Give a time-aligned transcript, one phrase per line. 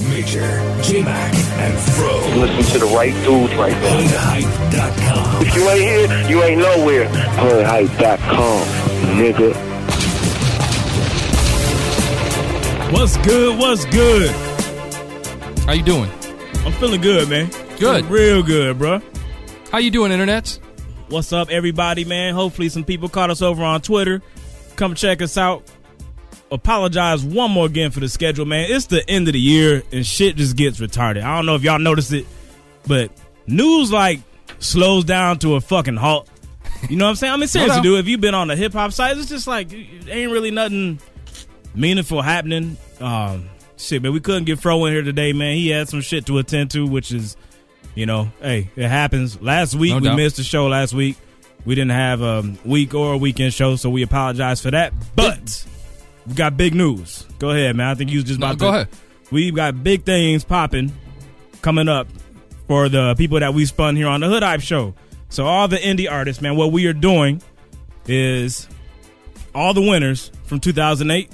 [0.00, 0.40] Major,
[0.82, 2.16] J-Mac, and Fro.
[2.40, 4.08] Listen to the right dudes right there.
[4.08, 5.42] HoodHype.com.
[5.42, 7.08] If you ain't here, you ain't nowhere.
[7.08, 8.62] Hoodhype.com,
[9.18, 9.72] nigga.
[12.92, 13.58] What's good?
[13.58, 14.30] What's good?
[15.66, 16.10] How you doing?
[16.64, 17.46] I'm feeling good, man.
[17.78, 18.04] Good.
[18.04, 19.00] Feeling real good, bro.
[19.70, 20.58] How you doing, internets?
[21.08, 22.34] What's up, everybody, man?
[22.34, 24.22] Hopefully, some people caught us over on Twitter.
[24.76, 25.62] Come check us out.
[26.52, 28.70] Apologize one more again for the schedule, man.
[28.70, 31.22] It's the end of the year and shit just gets retarded.
[31.22, 32.26] I don't know if y'all noticed it,
[32.86, 33.10] but
[33.46, 34.20] news like
[34.58, 36.28] slows down to a fucking halt.
[36.90, 37.32] You know what I'm saying?
[37.32, 37.98] I mean, seriously, dude.
[38.00, 41.00] If you've been on the hip hop side, it's just like it ain't really nothing
[41.74, 42.76] meaningful happening.
[43.00, 45.56] Um, shit, man, we couldn't get Fro in here today, man.
[45.56, 47.36] He had some shit to attend to, which is,
[47.94, 49.40] you know, hey, it happens.
[49.40, 50.16] Last week No we doubt.
[50.16, 50.66] missed the show.
[50.66, 51.16] Last week
[51.64, 54.92] we didn't have a week or a weekend show, so we apologize for that.
[55.16, 55.64] But
[56.26, 57.26] we got big news.
[57.38, 57.88] Go ahead, man.
[57.88, 58.70] I think you was just No, about go to.
[58.70, 58.88] Go ahead.
[59.30, 60.92] We've got big things popping
[61.62, 62.06] coming up
[62.68, 64.94] for the people that we spun here on the Hood Hype Show.
[65.30, 67.40] So all the indie artists, man, what we are doing
[68.06, 68.68] is
[69.54, 71.30] all the winners from 2008.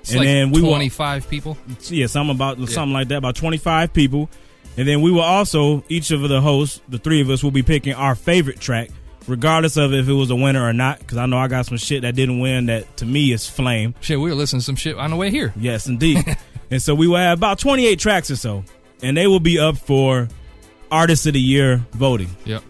[0.00, 1.56] It's and like then we will 25 people.
[1.88, 4.28] yeah, something about something like that, about twenty five people,
[4.76, 7.62] and then we will also each of the hosts, the three of us, will be
[7.62, 8.90] picking our favorite track,
[9.26, 10.98] regardless of if it was a winner or not.
[10.98, 13.94] Because I know I got some shit that didn't win that to me is flame.
[14.00, 15.52] Shit, we were listening to some shit on the way here.
[15.56, 16.24] Yes, indeed.
[16.70, 18.64] and so we will have about twenty eight tracks or so,
[19.02, 20.28] and they will be up for
[20.90, 22.30] artist of the year voting.
[22.44, 22.62] Yep.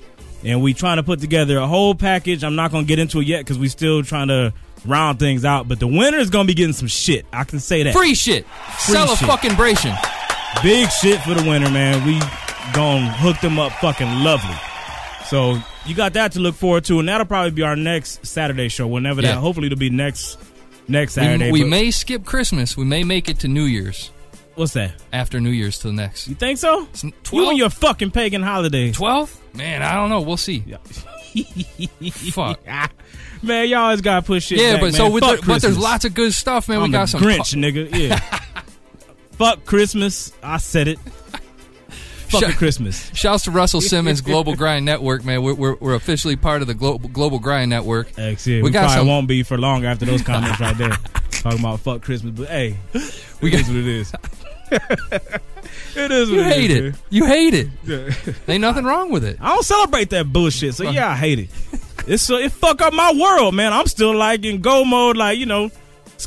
[0.44, 2.44] And we trying to put together a whole package.
[2.44, 4.52] I'm not gonna get into it yet because we still trying to
[4.84, 5.68] round things out.
[5.68, 7.26] But the winner is gonna be getting some shit.
[7.32, 7.94] I can say that.
[7.94, 8.46] Free shit.
[8.78, 9.96] Sell a fucking bration.
[10.62, 12.06] Big shit for the winner, man.
[12.06, 12.20] We
[12.72, 14.54] gonna hook them up fucking lovely.
[15.26, 18.68] So you got that to look forward to, and that'll probably be our next Saturday
[18.68, 18.86] show.
[18.86, 19.32] Whenever Yeah.
[19.32, 20.38] that, hopefully it'll be next
[20.88, 21.50] next Saturday.
[21.50, 22.76] we But may skip Christmas.
[22.76, 24.10] We may make it to New Year's.
[24.54, 24.92] what's that?
[25.12, 26.28] After New Year's to the next.
[26.28, 26.86] You think so?
[26.92, 27.48] It's You 12?
[27.50, 28.92] and your fucking pagan holiday.
[28.92, 29.40] 12?
[29.54, 30.20] Man, I don't know.
[30.20, 30.62] We'll see.
[32.32, 32.60] Fuck.
[33.42, 34.60] man, y'all always gotta push shit.
[34.60, 34.92] Yeah, back, but man.
[34.94, 36.78] so with the, but there's lots of good stuff, man.
[36.78, 37.92] I'm we got some Grinch, nigga.
[37.96, 38.18] Yeah.
[39.32, 40.32] Fuck Christmas.
[40.42, 40.98] I said it.
[42.28, 43.10] Fuck Shut- Christmas.
[43.14, 45.42] Shouts to Russell Simmons, Global Grind Network, man.
[45.42, 48.18] We're, we're, we're officially part of the Global, Global Grind Network.
[48.18, 50.76] X, yeah, we, We got probably some- won't be for long after those comments right
[50.76, 50.96] there.
[51.30, 52.76] Talking about fuck Christmas, but hey,
[53.40, 54.12] We got- is what it is.
[55.96, 57.00] it is what You it hate is, it.
[57.10, 57.68] You hate it.
[57.84, 58.32] Yeah.
[58.48, 59.38] Ain't nothing wrong with it.
[59.40, 61.48] I don't celebrate that bullshit, so yeah, I hate it.
[62.06, 63.72] It's so it fuck up my world, man.
[63.72, 65.70] I'm still like in go mode, like you know,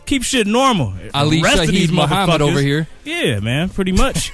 [0.05, 0.93] keep shit normal.
[1.13, 2.87] Ali rest Shaheed Muhammad over here.
[3.03, 4.31] Yeah, man, pretty much.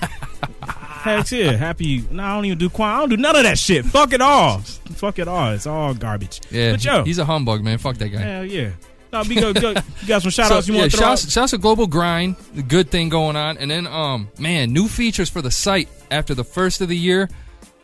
[1.03, 2.05] Heck yeah, happy.
[2.09, 2.95] No, I don't even do Quan.
[2.95, 3.83] I don't do none of that shit.
[3.85, 4.59] Fuck it all.
[4.59, 5.51] Fuck it all.
[5.51, 6.39] It's all garbage.
[6.49, 7.77] Yeah, but yo, he's a humbug, man.
[7.77, 8.19] Fuck that guy.
[8.19, 8.71] hell yeah.
[9.11, 9.59] No, be good.
[9.59, 9.83] good.
[10.01, 11.31] You got some shout outs you yeah, want to throw shouts, out?
[11.31, 15.29] shouts to Global Grind, the good thing going on, and then um, man, new features
[15.29, 17.29] for the site after the first of the year.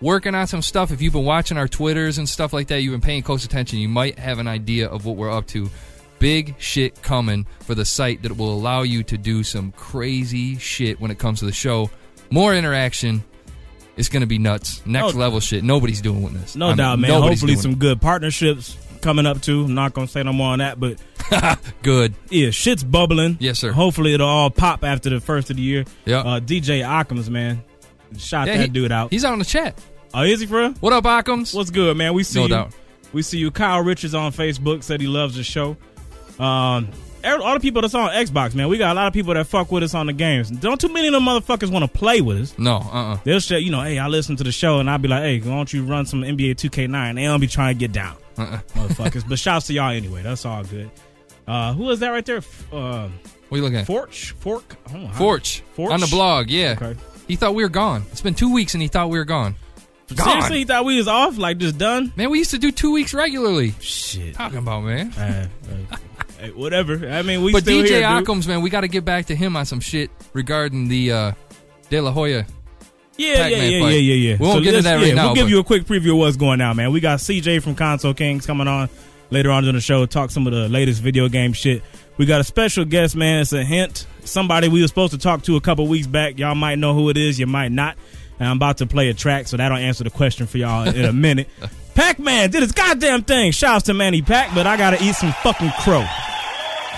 [0.02, 0.91] Working on some stuff.
[0.91, 3.79] If you've been watching our Twitters and stuff like that, you've been paying close attention.
[3.79, 5.69] You might have an idea of what we're up to.
[6.19, 11.02] Big shit coming for the site that will allow you to do some crazy shit
[11.02, 11.90] when it comes to the show.
[12.31, 13.23] More interaction.
[13.97, 14.81] It's going to be nuts.
[14.85, 15.63] Next No- level shit.
[15.63, 16.56] Nobody's doing with this.
[16.56, 17.12] No I mean, doubt, man.
[17.22, 19.63] Hopefully, some good partnerships coming up too.
[19.66, 21.00] I'm not gonna say no more on that, but
[21.84, 22.13] good.
[22.29, 23.38] yeah, shit's bubbling.
[23.40, 23.72] Yes, sir.
[23.72, 25.85] Hopefully, it'll all pop after the first of the year.
[26.06, 26.19] Yeah.
[26.19, 27.63] Uh, DJ Occam's man,
[28.17, 29.11] shot Yeah, that he- dude out.
[29.11, 29.81] He's out in the chat.
[30.13, 30.72] Oh, is he real?
[30.79, 31.53] What up, Occams?
[31.53, 32.13] What's good, man?
[32.13, 32.50] We see No you.
[32.50, 32.73] doubt.
[33.13, 33.51] We see you.
[33.51, 35.78] Kyle Richards on Facebook said he loves the show.
[36.40, 36.90] Um,
[37.25, 39.72] all the people that's on Xbox, man, we got a lot of people that fuck
[39.72, 40.50] with us on the games.
[40.50, 42.57] Don't too many of them motherfuckers want to play with us.
[42.59, 44.97] No, uh, uh They'll say, you know, hey, I listen to the show, and I'll
[44.97, 47.16] be like, hey, why don't you run some NBA 2K9?
[47.16, 48.59] They don't be trying to get down, uh-uh.
[48.75, 49.28] motherfuckers.
[49.28, 50.22] but shouts to y'all anyway.
[50.24, 50.90] That's all good.
[51.47, 52.38] Uh, who is that right there?
[52.72, 53.12] Uh, What
[53.52, 53.88] are you looking at?
[53.88, 54.31] Forch?
[54.40, 54.75] Fork?
[54.88, 55.62] I don't know how- Forch.
[55.74, 55.91] Forch?
[55.91, 56.75] On the blog, yeah.
[56.79, 57.00] Okay.
[57.28, 58.03] He thought we were gone.
[58.12, 59.56] It's been two weeks and he thought we were gone.
[60.16, 60.28] Gone.
[60.28, 62.12] Seriously, he thought we was off, like just done?
[62.16, 63.75] Man, we used to do two weeks regularly.
[63.79, 64.34] Shit.
[64.34, 65.12] Talking about, man.
[65.13, 65.47] Uh,
[65.91, 65.97] uh,
[66.39, 67.09] hey, whatever.
[67.09, 68.03] I mean, we But still DJ here.
[68.03, 71.31] Occams, man, we got to get back to him on some shit regarding the uh,
[71.89, 72.46] De La Hoya.
[73.17, 73.90] Yeah, yeah, Pac-Man yeah, fight.
[73.90, 74.37] yeah, yeah, yeah.
[74.40, 76.17] We won't get into that right yeah, now, We'll give you a quick preview of
[76.19, 76.91] what's going on, man.
[76.91, 78.90] We got CJ from Console Kings coming on
[79.29, 81.84] later on in the show, talk some of the latest video game shit.
[82.17, 83.41] We got a special guest, man.
[83.41, 84.05] It's a hint.
[84.23, 86.37] Somebody we were supposed to talk to a couple weeks back.
[86.37, 87.40] Y'all might know who it is.
[87.40, 87.97] You might not.
[88.40, 91.05] And I'm about to play a track, so that'll answer the question for y'all in
[91.05, 91.49] a minute.
[91.96, 93.52] Pac Man did his goddamn thing.
[93.52, 96.06] Shouts to Manny Pac, but I gotta eat some fucking crow.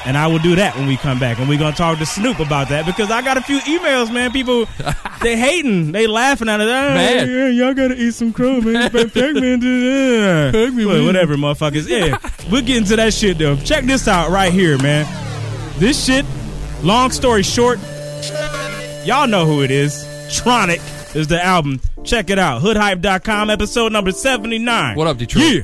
[0.04, 1.38] And I will do that when we come back.
[1.38, 4.32] And we're to talk to Snoop about that because I got a few emails, man.
[4.32, 4.66] People,
[5.22, 5.92] they hating.
[5.92, 6.68] They laughing at it.
[6.68, 7.30] Ah, Man.
[7.30, 8.90] yeah, y'all got to eat some crow, man.
[8.92, 10.74] Pac-Man did that.
[10.88, 11.88] Well, Whatever, motherfuckers.
[11.88, 12.18] Yeah,
[12.50, 13.58] we'll get into that shit, though.
[13.58, 15.06] Check this out right here, man.
[15.78, 16.26] This shit,
[16.82, 17.80] long story short,
[19.06, 20.04] Y'all know who it is.
[20.30, 20.80] Tronic
[21.16, 21.80] is the album.
[22.04, 22.62] Check it out.
[22.62, 24.96] Hoodhype.com, episode number 79.
[24.96, 25.46] What up, Detroit?
[25.46, 25.62] Yeah.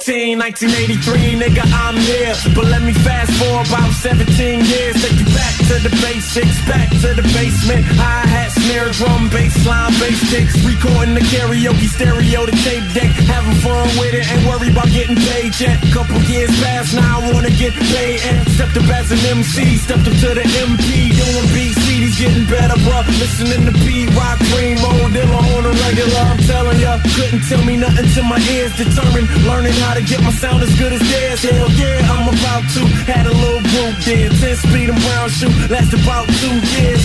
[0.00, 2.32] Eight fourteen, 1983, nigga, I'm here.
[2.54, 4.96] But let me fast forward about 17 years.
[4.96, 7.84] Take you back to the basics, back to the basement.
[8.00, 10.56] Hi hat, snare, drum, bass line, bass kicks.
[10.64, 13.12] Recording the karaoke stereo, the tape deck.
[13.28, 15.76] Having fun with it, ain't worried about getting paid yet.
[15.92, 18.24] Couple years past, now I wanna get paid.
[18.24, 21.12] And stepped up as an MC, stepped up to the MP.
[21.12, 23.04] Doing BC, he's getting better, bruh.
[23.20, 26.24] Listening to Pete Rock, Primo, Dilla on a regular.
[26.24, 29.28] I'm telling ya, couldn't tell me nothing till my ears determined.
[29.44, 31.42] Learning how to get my sound as good as theirs.
[31.42, 32.82] Hell yeah, I'm about to.
[33.10, 37.02] Had a little group there, 10 speed and brown shoe, last about two years.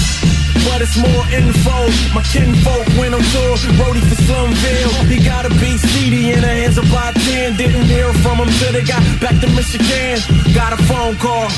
[0.66, 1.78] But it's more info.
[2.14, 5.08] My kinfolk went on tour, roadie for Slum Village.
[5.08, 7.56] He got a CD in the hands of about 10.
[7.58, 10.18] Didn't hear from him till they got back to Michigan.
[10.54, 11.50] Got a phone call.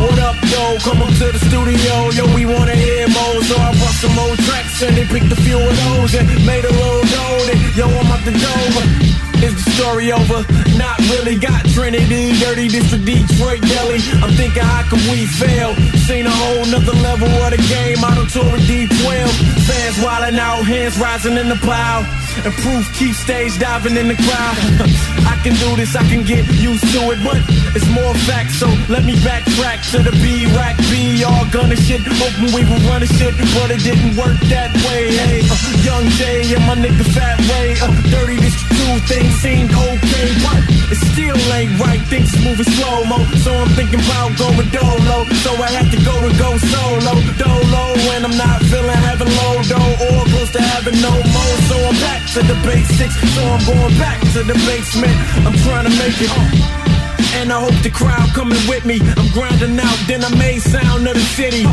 [0.00, 0.78] What up, yo?
[0.80, 1.94] Come up to the studio.
[2.16, 3.40] Yo, we wanna hear more.
[3.48, 6.64] So I brought some old tracks and they picked a few of those and made
[6.64, 7.04] a little.
[7.46, 9.23] Then, Yo, I'm out to door.
[9.44, 10.40] Is the story over?
[10.80, 11.36] Not really.
[11.36, 14.00] Got Trinity, Dirty District, Detroit, Delhi.
[14.24, 15.76] I'm thinking, how can we fail?
[16.08, 18.00] Seen a whole nother level of the game.
[18.00, 19.28] I don't tour with D12.
[19.68, 22.00] Fans wildin' out, hands rising in the plow.
[22.42, 24.56] And proof keep stage diving in the crowd.
[25.30, 27.38] I can do this, I can get used to it, but
[27.76, 28.58] it's more facts.
[28.58, 31.22] So let me backtrack to the B rack B.
[31.22, 35.14] All gunning shit, hoping we were running shit, but it didn't work that way.
[35.14, 35.56] Hey, uh,
[35.86, 40.60] young Jay and my nigga Fat Ray, uh, dirty this two things seemed okay, but
[40.90, 42.00] it still ain't right.
[42.10, 45.24] Things moving slow mo, so I'm thinking about going dolo.
[45.44, 49.56] So I had to go and go solo, dolo, when I'm not feeling having low
[49.70, 51.56] dough or close to having no more.
[51.70, 55.14] So I'm back to the basics, so I'm going back to the basement.
[55.46, 56.32] I'm trying to make it.
[57.38, 59.00] And I hope the crowd coming with me.
[59.02, 61.66] I'm grinding out, then I made sound of the city.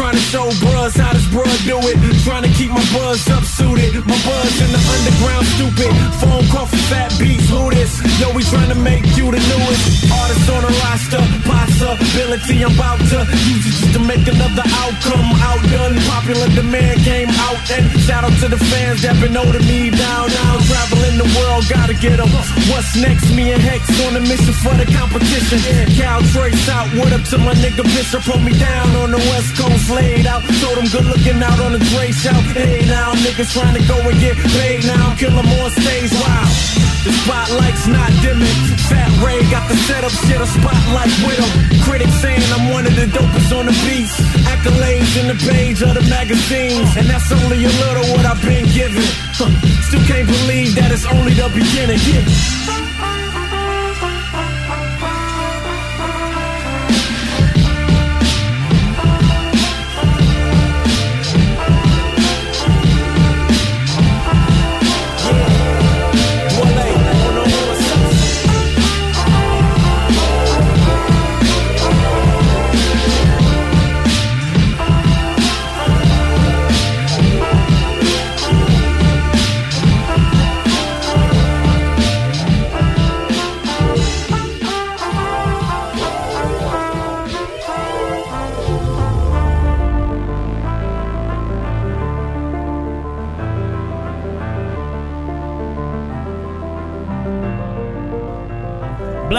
[0.00, 1.96] Trying to show bros how this bro do it.
[2.24, 3.92] Trying to keep my buzz up suited.
[4.08, 5.92] My buzz in the underground, stupid.
[6.16, 8.00] Phone call for fat beats, who this?
[8.16, 11.20] Yo, we trying to make you the newest artist on the roster.
[11.44, 15.36] Possibility, I'm about to use it just to make another outcome.
[15.36, 17.60] Outdone, popular demand came out.
[17.68, 20.32] And shout out to the fans that been holding me down.
[20.32, 22.30] Now traveling the world, gotta get get 'em.
[22.72, 23.30] What's next?
[23.36, 25.60] Me and Hex on a mission for the competition.
[25.96, 28.22] Cal Trace out, what up to my nigga Bishop?
[28.24, 30.42] Put me down on the west coast, laid out.
[30.60, 32.42] Told him good looking out on the Dre shout.
[32.54, 34.84] Hey, now niggas trying to go and get paid.
[34.86, 36.12] Now I'm killing more stage.
[36.12, 36.46] Wow.
[37.04, 38.60] The spotlight's not dimming.
[38.92, 41.80] Fat Ray got the setup, shit a spotlight with him.
[41.80, 44.12] Critics saying I'm one of the dopest on the beats.
[44.44, 46.88] Accolades in the page of the magazines.
[46.96, 49.04] And that's only a little what I've been given.
[49.32, 49.48] Huh.
[49.88, 52.00] Still can't believe that it's only the beginning.
[52.04, 52.89] Yeah.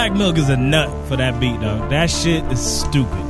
[0.01, 1.77] Black Milk is a nut for that beat, though.
[1.89, 3.23] That shit is stupid.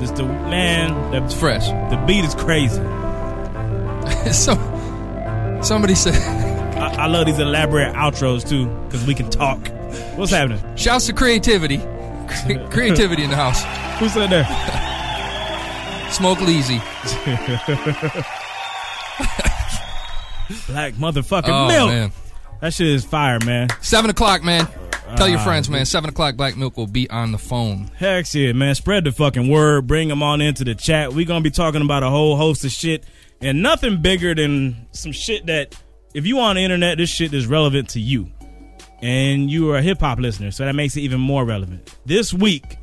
[0.00, 1.66] Just the man, It's fresh.
[1.68, 2.76] the beat is crazy.
[4.32, 4.54] so,
[5.62, 6.14] somebody said,
[6.78, 9.58] I, I love these elaborate outros too, because we can talk.
[10.16, 10.58] What's happening?
[10.74, 11.76] shouts to creativity.
[11.76, 13.62] Cre- creativity in the house.
[14.00, 14.48] Who said that?
[16.12, 16.78] Smoke Leezy.
[20.66, 21.90] Black motherfucking Oh, milk.
[21.90, 22.12] man.
[22.62, 23.68] That shit is fire, man.
[23.82, 24.66] Seven o'clock, man.
[25.16, 25.86] Tell your friends, uh, man.
[25.86, 27.90] Seven o'clock Black Milk will be on the phone.
[27.96, 28.74] Heck yeah, man.
[28.74, 29.86] Spread the fucking word.
[29.86, 31.12] Bring them on into the chat.
[31.12, 33.04] We're going to be talking about a whole host of shit
[33.40, 35.74] and nothing bigger than some shit that,
[36.14, 38.30] if you on the internet, this shit is relevant to you.
[39.02, 41.94] And you are a hip hop listener, so that makes it even more relevant.
[42.04, 42.76] This week,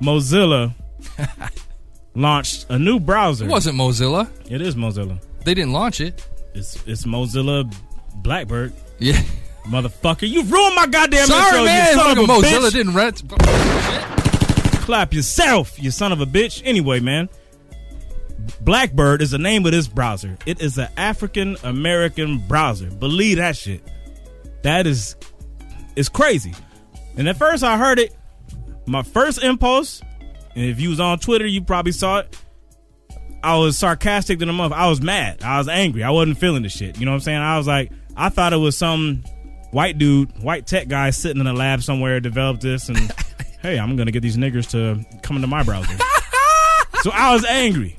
[0.00, 0.74] Mozilla
[2.14, 3.44] launched a new browser.
[3.44, 4.28] It wasn't Mozilla.
[4.50, 5.22] It is Mozilla.
[5.44, 6.26] They didn't launch it.
[6.54, 7.72] It's, it's Mozilla
[8.16, 8.72] Blackbird.
[8.98, 9.22] Yeah.
[9.64, 11.94] Motherfucker, you ruined my goddamn intro, Sorry, you man.
[11.94, 12.72] son of a Mozilla bitch.
[12.72, 13.22] didn't rent.
[14.82, 16.62] clap yourself, you son of a bitch.
[16.64, 17.28] Anyway, man,
[18.60, 20.36] Blackbird is the name of this browser.
[20.46, 22.90] It is an African American browser.
[22.90, 23.82] Believe that shit.
[24.62, 25.14] That is,
[25.96, 26.54] it's crazy.
[27.16, 28.16] And at first I heard it,
[28.86, 30.02] my first impulse,
[30.56, 32.36] and if you was on Twitter, you probably saw it.
[33.44, 34.72] I was sarcastic to the month.
[34.72, 35.42] I was mad.
[35.42, 36.02] I was angry.
[36.04, 36.98] I wasn't feeling the shit.
[36.98, 37.38] You know what I'm saying?
[37.38, 39.24] I was like, I thought it was some
[39.72, 42.98] white dude, white tech guy sitting in a lab somewhere developed this and
[43.62, 45.96] hey, I'm gonna get these niggers to come into my browser.
[47.02, 47.96] so I was angry.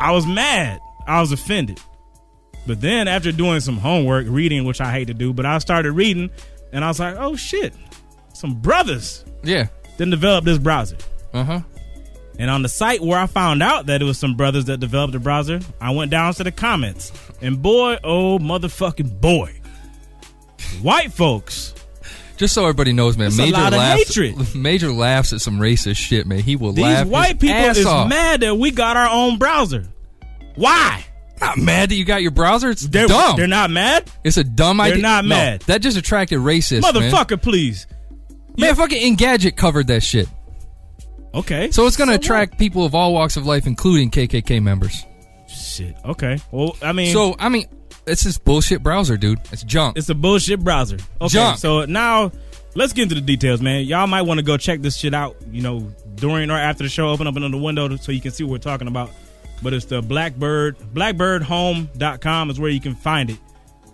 [0.00, 0.80] I was mad.
[1.06, 1.78] I was offended.
[2.66, 5.92] But then after doing some homework, reading, which I hate to do, but I started
[5.92, 6.30] reading
[6.72, 7.74] and I was like, oh shit,
[8.32, 9.66] some brothers Yeah.
[9.98, 10.96] then developed this browser.
[11.32, 11.60] Uh huh.
[12.38, 15.12] And on the site where I found out that it was some brothers that developed
[15.12, 17.12] the browser, I went down to the comments.
[17.42, 19.59] And boy, oh motherfucking boy.
[20.82, 21.74] White folks.
[22.36, 23.36] Just so everybody knows, man.
[23.36, 24.14] Major laughs.
[24.14, 24.54] hatred.
[24.54, 26.38] Major laughs at some racist shit, man.
[26.40, 27.06] He will These laugh.
[27.06, 28.08] white his people is off.
[28.08, 29.86] mad that we got our own browser.
[30.54, 31.04] Why?
[31.40, 32.70] Not mad that you got your browser.
[32.70, 33.36] It's They're, dumb.
[33.36, 34.10] They're not mad?
[34.24, 35.02] It's a dumb They're idea.
[35.02, 35.60] not No, mad.
[35.62, 36.94] that just attracted racists, man.
[36.94, 37.86] Motherfucker, please.
[38.56, 40.28] Man, fucking Engadget covered that shit.
[41.34, 41.70] Okay.
[41.70, 42.24] So it's gonna what?
[42.24, 45.04] attract people of all walks of life, including KKK members.
[45.48, 45.94] Shit.
[46.04, 46.38] Okay.
[46.50, 47.66] Well, I mean, So I mean,
[48.06, 49.40] it's this bullshit browser, dude.
[49.52, 49.96] It's junk.
[49.98, 50.98] It's a bullshit browser.
[51.20, 51.58] Okay, Junk.
[51.58, 52.32] so now
[52.74, 53.84] let's get into the details, man.
[53.84, 55.80] Y'all might want to go check this shit out, you know,
[56.14, 57.08] during or after the show.
[57.08, 59.10] Open up another window so you can see what we're talking about.
[59.62, 63.38] But it's the Blackbird, blackbirdhome.com is where you can find it.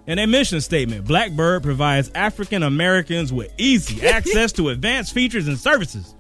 [0.07, 5.59] And a mission statement Blackbird provides African Americans with easy access to advanced features and
[5.59, 6.15] services,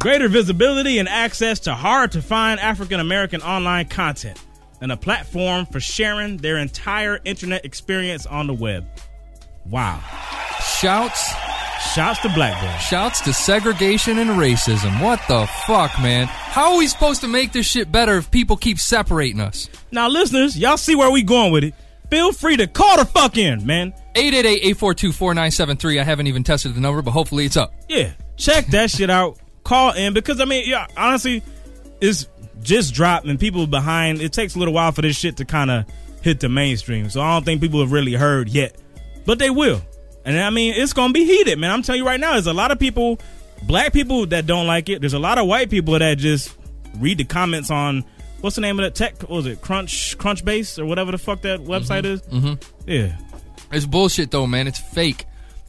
[0.00, 4.38] greater visibility, and access to hard to find African American online content,
[4.80, 8.86] and a platform for sharing their entire internet experience on the web.
[9.66, 10.00] Wow.
[10.78, 11.32] Shouts,
[11.94, 12.80] Shouts to Blackbird.
[12.80, 15.02] shouts to segregation and racism.
[15.02, 16.26] What the fuck, man?
[16.26, 19.68] How are we supposed to make this shit better if people keep separating us?
[19.90, 21.74] Now, listeners, y'all see where we going with it.
[22.10, 23.92] Feel free to call the fuck in, man.
[24.14, 26.00] 888-842-4973.
[26.00, 27.72] I haven't even tested the number, but hopefully it's up.
[27.88, 29.38] Yeah, check that shit out.
[29.64, 31.42] Call in because I mean, yeah, honestly,
[32.00, 32.26] it's
[32.62, 34.20] just dropped and people behind.
[34.20, 35.84] It takes a little while for this shit to kind of
[36.22, 37.08] hit the mainstream.
[37.10, 38.76] So I don't think people have really heard yet,
[39.24, 39.80] but they will.
[40.24, 41.70] And I mean, it's gonna be heated, man.
[41.70, 43.20] I'm telling you right now, there's a lot of people,
[43.62, 45.00] black people that don't like it.
[45.00, 46.54] There's a lot of white people that just
[46.96, 48.04] read the comments on
[48.40, 49.20] what's the name of that tech?
[49.22, 52.22] What was it Crunch Crunchbase or whatever the fuck that website is?
[52.22, 52.54] Mm-hmm.
[52.90, 53.16] Yeah,
[53.70, 54.66] It's bullshit though, man.
[54.66, 55.26] It's fake.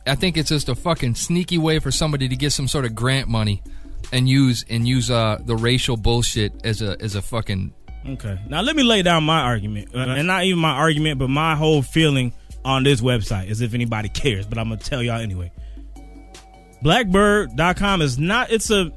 [0.08, 2.96] I think it's just a fucking sneaky way for somebody to get some sort of
[2.96, 3.62] grant money
[4.12, 7.74] and use and use uh the racial bullshit as a as a fucking
[8.10, 8.40] Okay.
[8.48, 11.56] Now let me lay down my argument, uh, and not even my argument, but my
[11.56, 12.32] whole feeling
[12.64, 14.46] on this website, as if anybody cares.
[14.46, 15.52] But I'm gonna tell y'all anyway.
[16.84, 18.52] Blackbird.com is not.
[18.52, 18.92] It's a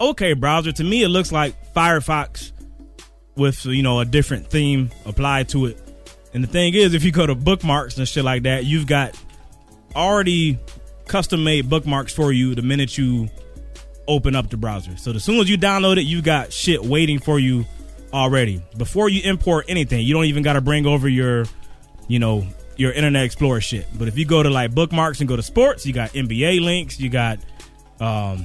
[0.00, 0.72] okay browser.
[0.72, 2.52] To me, it looks like Firefox
[3.36, 5.82] with you know a different theme applied to it.
[6.32, 9.18] And the thing is, if you go to bookmarks and shit like that, you've got
[9.94, 10.58] already
[11.06, 13.28] custom made bookmarks for you the minute you
[14.08, 14.96] open up the browser.
[14.96, 17.64] So as soon as you download it, you got shit waiting for you
[18.12, 18.62] already.
[18.76, 21.44] Before you import anything, you don't even got to bring over your,
[22.08, 22.46] you know,
[22.76, 23.86] your Internet Explorer shit.
[23.98, 27.00] But if you go to like bookmarks and go to sports, you got NBA links,
[27.00, 27.38] you got
[28.00, 28.44] um,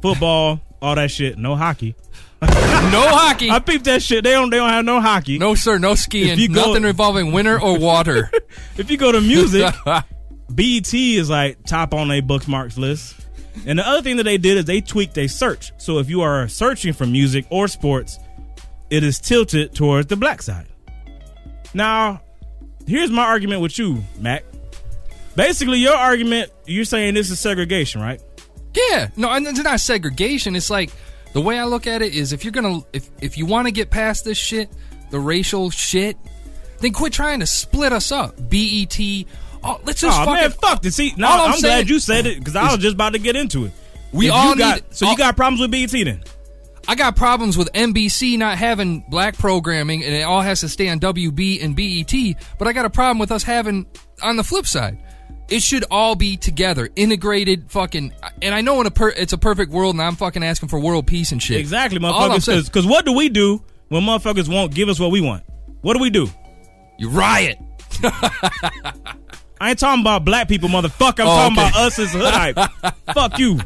[0.00, 1.38] football, all that shit.
[1.38, 1.94] No hockey.
[2.42, 3.50] no hockey.
[3.50, 4.22] I peeped that shit.
[4.22, 4.50] They don't.
[4.50, 5.38] They don't have no hockey.
[5.38, 6.52] No sir, no skiing.
[6.52, 8.30] go- Nothing involving winter or water.
[8.76, 9.72] If you go to music,
[10.50, 13.14] BET is like top on a bookmarks list.
[13.66, 15.72] And the other thing that they did is they tweaked a search.
[15.78, 18.18] So if you are searching for music or sports,
[18.90, 20.66] it is tilted towards the black side.
[21.72, 22.20] Now,
[22.86, 24.44] here's my argument with you, Mac.
[25.36, 28.20] Basically, your argument, you're saying this is segregation, right?
[28.74, 30.56] Yeah, no, it's not segregation.
[30.56, 30.90] It's like
[31.32, 33.72] the way I look at it is if you're gonna if if you want to
[33.72, 34.68] get past this shit,
[35.10, 36.16] the racial shit,
[36.80, 38.36] then quit trying to split us up.
[38.48, 38.98] BET.
[39.64, 40.34] Oh, let's just oh fucking.
[40.42, 40.96] man, fuck this.
[40.96, 43.18] See, now I'm I'm, saying glad you said it because I was just about to
[43.18, 43.72] get into it.
[44.12, 46.22] We If all got, need- So all- you got problems with BET then?
[46.86, 50.90] I got problems with NBC not having black programming, and it all has to stay
[50.90, 52.36] on WB and BET.
[52.58, 53.86] But I got a problem with us having
[54.22, 54.98] on the flip side.
[55.48, 58.12] It should all be together, integrated, fucking.
[58.42, 60.78] And I know in a per, it's a perfect world, and I'm fucking asking for
[60.78, 61.58] world peace and shit.
[61.58, 62.66] Exactly, All motherfuckers.
[62.66, 65.42] Because what do we do when motherfuckers won't give us what we want?
[65.80, 66.28] What do we do?
[66.98, 67.58] You riot.
[69.64, 71.20] I ain't talking about black people, motherfucker.
[71.20, 71.68] I'm Oh, talking okay.
[71.68, 72.94] about us as hood hype.
[73.14, 73.60] Fuck you.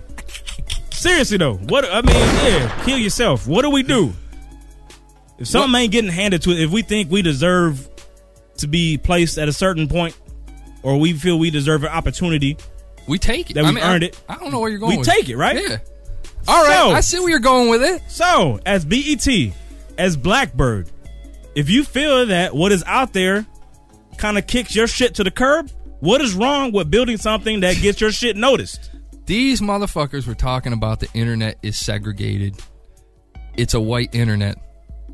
[0.92, 3.48] Seriously though, what I mean, yeah, kill yourself.
[3.48, 4.12] What do we do?
[5.38, 7.88] If something ain't getting handed to it, if we think we deserve
[8.58, 10.16] to be placed at a certain point,
[10.84, 12.56] or we feel we deserve an opportunity,
[13.08, 13.54] We take it.
[13.54, 14.20] That I we've mean, earned I, it.
[14.28, 14.92] I don't know where you're going.
[14.92, 15.56] We with take it, right?
[15.68, 15.78] Yeah.
[16.46, 16.74] All right.
[16.76, 18.02] So- I see where you're going with it.
[18.08, 19.26] So, as BET,
[19.98, 20.90] as Blackbird,
[21.56, 23.46] if you feel that what is out there
[24.16, 27.76] kind of kicks your shit to the curb, what is wrong with building something that
[27.80, 28.90] gets your shit noticed?
[29.26, 32.56] These motherfuckers were talking about the internet is segregated.
[33.56, 34.56] It's a white internet,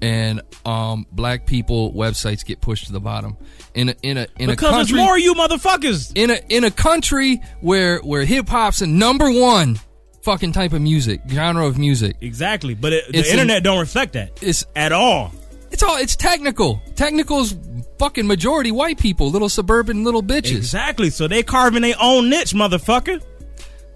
[0.03, 3.37] and um, black people websites get pushed to the bottom.
[3.75, 6.13] In a in a in a Because country, it's more you motherfuckers.
[6.15, 9.81] in a in a country where where hip hop's a number one
[10.23, 12.17] fucking type of music genre of music.
[12.21, 15.33] Exactly, but it, the internet an- don't reflect that It's at all.
[15.75, 16.81] It's all it's technical.
[16.95, 17.55] Technical's
[17.99, 20.57] fucking majority white people, little suburban little bitches.
[20.57, 23.23] Exactly, so they carving their own niche, motherfucker.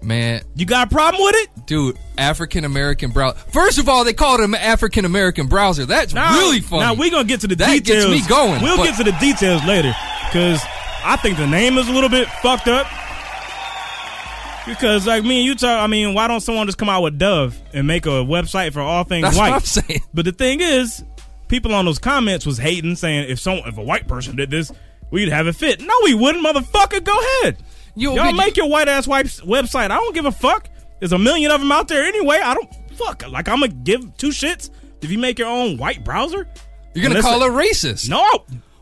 [0.01, 1.65] Man, You got a problem with it?
[1.65, 3.37] dude, African American browser.
[3.51, 5.85] First of all, they called it an African American browser.
[5.85, 6.81] That's Now, really funny.
[6.83, 8.11] Now we're gonna get to the That gets details.
[8.11, 9.93] me going, We'll get to the details later,
[10.25, 10.61] because
[11.03, 12.87] I think the name is a little bit fucked up.
[14.67, 17.17] Because like me and you talk, I mean, why don't someone just come out with
[17.17, 19.49] Dove and make a website for all things That's white?
[19.49, 20.01] what I'm saying.
[20.13, 21.03] But the thing is,
[21.49, 24.71] people on those comments was hating, saying if some if a white person did this,
[25.11, 25.81] we'd have it fit.
[25.81, 27.03] No, we wouldn't, motherfucker.
[27.03, 27.57] Go ahead.
[27.95, 29.85] Y'all you- make your white ass wipes website.
[29.91, 30.69] I don't give a fuck.
[30.99, 32.39] There's a million of them out there anyway.
[32.41, 33.27] I don't fuck.
[33.29, 34.69] Like I'm gonna give two shits
[35.01, 36.47] if you make your own white browser.
[36.93, 38.09] You're gonna Unless call it- her racist?
[38.09, 38.23] No,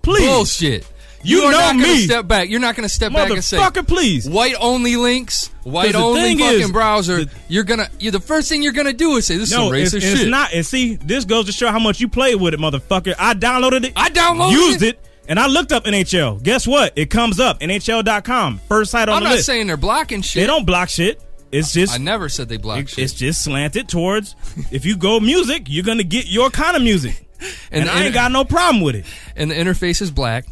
[0.01, 0.27] please.
[0.27, 0.87] Bullshit.
[1.27, 2.05] You are know not gonna me.
[2.05, 2.49] step back.
[2.49, 4.29] You're not gonna step back and say Motherfucker, please.
[4.29, 7.25] white only links, White only fucking is, browser.
[7.25, 7.89] the- you're gonna.
[7.99, 10.03] You the first thing you're gonna do is say this No, is it's, some racist
[10.03, 10.15] shit.
[10.15, 10.53] No, it's not.
[10.53, 13.13] And see, this goes to show how much you play with it, motherfucker.
[13.19, 13.93] I downloaded it.
[13.95, 14.95] I downloaded it used it.
[14.95, 15.09] it.
[15.27, 16.41] and I looked up NHL.
[16.41, 16.93] Guess what?
[16.95, 19.31] It comes up NHL.com, first site on the list.
[19.31, 20.41] I'm not saying they're blocking shit.
[20.41, 21.21] they don't block shit.
[21.51, 22.99] It's just I never said they block it- shit.
[22.99, 24.35] it's just slanted towards.
[24.71, 27.25] if you go music, you're gonna get your kind of music,
[27.71, 29.05] and, the I ain't got no problem with it.
[29.35, 30.45] and the interface is black.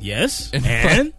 [0.00, 1.12] Yes, And- and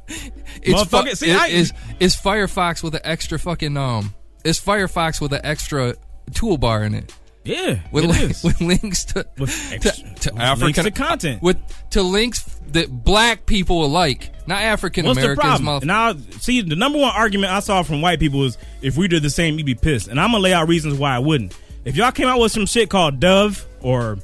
[0.61, 4.13] It's Motherfucker, fu- see, it- I- is is Firefox with an extra fucking um.
[4.43, 5.95] Is Firefox with an extra
[6.31, 7.13] toolbar in it
[7.45, 11.41] yeah, with it li- with links to With to, extra- to with African to content.
[11.41, 11.57] with
[11.91, 15.61] to links that black people will like, not African What's the Americans.
[15.61, 15.87] problem?
[15.87, 19.23] Now, see, the number one argument I saw from white people is if we did
[19.23, 20.07] the same, you'd be pissed.
[20.09, 21.57] And I'm gonna lay out reasons why I wouldn't.
[21.85, 24.19] If y'all came out with some shit called Dove or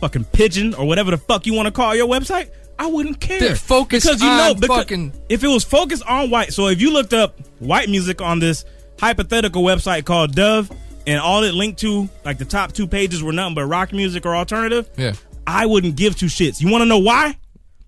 [0.00, 3.40] fucking Pigeon or whatever the fuck you want to call your website, I wouldn't care.
[3.40, 6.66] That focus because you know, on because fucking- if it was focused on white, so
[6.68, 8.64] if you looked up white music on this
[9.00, 10.70] hypothetical website called Dove,
[11.06, 14.26] and all it linked to, like the top two pages were nothing but rock music
[14.26, 15.12] or alternative, Yeah.
[15.46, 16.60] I wouldn't give two shits.
[16.60, 17.38] You want to know why?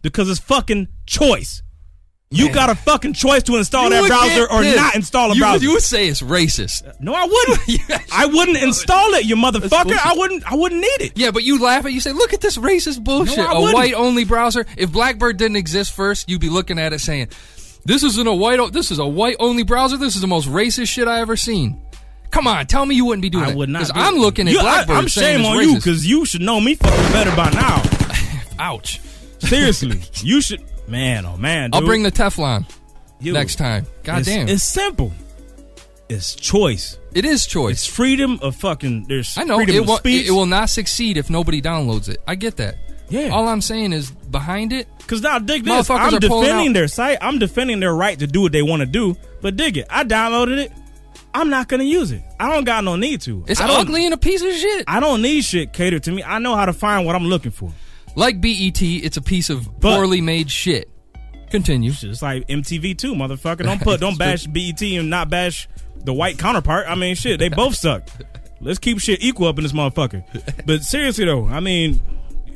[0.02, 1.62] Because it's fucking choice.
[2.30, 2.54] You Man.
[2.54, 5.64] got a fucking choice to install You that browser or not install a you, browser.
[5.64, 6.86] You would say it's racist.
[6.86, 7.58] Uh, no, I wouldn't.
[7.88, 8.06] Yes.
[8.12, 9.96] I wouldn't install it, you motherfucker.
[10.04, 10.50] I wouldn't.
[10.50, 11.12] I wouldn't need it.
[11.16, 13.38] Yeah, but you laugh at you say, look at this racist bullshit.
[13.38, 13.74] No, I a wouldn't.
[13.74, 14.66] white only browser.
[14.76, 17.28] If Blackbird didn't exist first, you'd be looking at it saying,
[17.86, 18.60] "This isn't a white.
[18.60, 19.96] o- This is a white only browser.
[19.96, 21.80] This is the most racist shit I ever seen."
[22.30, 23.46] Come on, tell me you wouldn't be doing it.
[23.46, 23.56] I that.
[23.56, 23.86] would not.
[23.86, 24.96] Because I'm looking at You- Blackbird.
[24.98, 27.82] I'm saying shame on you because you should know me fucking better by now.
[28.58, 29.00] ouch.
[29.38, 30.62] Seriously, you should.
[30.88, 32.64] Man, oh man, I'll bring the Teflon
[33.20, 33.86] next time.
[34.02, 35.12] God it's, damn, it's simple.
[36.08, 36.98] It's choice.
[37.14, 37.74] it is choice.
[37.74, 39.04] It's freedom of fucking.
[39.04, 39.96] There's I know freedom it of will.
[39.98, 40.24] speech.
[40.24, 42.22] It, it will not succeed if nobody downloads it.
[42.26, 42.76] I get that.
[43.10, 43.28] Yeah.
[43.28, 44.88] All I'm saying is behind it.
[44.98, 45.90] Because now, dig this.
[45.90, 47.18] I'm defending their site.
[47.20, 49.16] I'm defending their right to do what they want to do.
[49.40, 49.86] But dig it.
[49.90, 50.72] I downloaded it.
[51.34, 52.22] I'm not going to use it.
[52.40, 53.44] I don't got no need to.
[53.46, 54.84] It's ugly and a piece of shit.
[54.88, 56.22] I don't need shit catered to me.
[56.22, 57.72] I know how to find what I'm looking for.
[58.18, 60.90] Like BET, it's a piece of But- poorly made shit.
[61.52, 61.92] Continue.
[62.02, 63.62] It's like MTV too, motherfucker.
[63.62, 65.68] Don't put, don't bash BET and not bash
[66.04, 66.86] the white counterpart.
[66.88, 68.08] I mean, shit, they both suck.
[68.60, 70.24] Let's keep shit equal up in this motherfucker.
[70.66, 72.00] But seriously though, I mean,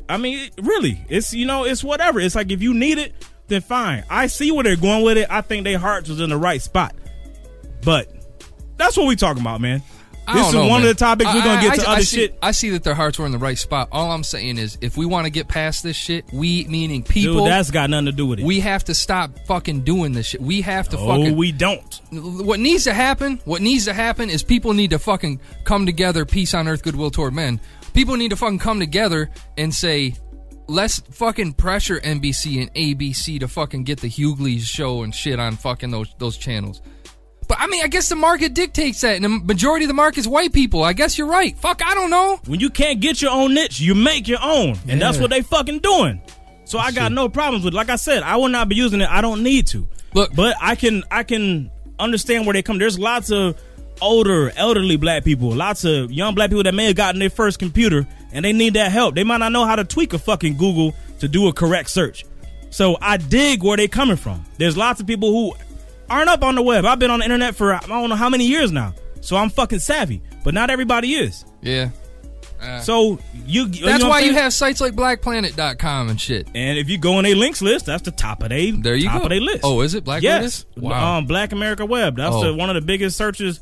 [0.09, 2.19] I mean, really, it's you know, it's whatever.
[2.19, 3.13] It's like if you need it,
[3.47, 4.03] then fine.
[4.09, 5.27] I see where they're going with it.
[5.29, 6.93] I think their hearts was in the right spot.
[7.85, 8.11] But
[8.75, 9.81] that's what we talking about, man.
[10.25, 10.89] I This is know, one man.
[10.89, 12.37] of the topics we're gonna get I- to I other see, shit.
[12.41, 13.89] I see that their hearts were in the right spot.
[13.91, 17.43] All I'm saying is, if we want to get past this shit, we meaning people,
[17.43, 18.45] Dude, that's got nothing to do with it.
[18.45, 20.41] we have to stop fucking doing this shit.
[20.41, 21.35] We have to oh, fucking.
[21.35, 22.01] we don't.
[22.11, 23.39] what needs to happen?
[23.45, 26.25] What needs to happen is people need to fucking come together.
[26.25, 27.59] Peace on earth, goodwill toward men.
[27.93, 30.15] People need to fucking come together and say,
[30.67, 35.57] let's fucking pressure NBC and ABC to fucking get the Hughley's show and shit on
[35.57, 36.81] fucking those those channels.
[37.47, 40.27] But I mean, I guess the market dictates that, and the majority of the market's
[40.27, 40.83] white people.
[40.83, 41.57] I guess you're right.
[41.57, 42.39] Fuck, I don't know.
[42.47, 45.41] When you can't get your own niche, you make your own, and that's what they
[45.41, 46.21] fucking doing.
[46.65, 47.73] So I got no problems with.
[47.73, 47.77] it.
[47.77, 49.09] Like I said, I will not be using it.
[49.09, 49.87] I don't need to.
[50.13, 52.77] Look- but I can I can understand where they come.
[52.79, 53.59] There's lots of
[54.01, 57.59] older, elderly black people, lots of young black people that may have gotten their first
[57.59, 59.15] computer and they need that help.
[59.15, 62.25] They might not know how to tweak a fucking Google to do a correct search.
[62.71, 64.43] So I dig where they coming from.
[64.57, 65.53] There's lots of people who
[66.13, 66.85] aren't up on the web.
[66.85, 68.93] I've been on the internet for I don't know how many years now.
[69.21, 70.21] So I'm fucking savvy.
[70.43, 71.45] But not everybody is.
[71.61, 71.89] Yeah.
[72.81, 76.47] So you you know That's why you have sites like BlackPlanet.com and shit.
[76.55, 79.09] And if you go on a links list, that's the top of they There you
[79.09, 79.23] top go.
[79.25, 79.61] of their list.
[79.63, 80.05] Oh, is it?
[80.05, 80.65] Black yes.
[80.77, 81.17] Wow.
[81.17, 82.15] Um, Black America Web.
[82.15, 82.43] That's Oh.
[82.45, 83.59] the, one of the biggest searches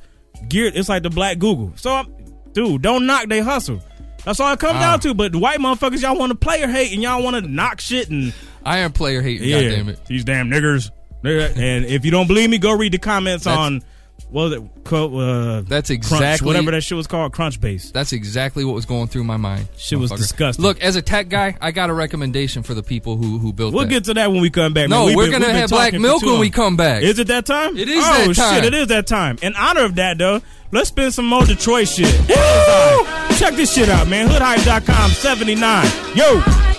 [0.47, 0.75] geared.
[0.75, 1.73] It's like the Black Google.
[1.77, 2.13] So, I'm,
[2.53, 3.81] dude, don't knock they hustle.
[4.23, 4.81] That's all it comes Ah.
[4.81, 5.15] down to.
[5.15, 8.09] But the white motherfuckers, y'all want to player hate and y'all want to knock shit
[8.11, 8.33] and
[8.63, 10.05] Iron player hating, yeah, goddamn it.
[10.05, 10.91] these damn niggers.
[11.23, 13.83] And if you don't believe me, go read the comments That's- on
[14.29, 14.63] what was it?
[14.85, 17.91] Co- Uh, That's Crunch, exactly- whatever that shit was called, Crunch Base.
[17.91, 19.67] That's exactly what was going through my mind.
[19.77, 20.63] Shit was disgusting.
[20.63, 23.73] Look, as a tech guy, I got a recommendation for the people who who built
[23.73, 23.89] We'll that.
[23.89, 24.89] get to that when we come back.
[24.89, 27.03] No, we're been- gonna have Black Milk when we come back.
[27.03, 27.75] Is it that time?
[27.77, 28.55] It is oh, that time.
[28.55, 29.37] shit, it is that time.
[29.41, 32.17] In honor of that, though, let's spin some more Detroit shit.
[32.29, 33.05] Woo!
[33.37, 34.27] Check this shit out, man.
[34.29, 35.87] Hoodhype.com 79.
[36.15, 36.70] Yo!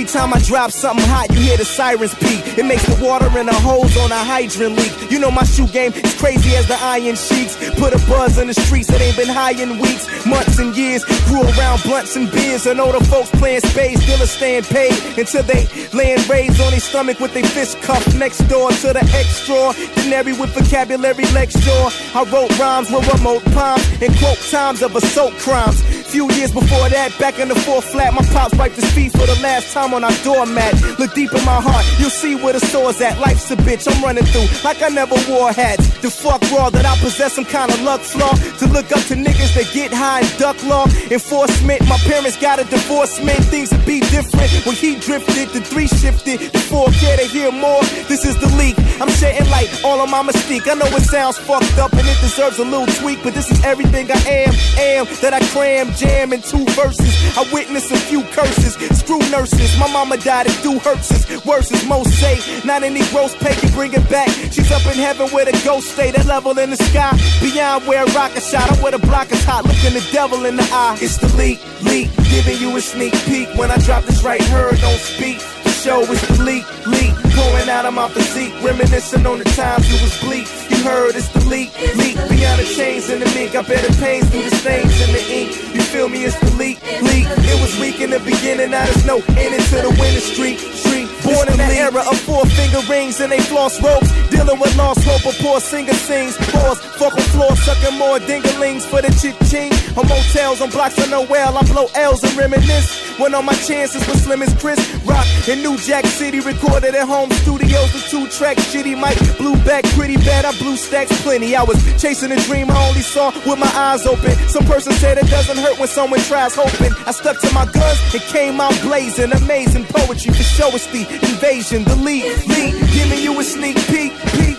[0.00, 2.40] Every time I drop something hot, you hear the sirens peak.
[2.56, 5.10] It makes the water in the hose on a hydrant leak.
[5.10, 7.60] You know my shoe game is crazy as the iron sheets.
[7.76, 11.04] Put a buzz in the streets that ain't been high in weeks, months and years.
[11.28, 12.66] Grew around blunts and beers.
[12.66, 16.70] I know the folks playing spades still are staying paid until they laying raised on
[16.70, 21.84] their stomach with their fist cuffed next door to the extraordinary with vocabulary lecture.
[22.16, 25.84] I wrote rhymes with remote palms and quote times of assault crimes.
[26.10, 29.26] Few years before that, back in the fourth flat, my pops wiped his feet for
[29.30, 30.74] the last time on our doormat.
[30.98, 33.20] Look deep in my heart, you'll see where the sore's at.
[33.20, 35.86] Life's a bitch, I'm running through like I never wore hats.
[36.02, 39.14] The fuck raw that I possess some kind of luck flaw to look up to
[39.14, 41.86] niggas that get high and duck law enforcement.
[41.86, 43.40] My parents got a divorce, man.
[43.46, 45.50] Things would be different when he drifted.
[45.54, 46.40] The three shifted.
[46.50, 47.82] The four care to hear more.
[48.10, 48.74] This is the leak.
[49.00, 50.66] I'm shedding light all on my mystique.
[50.66, 53.62] I know it sounds fucked up and it deserves a little tweak, but this is
[53.64, 54.52] everything I am.
[54.76, 57.12] Am that I cram, jam in two verses.
[57.36, 58.74] I witnessed a few curses.
[58.98, 59.78] Screw nurses.
[59.78, 61.10] My mama died at do hurts.
[61.44, 62.40] Worse as most say.
[62.64, 64.28] Not any gross pay can bring it back.
[64.50, 66.10] She's up in heaven where the ghost stay.
[66.10, 67.12] That level in the sky.
[67.40, 68.70] Beyond where a rocket shot.
[68.72, 69.64] I'm where the block is hot.
[69.66, 70.96] Looking the devil in the eye.
[71.00, 72.08] It's the leak, leak.
[72.30, 73.48] Giving you a sneak peek.
[73.58, 75.38] When I drop this right here, don't speak.
[75.64, 77.29] The show is the leak, leak.
[77.40, 78.52] Pouring out of my physique.
[78.62, 80.46] Reminiscing on the times it was bleak.
[80.68, 82.16] You heard it's the leak, leak.
[82.28, 83.54] Beyond the chains and the mink.
[83.56, 85.50] I the pains through the stains in the ink.
[85.74, 86.24] You feel me?
[86.24, 87.24] It's the leak, leak.
[87.24, 88.72] It was weak in the beginning.
[88.72, 90.58] Now there's no end into the winning streak.
[90.58, 91.08] Street.
[91.24, 94.10] Born in the era of four finger rings and they floss ropes.
[94.28, 96.36] Dealing with lost hope, a poor singer sings.
[96.52, 99.72] Pause, fuck on floor, sucking more dinglings for the chit ching.
[99.96, 103.18] On motels, on blocks of no well, I blow L's and reminisce.
[103.18, 107.06] When all my chances were slim as Chris Rock in New Jack City, recorded at
[107.06, 107.92] home studios.
[107.92, 110.44] The two track shitty mic blew back pretty bad.
[110.44, 111.56] I blew stacks plenty.
[111.56, 114.32] I was chasing a dream I only saw with my eyes open.
[114.48, 116.92] Some person said it doesn't hurt when someone tries hoping.
[117.06, 119.32] I stuck to my guns and came out blazing.
[119.32, 124.12] Amazing poetry for show us the invasion, the lead, lead, giving you a sneak peek,
[124.36, 124.58] peek.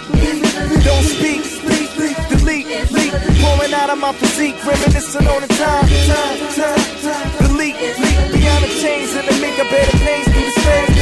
[0.83, 6.37] Don't speak, speak, delete, leak, pouring out of my physique, reminiscing on the time, time,
[6.57, 7.47] time, time.
[7.47, 11.00] Delete, leak, beyond the chains and the I bear the pains through the space.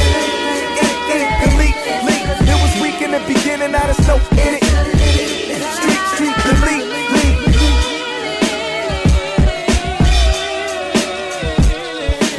[1.10, 1.74] Delete,
[2.06, 4.64] leak, it was weak in the beginning, now there's no in it.
[5.74, 7.36] Street, street, delete, leak.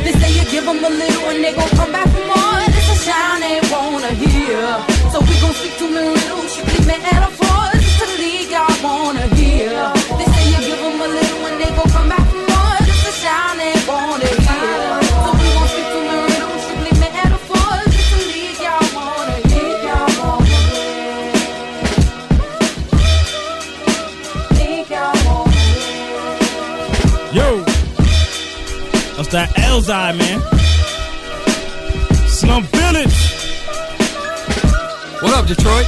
[0.06, 2.60] They say you give a little and they gon' come back for more.
[2.72, 4.80] This is sound they wanna hear.
[5.12, 7.76] So we gon' speak to me little, strictly metaphors.
[7.76, 10.01] Is the league y'all wanna hear.
[29.32, 30.41] That Elzhi, man.
[32.28, 33.32] Slum Village!
[35.22, 35.86] What up, Detroit?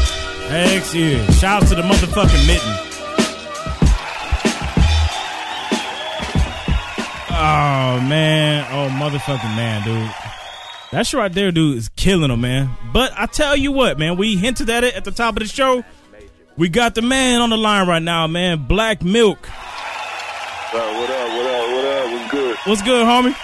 [0.48, 1.30] Heck yeah.
[1.32, 2.74] Shout out to the motherfucking mitten.
[7.32, 8.66] Oh man.
[8.72, 10.10] Oh motherfucking man, dude.
[10.92, 12.70] That shit right there, dude, is killing him, man.
[12.94, 15.50] But I tell you what, man, we hinted at it at the top of the
[15.50, 15.84] show.
[16.56, 18.68] We got the man on the line right now, man.
[18.70, 19.50] Black Milk.
[19.50, 19.50] Uh,
[20.72, 21.28] what up?
[21.28, 21.72] What up?
[21.74, 21.94] What up?
[22.66, 23.06] What's good?
[23.06, 23.36] Homie?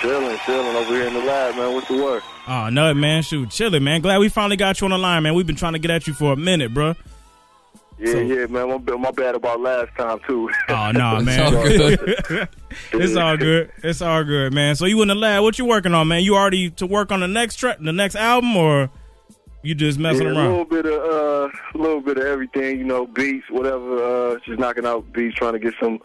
[0.00, 1.74] Chilling, chilling over here in the lab, man.
[1.74, 2.22] What's the word?
[2.46, 3.22] Oh, no, man.
[3.22, 4.00] Shoot, chilling, man.
[4.00, 5.34] Glad we finally got you on the line, man.
[5.34, 6.94] We've been trying to get at you for a minute, bro.
[7.98, 8.82] Yeah, So- yeah, man.
[8.86, 10.48] My, my bad about last time too.
[10.70, 11.40] Oh, no, It's man.
[11.54, 12.48] all good.
[12.92, 13.72] it's all good.
[13.82, 14.76] It's all good, man.
[14.76, 15.42] So you in the lab?
[15.42, 16.22] What you working on, man?
[16.22, 18.88] You already to work on the next track, the next album, or
[19.62, 20.48] you just messing yeah, a around?
[20.50, 24.02] little bit of uh, a little bit of everything, you know, beats, whatever.
[24.32, 25.98] Uh, just knocking out beats, trying to get some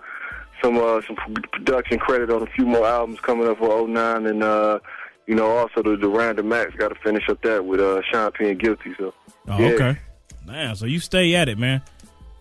[0.63, 1.15] some uh, some
[1.52, 4.80] production credit on a few more albums coming up for 09 and uh,
[5.28, 8.32] you know, also the, the Random Axe got to finish up that with uh, Sean
[8.32, 8.93] P and Guilty.
[8.97, 9.13] So
[9.47, 9.67] Oh, yeah.
[9.73, 9.97] okay.
[10.45, 11.82] Man, so you stay at it, man.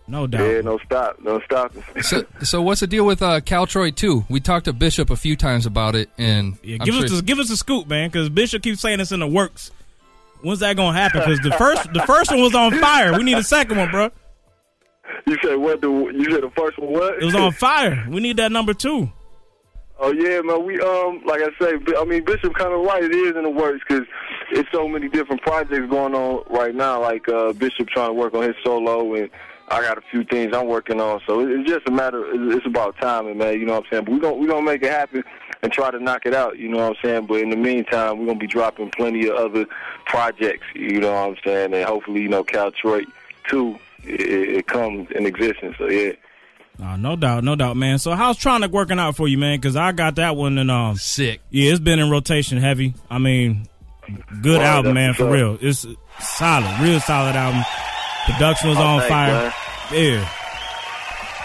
[0.05, 0.45] No doubt.
[0.45, 1.81] yeah, no stop, no stopping.
[2.01, 4.25] So, so what's the deal with uh, Caltroit 2?
[4.29, 7.11] We talked to Bishop a few times about it, and Yeah, I'm give sure us
[7.11, 9.71] the, give us a scoop, man, because Bishop keeps saying it's in the works.
[10.41, 11.21] When's that gonna happen?
[11.21, 13.17] Because the first the first one was on fire.
[13.17, 14.11] We need a second one, bro.
[15.27, 15.81] You said what?
[15.81, 16.91] The you said the first one?
[16.93, 17.21] What?
[17.21, 18.05] It was on fire.
[18.09, 19.11] We need that number two.
[19.99, 20.65] Oh yeah, man.
[20.65, 23.03] We um, like I say, I mean Bishop kind of right.
[23.03, 24.05] It is in the works because
[24.51, 27.01] it's so many different projects going on right now.
[27.01, 29.29] Like uh, Bishop trying to work on his solo, and
[29.69, 31.21] I got a few things I'm working on.
[31.27, 32.25] So it's just a matter.
[32.33, 33.59] it's- It's about timing, man.
[33.59, 34.05] You know what I'm saying?
[34.05, 35.23] But we gonna we gonna make it happen
[35.61, 36.57] and try to knock it out.
[36.57, 37.25] You know what I'm saying?
[37.27, 39.65] But in the meantime, we're gonna be dropping plenty of other
[40.07, 40.65] projects.
[40.75, 41.73] You know what I'm saying?
[41.73, 43.05] And hopefully, you know, Caltroit
[43.47, 43.77] too.
[44.03, 45.75] It, it comes in existence.
[45.77, 46.11] So yeah.
[46.81, 47.99] Oh, no doubt, no doubt, man.
[47.99, 49.57] So how's Tronic working out for you, man?
[49.59, 51.41] Because I got that one, and um, sick.
[51.51, 52.95] yeah, it's been in rotation heavy.
[53.11, 53.67] I mean,
[54.41, 55.33] good Oh, album, man, for up.
[55.33, 55.57] real.
[55.61, 55.85] It's
[56.19, 57.61] solid, real solid album.
[58.25, 59.33] Production was Oh, on thanks, fire.
[59.33, 59.53] man.
[59.91, 60.29] Yeah.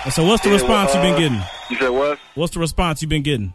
[0.05, 1.47] And so, what's the Yeah, response well, you've uh, been getting?
[1.71, 2.19] You said what?
[2.35, 3.53] What's the response you've been getting?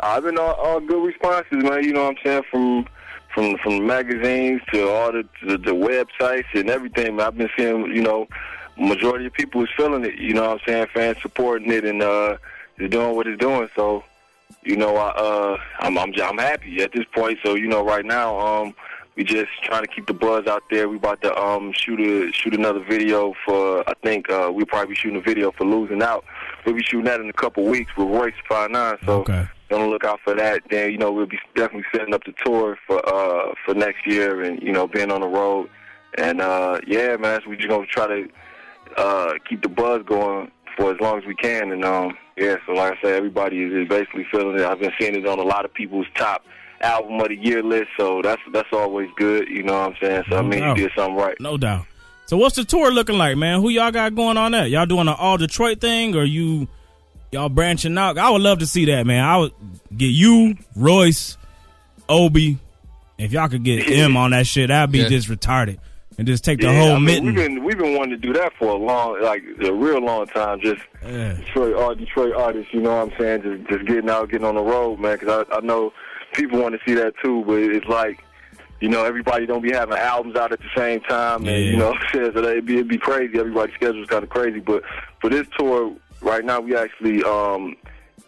[0.00, 1.82] I've been all, all good responses, man.
[1.82, 2.86] You know what I'm saying from
[3.34, 7.20] from from magazines to all the, the the websites and everything.
[7.20, 8.28] I've been seeing, you know,
[8.78, 10.16] majority of people is feeling it.
[10.16, 10.86] You know what I'm saying?
[10.92, 12.36] Fans supporting it and uh,
[12.76, 13.68] it's doing what it's doing.
[13.76, 14.04] So,
[14.62, 17.38] you know, I uh, I'm I'm I'm happy at this point.
[17.44, 18.74] So, you know, right now, um,
[19.16, 20.88] we just trying to keep the buzz out there.
[20.88, 23.88] We about to um shoot a shoot another video for.
[23.88, 26.24] I think uh, we'll probably be shooting a video for losing out.
[26.64, 28.96] We'll be shooting that in a couple weeks with Royce Five Nine.
[29.06, 29.46] So Okay.
[29.70, 30.62] gonna look out for that.
[30.70, 34.42] Then you know we'll be definitely setting up the tour for uh for next year,
[34.42, 35.68] and you know being on the road.
[36.18, 38.28] And uh yeah, man, so we just gonna try to
[38.96, 41.72] uh keep the buzz going for as long as we can.
[41.72, 44.62] And um yeah, so like I said, everybody is, basically feeling it.
[44.64, 46.42] I've been seeing it on a lot of people's top
[46.80, 49.48] album of the year list, so that's that's always good.
[49.48, 50.24] You know what I'm saying?
[50.30, 50.76] So I mean, doubt.
[50.78, 51.36] you did something right.
[51.40, 51.86] No doubt.
[52.30, 53.60] So, what's the tour looking like, man?
[53.60, 54.70] Who y'all got going on that?
[54.70, 56.68] Y'all doing an all Detroit thing, or you
[57.32, 58.18] y'all branching out?
[58.18, 59.24] I would love to see that, man.
[59.24, 59.52] I would
[59.96, 61.36] get you, Royce,
[62.08, 62.58] Obie.
[63.18, 65.08] If y'all could get M on that shit, that'd be Yeah.
[65.08, 65.78] just retarded,
[66.18, 67.26] and just take the Yeah, whole I mean, mitten.
[67.26, 70.26] we've been we've been wanting to do that for a long, like a real long
[70.26, 70.60] time.
[70.60, 71.32] Just Yeah.
[71.32, 72.72] Detroit art, Detroit artists.
[72.72, 73.42] You know what I'm saying?
[73.42, 75.18] Just just getting out, getting on the road, man.
[75.18, 75.92] Because I, I know
[76.34, 78.22] people want to see that too, but it's like.
[78.80, 81.70] You know, everybody don't be having albums out at the same time, and Yeah.
[81.70, 83.38] you know, so it'd be it'd be crazy.
[83.38, 84.82] Everybody's schedule's kind of crazy, but
[85.20, 87.76] for this tour right now, we actually um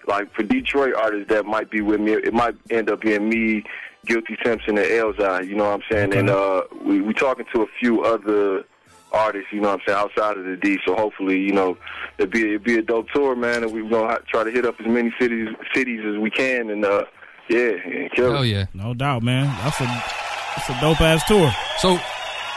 [0.06, 2.12] like for Detroit artists that might be with me.
[2.12, 3.64] It might end up being me,
[4.04, 5.46] Guilty Simpson, and Elzhi.
[5.48, 6.14] You know what I'm saying?
[6.14, 8.64] And uh, we we talking to a few other
[9.12, 9.52] artists.
[9.52, 10.78] You know what I'm saying outside of the D.
[10.86, 11.78] So hopefully, you know,
[12.18, 13.62] it'd be it'd be a dope tour, man.
[13.62, 16.68] And we're gonna try to hit up as many cities cities as we can.
[16.68, 17.04] And uh,
[17.48, 18.36] yeah, and kill.
[18.36, 18.66] Oh yeah.
[18.74, 19.46] No doubt, man.
[19.62, 20.21] That's a
[20.56, 21.50] that's a dope ass tour.
[21.78, 21.98] So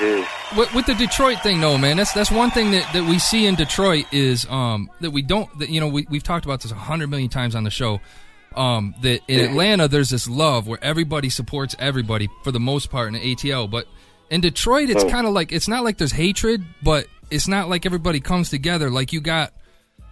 [0.01, 0.27] yeah.
[0.57, 3.45] with, with the Detroit thing, though, man, that's that's one thing that, that we see
[3.45, 5.47] in Detroit is um, that we don't.
[5.59, 7.99] That, you know, we we've talked about this a hundred million times on the show.
[8.55, 13.09] Um, that in Atlanta, there's this love where everybody supports everybody for the most part
[13.09, 13.85] in the ATL, but
[14.29, 15.09] in Detroit, it's Oh.
[15.09, 18.89] kind of like it's not like there's hatred, but it's not like everybody comes together.
[18.89, 19.51] Like you got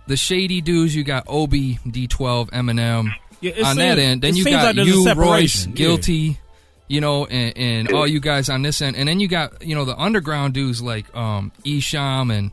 [0.08, 4.22] the shady dudes, you got Obie, D12, Eminem Yeah, on seems- that end.
[4.22, 6.34] Then you seems got like you, Royce, Guilty, Yeah.
[6.88, 9.66] Guilty, you know, and, and all you guys on this end, and then you got
[9.66, 12.52] you know the underground dudes like um Isham and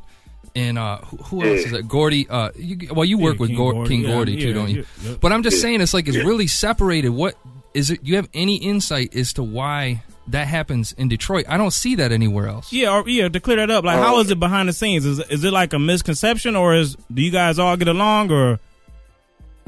[0.56, 1.88] and uh who, who else is it?
[1.88, 2.28] Gordy.
[2.28, 4.84] Uh, you, well, you work Yeah, with King Gordy, King Gordy yeah, too, don't you?
[5.02, 5.16] yeah, yeah.
[5.20, 7.10] But I'm just saying, it's like it's really separated.
[7.10, 7.36] What
[7.74, 8.00] is it?
[8.02, 11.44] You have any insight as to why that happens in Detroit?
[11.48, 12.72] I don't see that anywhere else.
[12.72, 13.28] Yeah, or, yeah.
[13.28, 14.02] To clear that up, like, Oh.
[14.02, 15.04] how is it behind the scenes?
[15.06, 18.58] Is is it like a misconception, or is do you guys all get along, or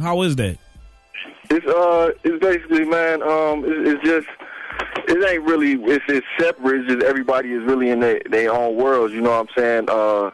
[0.01, 0.59] how is that?
[1.51, 3.22] It's uh, it's basically, man.
[3.22, 4.27] Um, it's, it's just,
[5.08, 5.72] it ain't really.
[5.92, 6.80] It's it's separate.
[6.80, 9.12] It's just everybody is really in their their own worlds.
[9.14, 9.84] You know what I'm saying?
[9.88, 10.30] Uh,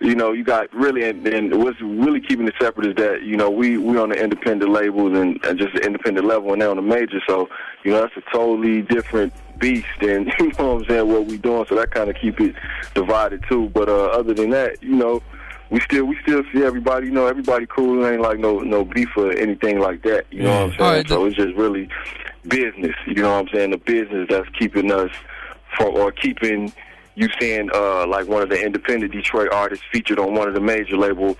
[0.00, 3.36] you know, you got really, and, and what's really keeping it separate is that you
[3.36, 6.70] know we we on the independent labels and, and just the independent level, and they're
[6.70, 7.20] on the major.
[7.26, 7.48] So
[7.84, 11.38] you know that's a totally different beast, and you know what I'm saying what we
[11.38, 11.64] doing.
[11.68, 12.54] So that kind of keep it
[12.94, 13.70] divided too.
[13.70, 15.22] But uh, other than that, you know.
[15.70, 18.04] We still we still see everybody, you know, everybody cool.
[18.04, 20.26] It ain't like no no beef or anything like that.
[20.30, 20.80] You know what I'm saying?
[20.80, 21.88] All right, so it's just really
[22.48, 22.94] business.
[23.06, 23.70] You know what I'm saying?
[23.70, 25.10] The business that's keeping us
[25.76, 26.72] from or keeping
[27.16, 30.60] you seeing uh like one of the independent Detroit artists featured on one of the
[30.60, 31.36] major label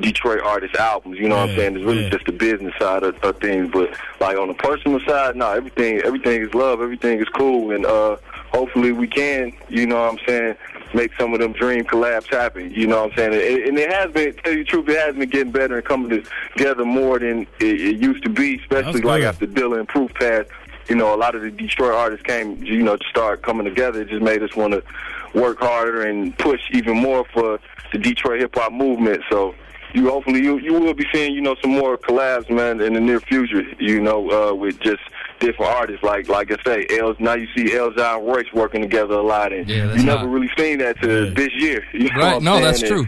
[0.00, 1.18] Detroit artist albums.
[1.18, 1.76] You know what I'm saying?
[1.76, 2.10] It's really yeah.
[2.10, 3.70] just the business side of, of things.
[3.72, 7.84] But like on the personal side, no, everything everything is love, everything is cool and
[7.84, 8.16] uh
[8.52, 10.56] hopefully we can, you know what I'm saying,
[10.94, 12.70] make some of them dream collabs happen.
[12.72, 13.34] You know what I'm saying?
[13.34, 15.84] And, and it has been tell you the truth, it has been getting better and
[15.84, 16.24] coming
[16.56, 20.50] together more than it, it used to be, especially like after Dilla and Proof passed
[20.88, 24.02] you know, a lot of the Detroit artists came, you know, to start coming together.
[24.02, 24.82] It just made us want to
[25.38, 27.60] work harder and push even more for
[27.92, 29.22] the Detroit hip hop movement.
[29.30, 29.54] So,
[29.94, 33.00] you hopefully you you will be seeing, you know, some more collabs, man, in the
[33.00, 33.62] near future.
[33.78, 35.02] You know, uh, with just
[35.40, 36.02] different artists.
[36.02, 37.16] Like like I say, Els.
[37.18, 40.28] Now you see Elzhi and Royce working together a lot, and Yeah, you never hot.
[40.28, 41.34] really seen that to Yeah.
[41.34, 41.84] this year.
[41.92, 42.42] You know Right?
[42.42, 43.06] No, that's And true.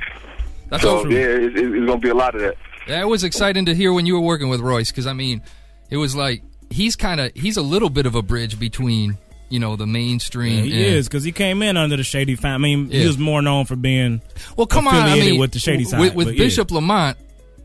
[0.68, 1.12] That's So true.
[1.12, 2.56] yeah, it's, it's gonna be a lot of that.
[2.88, 5.42] That was exciting to hear when you were working with Royce because I mean,
[5.90, 9.58] it was like he's kind of he's a little bit of a bridge between you
[9.58, 10.64] know the mainstream.
[10.64, 12.72] he and, is because he came in under the Shady family.
[12.72, 13.00] I mean, Yeah.
[13.00, 14.22] he was more known for being
[14.56, 16.44] Well, come on, I affiliated mean, with the shady side, with, with but yeah.
[16.44, 17.16] Bishop Lamont,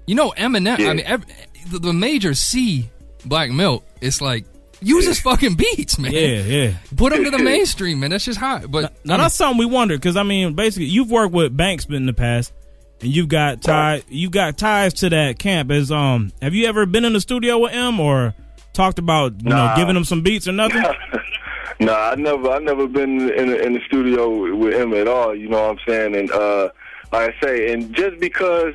[0.07, 0.79] you know Eminem.
[0.79, 0.89] Yeah.
[0.89, 1.25] I mean, ev
[1.71, 2.89] the, the majors see
[3.25, 3.83] Black Milk.
[4.01, 4.45] It's like
[4.85, 6.11] use his fucking beats, man.
[6.11, 6.73] yeah, yeah.
[6.95, 8.11] Put him to the mainstream, man.
[8.11, 8.69] That's just hot.
[8.69, 12.05] But Now that's something we wonder because I mean, basically, you've worked with Banks in
[12.05, 12.53] the past,
[13.01, 14.03] and you've got ties.
[14.07, 15.71] you've got ties to that camp.
[15.71, 18.33] As um, have you ever been in the studio with him or
[18.73, 20.83] talked about you know giving him some beats or nothing?
[21.79, 25.35] nah, I never, I never been in the, in the studio with him at all.
[25.35, 26.15] You know what I'm saying?
[26.15, 26.69] And uh,
[27.11, 28.73] like I say, and just because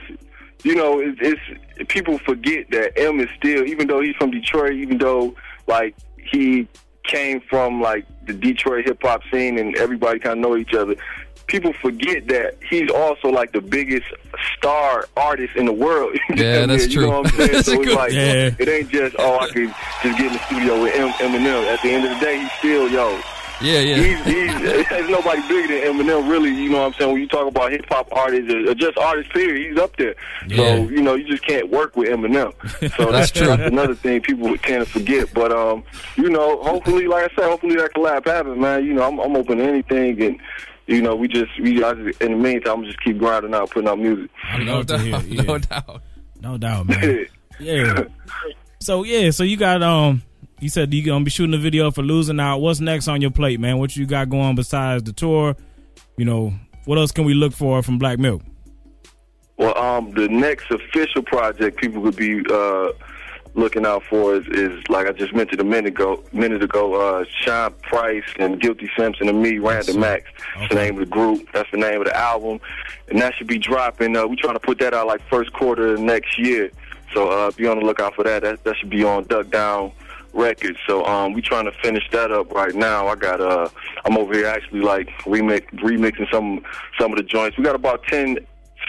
[0.62, 4.74] you know, it, it's people forget that M is still, even though he's from Detroit,
[4.74, 5.34] even though
[5.70, 5.94] like
[6.30, 6.68] he
[7.04, 10.94] came from like the Detroit hip hop scene and everybody kind of know each other.
[11.46, 14.06] People forget that he's also like the biggest
[14.56, 16.16] star artist in the world.
[16.36, 17.02] Yeah, that's you true.
[17.10, 17.52] know what I'm saying?
[17.52, 18.50] That's so it's good- like Yeah.
[18.58, 21.64] it ain't just oh I could just get in the studio with Eminem.
[21.66, 23.20] At the end of the day, he's still yo.
[23.60, 23.96] Yeah, yeah.
[23.96, 26.50] He's, he's there's nobody bigger than Eminem, really.
[26.50, 27.12] You know what I'm saying?
[27.12, 30.14] When you talk about hip hop artists or, or just artists, period, he's up there.
[30.46, 30.56] Yeah.
[30.56, 32.52] So you know, you just can't work with Eminem.
[32.96, 33.46] So That's that's, true.
[33.48, 35.32] That's another thing people tend to forget.
[35.34, 35.82] But um,
[36.16, 38.84] you know, hopefully, like I said, hopefully that collab happens, man.
[38.84, 40.38] You know, I'm, I'm open to anything, and
[40.86, 43.70] you know, we just we I just, in the meantime, I'm just keep grinding out,
[43.70, 44.30] putting out music.
[44.44, 45.12] I no love to hear.
[45.12, 45.42] doubt, Yeah.
[45.42, 46.02] no doubt.
[46.40, 47.26] No doubt, man.
[47.60, 48.04] Yeah.
[48.80, 50.22] So yeah, so you got um
[50.60, 52.58] you said you gonna be shooting a video for losing out.
[52.58, 53.78] What's next on your plate, man?
[53.78, 55.56] What you got going besides the tour?
[56.16, 58.42] You know, what else can we look for from Black Milk?
[59.56, 62.92] Well, um, the next official project people could be uh,
[63.54, 66.22] looking out for is, is like I just mentioned a minute ago.
[66.32, 70.30] Minute ago, uh, Sean Price and Guilty Simpson and me, Random Axe.
[70.56, 71.48] That's the name of the group.
[71.52, 72.60] That's the name of the album,
[73.08, 74.16] and that should be dropping.
[74.16, 76.70] Uh, we trying to put that out like first quarter of next year.
[77.12, 78.42] So uh, be on the lookout for that.
[78.42, 79.92] That, that should be on Duck Down
[80.32, 80.78] Records.
[80.86, 83.08] So um, we trying to finish that up right now.
[83.08, 83.68] I got uh,
[84.04, 86.64] I'm over here actually like remix remixing some
[86.98, 87.56] some of the joints.
[87.56, 88.38] We got about ten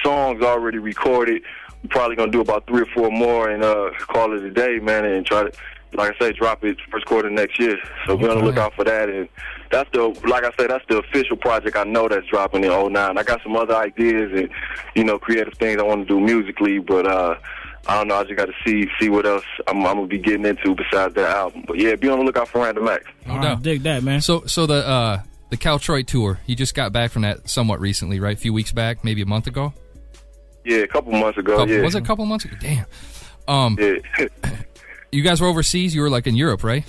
[0.04, 1.42] songs already recorded.
[1.84, 4.80] We're probably gonna do about three or four more and uh, call it a day,
[4.80, 5.52] man, and try to,
[5.94, 7.78] like I say, drop it first quarter next year.
[8.06, 9.10] So be on the lookout for that.
[9.10, 9.28] And
[9.72, 13.18] that's the, like I say, that's the official project I know that's dropping in 09.
[13.18, 14.50] I got some other ideas and
[14.96, 17.36] you know creative things I want to do musically, but uh,
[17.88, 18.16] I don't know.
[18.16, 21.16] I just got to see see what else I'm, I'm gonna be getting into besides
[21.16, 21.64] that album.
[21.68, 23.06] But yeah, be on the lookout for Random Axe.
[23.26, 23.64] No All right, doubt.
[23.64, 24.22] dig that, man.
[24.22, 28.20] So, so the uh, the Caltroit tour, you just got back from that somewhat recently,
[28.20, 28.38] right?
[28.38, 29.74] A few weeks back, maybe a month ago.
[30.64, 31.58] Yeah, a couple months ago.
[31.58, 32.56] Couple- yeah, Was it a couple months ago?
[32.60, 32.86] Damn.
[33.48, 34.28] Um, yeah.
[35.12, 35.96] you guys were overseas.
[35.96, 36.86] You were like in Europe, right?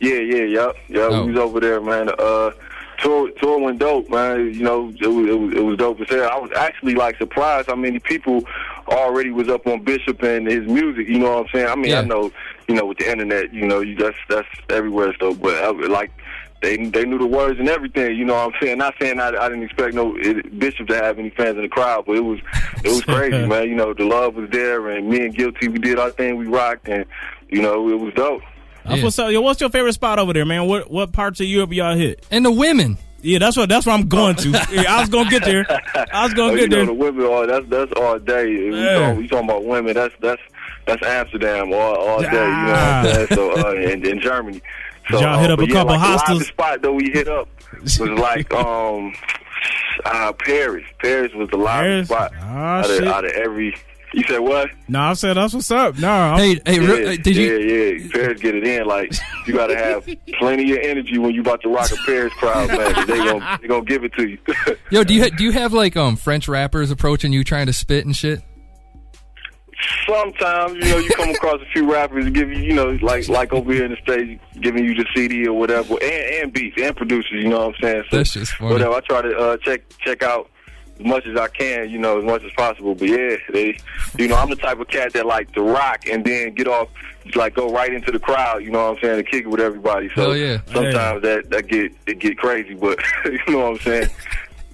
[0.00, 1.10] Yeah, yeah, yep, yep.
[1.12, 1.26] Oh.
[1.26, 2.08] We was over there, man.
[2.18, 2.52] Uh,
[3.00, 4.54] tour, tour went dope, man.
[4.54, 6.30] You know, it was, it was, it was dope as hell.
[6.30, 8.42] I was actually like surprised how many people
[8.88, 11.08] already was up on Bishop and his music.
[11.08, 11.68] You know what I'm saying?
[11.68, 12.00] I mean, Yeah.
[12.00, 12.30] I know,
[12.68, 15.14] you know, with the internet, you know, you that's that's everywhere.
[15.20, 16.10] So, but I, like.
[16.62, 18.76] They they knew the words and everything, you know what I'm saying.
[18.76, 21.70] Not saying I, I didn't expect no it, Bishop to have any fans in the
[21.70, 22.38] crowd, but it was
[22.84, 23.66] it was crazy, man.
[23.66, 26.44] You know the love was there, and me and Guilty we did our thing, we
[26.44, 27.06] rocked, and
[27.48, 28.42] you know it was dope.
[28.84, 29.02] Yeah.
[29.02, 29.32] what's up.
[29.32, 30.66] Yo, what's your favorite spot over there, man?
[30.66, 32.26] What what parts of Europe y'all hit?
[32.30, 32.98] And the women.
[33.22, 34.48] Yeah, that's what that's where I'm going to.
[34.72, 35.66] Yeah, I was gonna get there.
[36.12, 36.86] I was gonna Oh, get you know there.
[36.86, 38.46] the women all that's that's all day.
[38.70, 39.94] We, talking, we talking about women.
[39.94, 40.42] That's that's
[40.86, 42.26] that's Amsterdam all all day.
[42.26, 42.98] You know what Ah.
[43.00, 43.26] I'm saying?
[43.34, 44.62] So uh, in, in Germany.
[45.10, 46.38] So, y'all hit uh, up but a yeah, couple like, hostels?
[46.40, 47.48] The spot that we hit up
[47.82, 49.12] was like um
[50.04, 50.84] Uh, Paris.
[51.00, 53.76] Paris was the loudest spot Ah, out, of, out of every.
[54.12, 54.70] You said what?
[54.88, 55.96] No, I said that's what's up.
[55.98, 57.46] No, I'm- Hey, hey, yeah, re- did you?
[57.58, 58.08] Yeah, yeah.
[58.12, 58.86] Paris get it in.
[58.86, 59.12] Like
[59.46, 60.04] you got to have
[60.38, 62.92] plenty of energy when you about to rock a Paris crowd, man.
[62.94, 64.38] 'cause They gonna they gonna give it to you.
[64.90, 67.72] Yo, do you ha- do you have like um French rappers approaching you trying to
[67.72, 68.40] spit and shit?
[70.06, 73.28] Sometimes you know you come across a few rappers and give you you know like
[73.28, 76.76] like over here in the states giving you the CD or whatever, and, and beats
[76.82, 77.30] and producers.
[77.42, 78.02] You know what I'm saying?
[78.10, 78.72] So That's just funny.
[78.74, 78.94] Whatever.
[78.96, 80.50] I try to uh, check check out
[81.00, 82.94] as much as I can, you know, as much as possible.
[82.94, 83.78] But yeah, they,
[84.18, 86.88] you know, I'm the type of cat that like to rock and then get off,
[87.34, 88.62] like go right into the crowd.
[88.62, 89.24] You know what I'm saying?
[89.24, 90.08] To kick it with everybody.
[90.14, 90.58] So Hell yeah.
[90.66, 94.08] sometimes that that get it get crazy, but you know what I'm saying?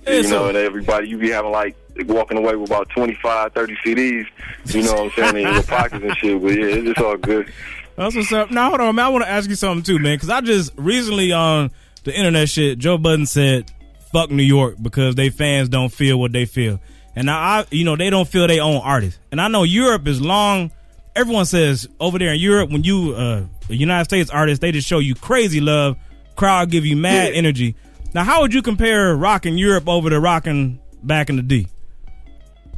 [0.07, 1.75] Yeah, you so- know, and everybody you be having like
[2.07, 4.25] walking away with about 25, 30 CDs.
[4.67, 5.37] You know what I'm saying?
[5.49, 6.41] in your pockets and shit.
[6.41, 7.53] But yeah, it's just all good.
[7.97, 8.53] That's what's up.
[8.53, 9.05] Now, hold on, man.
[9.07, 11.73] I want to ask you something too, man, because I just recently on
[12.05, 13.73] the internet shit, Joe Budden said,
[14.13, 16.81] "Fuck New York" because they fans don't feel what they feel,
[17.15, 19.19] and now I, you know, they don't feel their own artists.
[19.31, 20.71] And I know Europe is long.
[21.15, 24.87] Everyone says over there in Europe, when you uh, a United States artist, they just
[24.87, 25.97] show you crazy love.
[26.37, 27.39] Crowd give you mad Yeah.
[27.39, 27.75] energy.
[28.15, 31.67] Now, how would you compare rocking Europe over to rocking back in the D?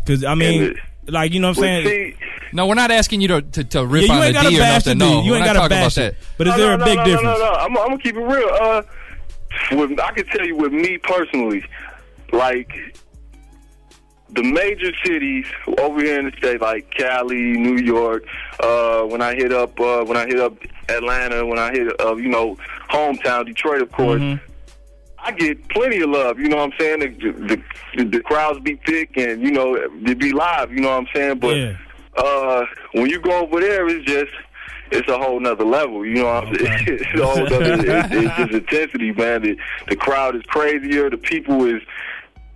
[0.05, 0.77] Because I mean, And
[1.15, 1.87] like you know what I'm saying.
[1.87, 2.15] see,
[2.53, 4.85] No, we're not asking you to to, to rip Yeah, on the D or bash
[4.85, 4.99] the nothing.
[4.99, 5.15] D.
[5.17, 6.17] No, You ain't gotta talking bash about it.
[6.21, 6.29] that.
[6.39, 7.23] But is no, there no, a big no, difference?
[7.25, 7.59] No, no, no.
[7.59, 8.49] I'm, I'm gonna keep it real.
[8.61, 8.83] Uh,
[9.73, 11.65] with, I can tell you with me personally,
[12.33, 12.71] like
[14.31, 15.47] the major cities
[15.79, 18.25] over here in the state, like Cali, New York.
[18.63, 20.55] Uh, when I hit up, uh, when I hit up
[20.89, 22.57] Atlanta, when I hit, uh, you know,
[22.91, 24.21] hometown Detroit, of course.
[24.21, 24.45] Mm-hmm.
[25.21, 27.01] I get plenty of love, you know what I'm saying?
[27.01, 27.63] The,
[27.97, 31.09] the, the crowds be thick and, you know, they be live, you know what I'm
[31.15, 31.39] saying?
[31.41, 31.77] But Yeah.
[32.17, 34.33] uh, when you go over there, it's just,
[34.91, 36.73] it's a whole nother level, you know what I'm saying?
[36.73, 36.93] Okay.
[37.01, 39.43] it's a whole nother, it's, it's just intensity, man.
[39.43, 39.57] The,
[39.89, 41.11] the crowd is crazier.
[41.11, 41.83] The people is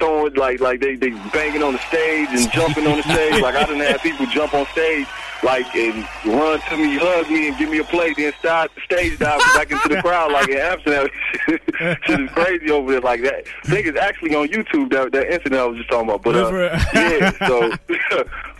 [0.02, 3.40] throwing, like, like they, they banging on the stage and jumping on the stage.
[3.40, 5.06] Like, I didn't have people jump on stage,
[5.42, 9.18] like, and run to me, hug me, and give me a plate, then start stage
[9.18, 11.08] dive back into the crowd, like in Amsterdam.
[12.02, 13.46] Shit is crazy over there like that.
[13.64, 16.22] I think it's actually on YouTube, that, that incident I was just talking about.
[16.22, 16.50] But, uh,
[16.94, 17.72] yeah, so,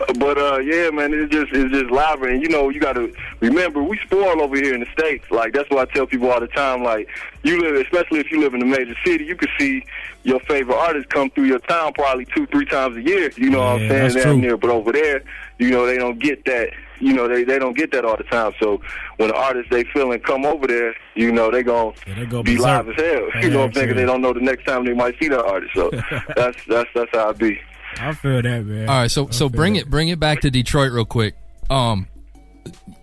[0.19, 2.23] but, uh, yeah, man, it's just, it's just live.
[2.23, 5.25] And, you know, you got to remember, we spoil over here in the States.
[5.31, 6.83] Like, that's what I tell people all the time.
[6.83, 7.09] Like,
[7.43, 9.85] you live, especially if you live in a major city, you can see
[10.25, 13.31] your favorite artist come through your town probably two, three times a year.
[13.37, 13.89] You know what I'm saying?
[14.03, 14.41] that's Down true.
[14.43, 14.57] there.
[14.57, 15.23] But over there,
[15.59, 16.71] you know, they don't get that.
[17.01, 18.53] You know, they, they don't get that all the time.
[18.61, 18.81] So
[19.17, 22.43] when the artists they feeling come over there, you know, they gon' Yeah, they go
[22.45, 22.87] be berserk.
[22.87, 23.29] live as hell.
[23.43, 23.73] You know what I'm saying?
[23.73, 25.73] 'Cause Yeah, they don't know the next time they might see that artist.
[25.75, 25.91] So
[26.37, 27.59] that's that's that's how it be.
[27.99, 28.89] I feel that, man.
[28.89, 29.81] All right, so I so bring that.
[29.81, 31.35] it bring it back to Detroit real quick.
[31.69, 32.07] Um,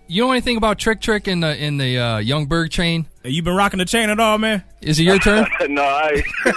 [0.08, 3.06] you know anything about Trick Trick in the in the uh, Young Berg chain?
[3.24, 4.64] Hey, you been rocking the chain at all, man?
[4.82, 5.46] Is it your turn?
[5.70, 6.24] no, I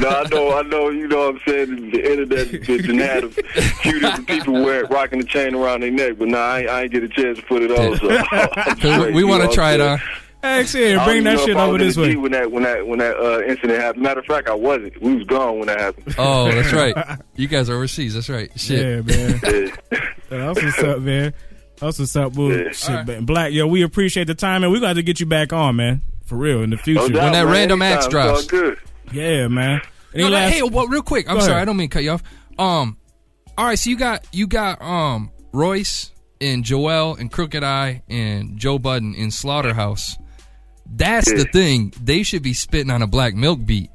[0.00, 0.88] no, I know, I know.
[0.90, 1.90] You know what I'm saying?
[1.92, 5.90] The internet just done had a few different people wear rocking the chain around their
[5.92, 7.96] neck, but nah, I, ain't- I ain't get a chance to put it on.
[7.98, 9.90] So I'm 'Cause we- we want to try it saying?
[9.92, 10.00] on.
[10.42, 12.22] Hey, shit, bring that shit over was this the G way.
[12.22, 14.02] When that when that when that uh, incident happened.
[14.04, 15.00] Matter of fact, I wasn't.
[15.00, 16.14] We was gone when that happened.
[16.18, 17.18] Oh, that's right.
[17.34, 18.14] You guys are overseas.
[18.14, 18.50] That's right.
[18.54, 18.78] Shit.
[18.78, 19.40] Yeah, man.
[19.42, 20.00] Yeah.
[20.28, 21.32] That's what's up, man.
[21.78, 22.50] That's what's up, boo.
[22.52, 22.70] Yeah.
[22.72, 23.06] Shit, All right.
[23.06, 23.24] man.
[23.26, 25.52] Black, yo, we appreciate the time, and we're going to have to get you back
[25.52, 26.02] on, man.
[26.24, 27.00] For real, in the future.
[27.02, 27.52] No doubt, When that man.
[27.52, 28.46] random Anytime, acts it's all drops.
[28.46, 28.78] good.
[29.12, 29.80] Yeah, man.
[30.14, 31.28] Any No, no, last- hey, well, real quick.
[31.28, 31.52] I'm Go sorry.
[31.52, 31.62] ahead.
[31.62, 32.22] I don't mean to cut you off.
[32.58, 32.96] Um,
[33.58, 33.78] all right.
[33.78, 36.10] So you got you got um Royce
[36.40, 40.16] and Joell and Crooked I and Joe Budden in Slaughterhouse.
[40.86, 41.92] That's the thing.
[42.02, 43.90] They should be spitting on a black milk beat.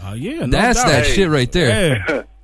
[0.00, 0.40] Oh, yeah.
[0.40, 0.88] No That's doubt.
[0.88, 1.12] that Hey.
[1.14, 2.04] shit right there.
[2.08, 2.22] Yeah.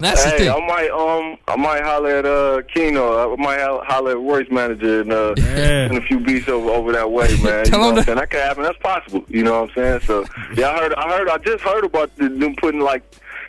[0.00, 0.50] That's the Hey, thing.
[0.50, 3.32] I might um I might holler at uh Keno.
[3.32, 5.86] I might holler at Royce manager and uh Yeah.
[5.86, 7.64] and a few beats over over that way, man.
[7.64, 8.18] Tell you know what to- I'm saying?
[8.18, 8.62] That could happen.
[8.64, 9.24] That's possible.
[9.28, 10.00] You know what I'm saying?
[10.06, 10.24] So
[10.56, 13.02] yeah, I heard I heard I just heard about the, them putting like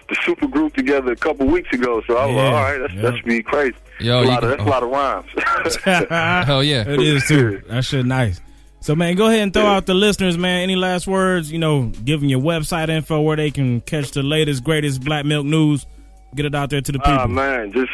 [0.09, 2.01] the super group together a couple weeks ago.
[2.05, 2.43] So I was Yeah.
[2.43, 3.01] like, all right, that's, Yep.
[3.03, 3.75] that should be crazy.
[4.01, 5.77] Yo, a lot of, can- that's a lot of rhymes.
[6.47, 6.87] Hell yeah.
[6.87, 7.61] It is, too.
[7.67, 8.41] That shit nice.
[8.81, 10.61] So, man, go ahead and throw out the listeners, man.
[10.63, 11.51] Any last words?
[11.51, 15.45] You know, giving your website info where they can catch the latest, greatest black milk
[15.45, 15.85] news.
[16.35, 17.13] Get it out there to the people.
[17.13, 17.91] Ah man, just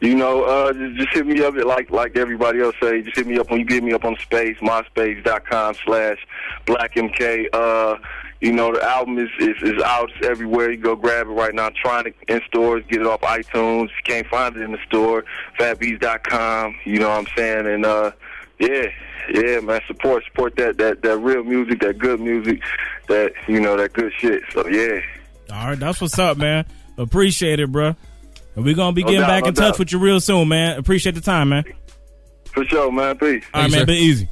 [0.00, 3.02] you know, uh, just, just hit me up like like everybody else say.
[3.02, 6.18] Just hit me up when you get me up on space, myspace.com slash
[6.66, 7.46] blackmk.
[7.52, 7.96] Uh,
[8.40, 10.70] you know, the album is, is is out It's everywhere.
[10.70, 11.70] You go grab it right now.
[11.82, 13.84] Trying to in stores, get it off iTunes.
[13.86, 15.24] If you can't find it in the store,
[15.58, 16.76] fatbeats.com.
[16.84, 17.66] You know what I'm saying?
[17.66, 18.12] And uh,
[18.58, 18.86] yeah,
[19.32, 22.62] yeah, man, support support that that that real music, that good music,
[23.08, 24.42] that you know that good shit.
[24.52, 25.00] So yeah.
[25.52, 26.64] All right, that's what's up, man.
[27.00, 27.94] Appreciate it, bro.
[28.56, 30.48] And we're gonna be No getting doubt, back no in touch with you real soon,
[30.48, 30.78] man.
[30.78, 31.64] Appreciate the time, man.
[32.52, 33.16] For sure, man.
[33.16, 33.44] Peace.
[33.54, 33.80] All right, Thanks, man.
[33.80, 33.86] sir.
[33.86, 34.28] Be easy.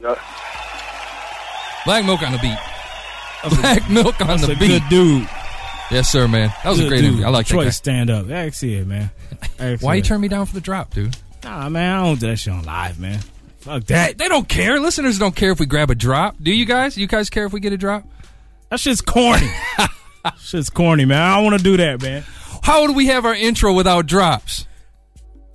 [0.00, 0.14] Yeah.
[1.84, 2.58] Black milk on the beat.
[3.60, 4.68] Black milk on That's the a beat.
[4.68, 5.28] good dude.
[5.90, 6.52] Yes, sir, man.
[6.62, 7.06] That was a great dude.
[7.06, 7.26] interview.
[7.26, 8.30] I like Detroit that stand up.
[8.30, 9.10] Ask it, man.
[9.58, 9.76] Ask guy.
[9.80, 11.16] Why you turn me down for the drop, dude?
[11.44, 13.18] Nah, man, I don't do that shit on live, man.
[13.58, 14.16] Fuck that.
[14.18, 14.78] They don't care.
[14.78, 16.36] Listeners don't care if we grab a drop.
[16.40, 16.96] Do you guys?
[16.96, 18.04] You guys care if we get a drop?
[18.70, 19.48] That shit's corny.
[20.40, 21.20] shit's corny, man.
[21.20, 22.24] I don't want to do that, man.
[22.62, 24.66] How would we have our intro without drops?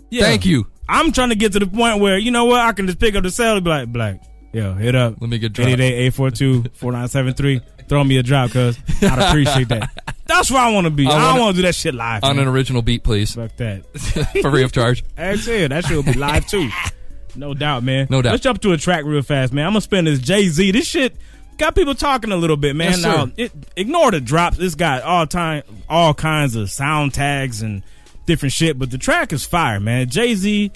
[0.10, 0.24] Yeah.
[0.24, 0.68] Thank you.
[0.90, 3.16] I'm trying to get to the point where you know what I can just pick
[3.16, 4.22] up the cell and be like, "Black,
[4.54, 5.16] yo, hit up.
[5.20, 5.68] Let me get drop.
[5.70, 7.62] 888-842-4973.
[7.90, 9.90] Throw me a drop, cuz I'd appreciate that.
[10.26, 11.08] That's where I want to be.
[11.08, 12.24] I I, wanna- don't want to do that shit live.
[12.24, 12.48] On man.
[12.48, 13.86] an original beat, please, Fuck that.
[14.42, 15.04] for free of charge.
[15.18, 15.70] Ask it.
[15.70, 16.70] That shit will be live too.
[17.36, 18.08] No doubt, man.
[18.10, 18.32] No doubt.
[18.32, 19.68] Let's jump to a track real fast, man.
[19.68, 20.72] I'm gonna spend this Jay Z.
[20.72, 21.16] This shit
[21.58, 22.92] got people talking a little bit, man.
[22.92, 24.58] Yes, now, it, ignore the drops.
[24.58, 27.84] This got all time, all kinds of sound tags and
[28.26, 30.10] different shit, but the track is fire, man.
[30.10, 30.72] Jay Z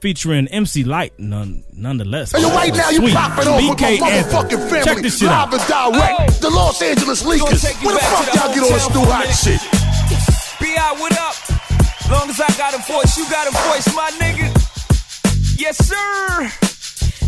[0.00, 2.34] featuring MC Lyte, none, nonetheless.
[2.34, 3.14] And right now, you Sweet.
[3.14, 4.84] popping off with my motherfucking family.
[4.84, 5.52] Check this shit out.
[5.52, 6.40] Live and direct.
[6.40, 7.62] The Los Angeles Lakers.
[7.64, 9.60] Where the fuck the y'all get on this new hot shit?
[10.60, 10.92] B.I.
[10.98, 11.34] what up?
[12.10, 14.50] Long as I got a voice, you got a voice, my nigga.
[15.58, 16.71] Yes, sir.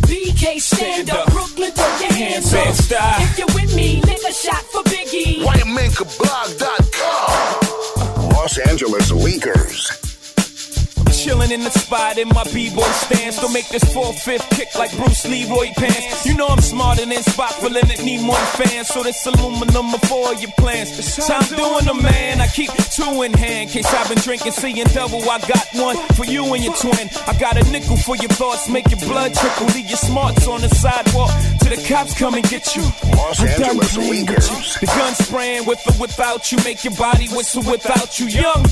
[0.06, 2.66] BK stand up, Brooklyn, throw your hands up.
[3.20, 5.42] If you're with me, lick a shot for Biggie.
[5.44, 8.30] WhiteMankablog.com.
[8.30, 10.03] Los Angeles Lakers.
[11.24, 13.40] Chilling in the spot in my b-boy stance.
[13.40, 16.26] Don't make this four-fifth kick like Bruce Leroy pants.
[16.26, 18.88] You know I'm smarter than Spock for Leonard Nimoy fans.
[18.88, 20.92] So this aluminum before your plans.
[20.92, 22.42] So I'm doing the man.
[22.42, 23.70] I keep two in hand.
[23.70, 25.22] Case I've been drinking, seeing double.
[25.24, 27.08] I got one for you and your twin.
[27.26, 28.68] I got a nickel for your thoughts.
[28.68, 29.68] Make your blood trickle.
[29.68, 31.32] Leave your smarts on the sidewalk.
[31.60, 32.82] Till the cops come and get you.
[33.16, 34.28] Los I'm done Angeles playing with you.
[34.28, 34.76] Lakers.
[34.76, 36.58] The gun spraying with or without you.
[36.64, 38.26] Make your body whistle without you.
[38.26, 38.66] Young.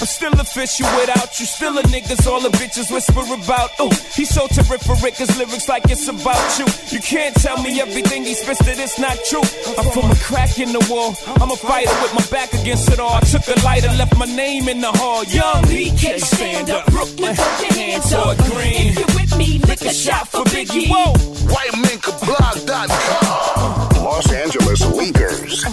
[0.00, 1.46] I'm still official without you.
[1.46, 3.70] Still a niggas all the bitches whisper about.
[3.80, 5.16] Ooh, he's so terrific.
[5.16, 6.66] His lyrics like it's about you.
[6.90, 9.42] You can't tell me everything he spits that it's not true.
[9.76, 11.16] I'm from a crack in the wall.
[11.42, 13.14] I'm a fighter with my back against it all.
[13.14, 15.24] I took a lighter, left my name in the hall.
[15.24, 18.22] Young BK stand up, Brooklyn, throw your hands up.
[18.22, 18.92] Fort Greene.
[18.94, 20.86] If you're with me, lick a shot for Biggie.
[20.88, 21.12] Whoa.
[21.50, 24.04] WhiteMankablog.com.
[24.04, 25.64] Los Angeles Lakers.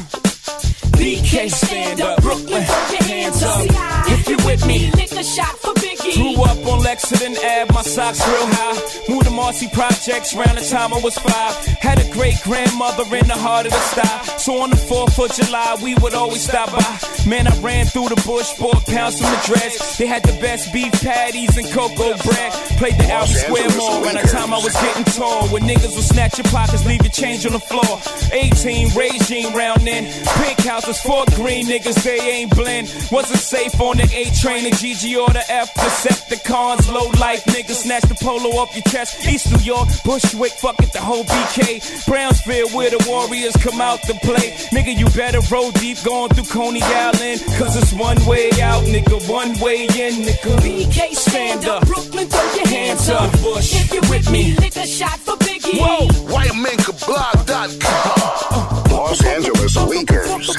[0.98, 3.95] BK stand up, Brooklyn, throw your hands up.
[4.28, 4.90] If you with me.
[4.92, 6.16] lick a shot for Biggie.
[6.16, 8.74] Grew up on Lexington Ave, my socks real high.
[9.08, 11.54] Moved to Marcy Projects around the time I was five.
[11.78, 14.24] Had a great grandmother in the heart of the style.
[14.40, 17.30] So on the 4th of July, we would always stop by.
[17.30, 19.98] Man, I ran through the bush, bought pounds from the dress.
[19.98, 22.52] They had the best beef patties and cocoa bread.
[22.82, 25.48] Played the Albee Square Mall around the time I was getting tall.
[25.50, 28.02] When niggas would snatch your pockets, leave your change on the floor.
[28.34, 30.06] 18, regime round then.
[30.42, 32.90] Pink houses, Fort Greene niggas, they ain't blend.
[33.12, 35.74] Wasn't safe on the A train, the GG or the F.
[35.76, 39.28] Decepticons, low life niggas, snatch the polo off your chest.
[39.28, 41.82] East New York, Bushwick, fuck it, the whole BK.
[42.08, 44.52] Brownsville, where the Warriors come out to play.
[44.72, 47.44] Nigga, you better roll deep going through Coney Island.
[47.60, 50.60] Cause it's one way out, nigga, one way in, nigga.
[50.64, 53.30] BK stand up, Brooklyn, throw your hands up.
[53.44, 55.78] Bush, If you're with me, lick a shot for Biggie.
[55.78, 56.08] Whoa!
[56.32, 58.92] WhiteMankablog.com.
[58.92, 60.56] Los Angeles Lakers.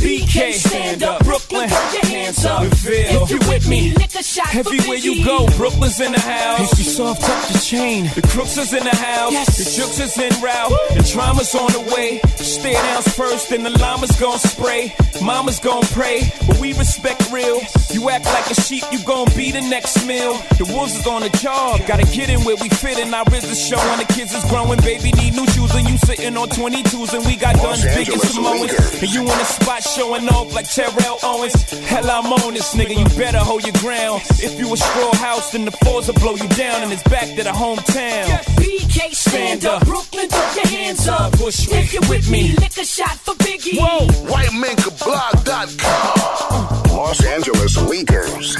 [0.00, 2.09] BK, stand up, Brooklyn, throw your hands up.
[2.10, 3.22] Reveal.
[3.22, 6.72] If you with me, shot Everywhere you go, Brooklyn's in the house.
[6.72, 9.32] If you soft up the chain, the crooks is in the house.
[9.32, 9.56] Yes.
[9.56, 12.20] The jukes is in route, the trauma's on the way.
[12.36, 14.94] Stare downs first, and the llama's gon' spray.
[15.22, 17.60] Mama's gon' pray, but we respect real.
[17.90, 20.34] You act like a sheep, you gon' be the next meal.
[20.58, 23.12] The wolves is on the job, gotta get in where we fit in.
[23.14, 26.36] Our RZA is showing the kids is growing, baby need new shoes, and you sitting
[26.36, 29.02] on 22s, and we got Los guns big as Angeles Samoans.
[29.02, 31.56] And you in the spot showing off like Terrell Owens.
[31.88, 34.22] Hell, I'm on this nigga, you better hold your ground.
[34.38, 37.26] If you a straw house, then the fours will blow you down, and it's back
[37.36, 38.26] to the hometown.
[38.56, 41.32] BK stand up, Brooklyn, throw your hands up.
[41.38, 43.76] Bushwick, If you're with me, lick a shot for Biggie.
[43.78, 44.06] Whoa!
[44.30, 46.96] WhiteMankablog.com.
[46.96, 48.56] Los Angeles Lakers.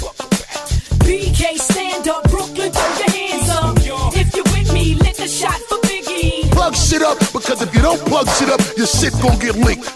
[1.07, 3.77] BK stand up, Brooklyn, throw your hands up.
[4.17, 6.51] If you're with me, lick a shot for Biggie.
[6.51, 9.89] Plug shit up because if you don't plug shit up, your shit gonna get leaked.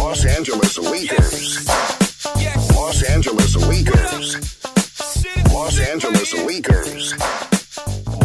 [0.00, 1.66] Los Angeles Lakers.
[2.38, 2.74] Yes.
[2.74, 4.34] Los Angeles Lakers.
[5.52, 7.14] Los Angeles Lakers.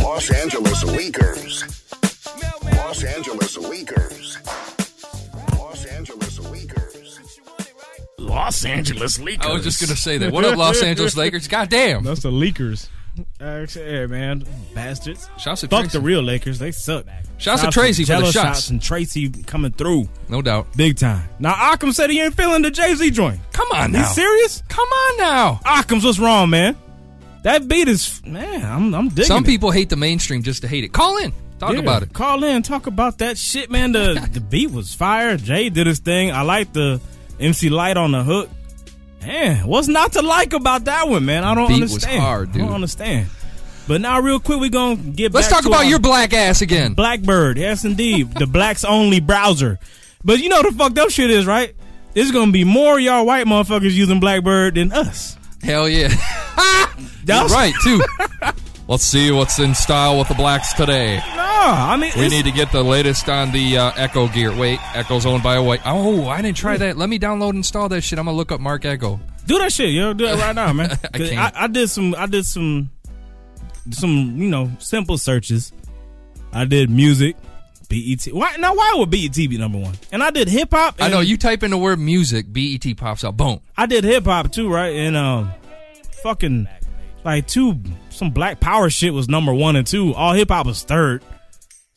[0.01, 1.63] Los Angeles Lakers.
[2.63, 4.37] Los Angeles Lakers.
[5.57, 7.19] Los Angeles Lakers.
[8.17, 9.45] Los Angeles Lakers.
[9.45, 10.31] I was just gonna say that.
[10.31, 11.47] What up, Los Angeles Lakers?
[11.49, 12.03] God damn.
[12.03, 12.87] That's the leakers.
[13.39, 14.43] Man,
[14.73, 15.29] bastards.
[15.37, 15.97] Shouts to Fuck Tracy.
[15.97, 16.59] the real Lakers.
[16.59, 17.05] They suck.
[17.37, 18.69] Shouts to Tracy for the Jello shots.
[18.69, 20.67] and Tracy coming through No doubt.
[20.75, 21.27] big time.
[21.39, 23.39] Now Occam said he ain't feeling the Jay Z joint.
[23.53, 23.99] Come on now.
[23.99, 24.63] You serious?
[24.67, 25.59] Come on now.
[25.65, 26.75] Occam's what's wrong, man?
[27.43, 28.65] That beat is man.
[28.65, 29.25] I'm I'm digging.
[29.25, 29.47] Some it.
[29.47, 30.93] people hate the mainstream just to hate it.
[30.93, 31.31] Call in.
[31.59, 32.11] Talk Yeah, about it.
[32.13, 33.91] Call in, talk about that shit, man.
[33.91, 35.37] The the beat was fire.
[35.37, 36.31] Jay did his thing.
[36.31, 36.99] I like the
[37.39, 38.49] MC Lyte on the hook.
[39.25, 41.43] Man, what's not to like about that one, man?
[41.43, 42.21] I don't Beat was understand.
[42.21, 43.29] hard, I don't understand.
[43.87, 45.31] But now, real quick, we gonna get.
[45.31, 46.93] Back to Let's talk to about uh, your black ass again.
[46.93, 47.57] Blackbird.
[47.57, 49.79] Yes, indeed, the blacks only browser.
[50.23, 51.75] But you know the fucked up shit is right.
[52.13, 55.37] There's gonna be more y'all white motherfuckers using Blackbird than us.
[55.61, 56.07] Hell yeah.
[57.25, 58.01] That's right, too.
[58.87, 61.17] Let's see what's in style with the blacks today.
[61.17, 64.55] No, I mean We need to get the latest on the uh, Ecko gear.
[64.55, 65.81] Wait, Ecko's owned by a white.
[65.85, 66.95] Oh, I didn't try that.
[66.95, 68.19] Let me download and install that shit.
[68.19, 69.19] I'm gonna look up Marc Ecko.
[69.47, 70.13] Do that shit, yo.
[70.13, 70.91] Do it right now, man.
[71.13, 71.35] I.
[71.35, 72.13] I, I did some.
[72.15, 72.91] I did some.
[73.89, 75.71] Some you know simple searches.
[76.53, 77.35] I did music,
[77.89, 78.27] BET.
[78.31, 78.75] Why now?
[78.75, 79.95] Why would BET be number one?
[80.11, 80.97] And I did hip hop.
[80.99, 83.35] I know you type in the word music, BET pops up.
[83.35, 83.61] Boom.
[83.75, 84.95] I did hip hop too, right?
[84.95, 85.51] And um,
[86.23, 86.67] fucking
[87.25, 90.13] like two some Black Power shit was number one and two.
[90.13, 91.23] All hip hop was third.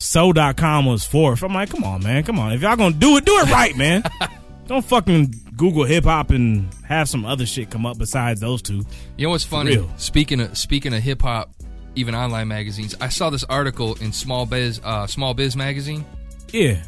[0.01, 1.43] So.com was fourth.
[1.43, 2.53] I'm like, come on, man, come on.
[2.53, 4.03] If y'all gonna do it, do it right, man.
[4.67, 8.85] Don't fucking Google hip hop and have some other shit come up besides those two.
[9.17, 9.85] You know what's funny?
[9.97, 11.49] Speaking of speaking of hip hop,
[11.95, 16.05] even online magazines, I saw this article in Small Biz uh, Small Biz magazine.
[16.53, 16.81] Yeah,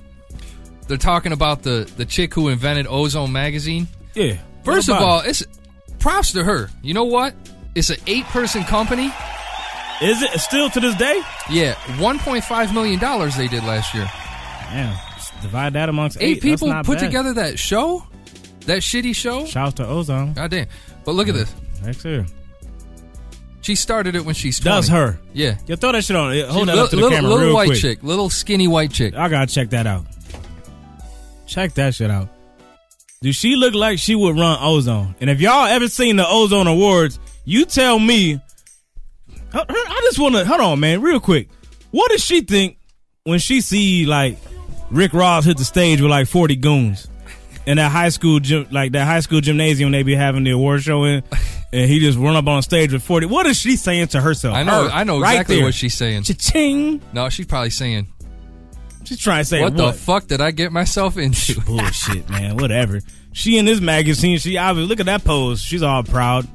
[0.88, 3.88] They're talking about the the chick who invented Ozone magazine.
[4.16, 4.38] yeah.
[4.64, 5.44] First of all, it's
[6.00, 6.70] props to her.
[6.84, 7.34] You know what?
[7.76, 9.12] It's an eight person company.
[10.02, 11.22] Is it still to this day?
[11.50, 14.10] Yeah, one point five million dollars they did last year.
[14.72, 16.42] Damn, just divide that amongst Eight, eight.
[16.42, 17.06] People put bad.
[17.06, 18.06] together that show,
[18.66, 19.46] that shitty show.
[19.46, 20.34] Shout out to Ozone.
[20.34, 20.68] God damn!
[21.06, 21.54] But look at this.
[21.84, 22.26] Next here.
[23.62, 24.76] She started it when she's 20.
[24.76, 25.20] Does her?
[25.34, 25.56] Yeah.
[25.68, 26.34] Yo, throw that shit on.
[26.34, 27.80] Eh, hold She's that up to the little, camera little real white quick.
[27.80, 29.14] chick, little skinny white chick.
[29.14, 30.04] I gotta check that out.
[31.46, 32.30] Check that shit out.
[33.22, 35.14] Do she look like she would run Ozone?
[35.22, 38.40] And if y'all ever seen the Ozone Awards, you tell me.
[39.54, 41.50] I just want to hold on, man, real quick.
[41.92, 42.78] What does she think
[43.24, 44.38] when she see like
[44.90, 47.08] Rick Ross hit the stage with like forty goons
[47.66, 50.82] in that high school gym, like that high school gymnasium they be having the award
[50.84, 51.22] show in,
[51.74, 53.26] and he just run up on stage with forty?
[53.26, 54.56] What is she saying to herself?
[54.56, 55.66] I know, Her, I know exactly there.
[55.66, 56.24] what she's saying.
[56.24, 57.02] Cha-ching.
[57.12, 58.08] No, she's probably saying,
[59.04, 62.56] She's trying to say "What, what, the fuck did I get myself into?" bullshit, man.
[62.56, 63.02] Whatever.
[63.34, 64.38] She in this magazine.
[64.38, 65.62] She obviously look at that pose.
[65.62, 66.48] She's all proud.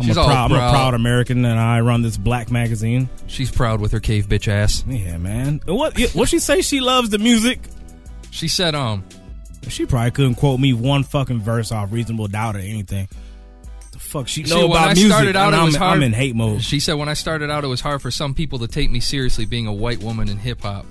[0.00, 0.94] I'm She's a proud, I'm a proud.
[0.94, 3.08] American, and I run this black magazine.
[3.26, 4.82] she's proud with her cave bitch ass.
[4.86, 5.60] Yeah, man.
[5.66, 5.98] What?
[6.14, 6.62] What she say?
[6.62, 7.60] She loves the music.
[8.30, 9.04] She said, "Um,
[9.68, 13.08] She probably couldn't quote me one fucking verse off Reasonable Doubt or anything.
[13.92, 15.12] The fuck she See, know when about I music?
[15.12, 15.96] started out, and it I'm, was hard.
[15.98, 16.62] I'm in hate mode.
[16.62, 19.00] She said, "When I started out, it was hard for some people to take me
[19.00, 20.86] seriously, being a white woman in hip hop.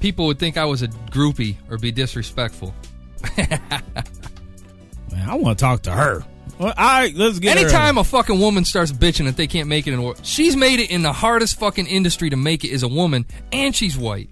[0.00, 2.74] People would think I was a groupie or be disrespectful.
[3.38, 6.24] Man, I want to talk to her.
[6.58, 9.68] Well, all right, let's get her- Anytime a fucking woman starts bitching that they can't
[9.68, 12.64] make it in the world, she's made it in the hardest fucking industry to make
[12.64, 14.30] it as a woman, and she's white.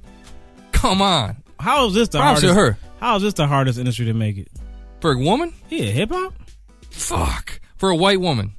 [0.72, 2.78] Come on, How is this the Props to hardest?
[2.80, 2.88] her.
[3.00, 4.48] How is this the hardest industry to make it?
[5.00, 6.32] for a woman, Yeah, hip hop.
[6.90, 8.52] fuck, for a white woman."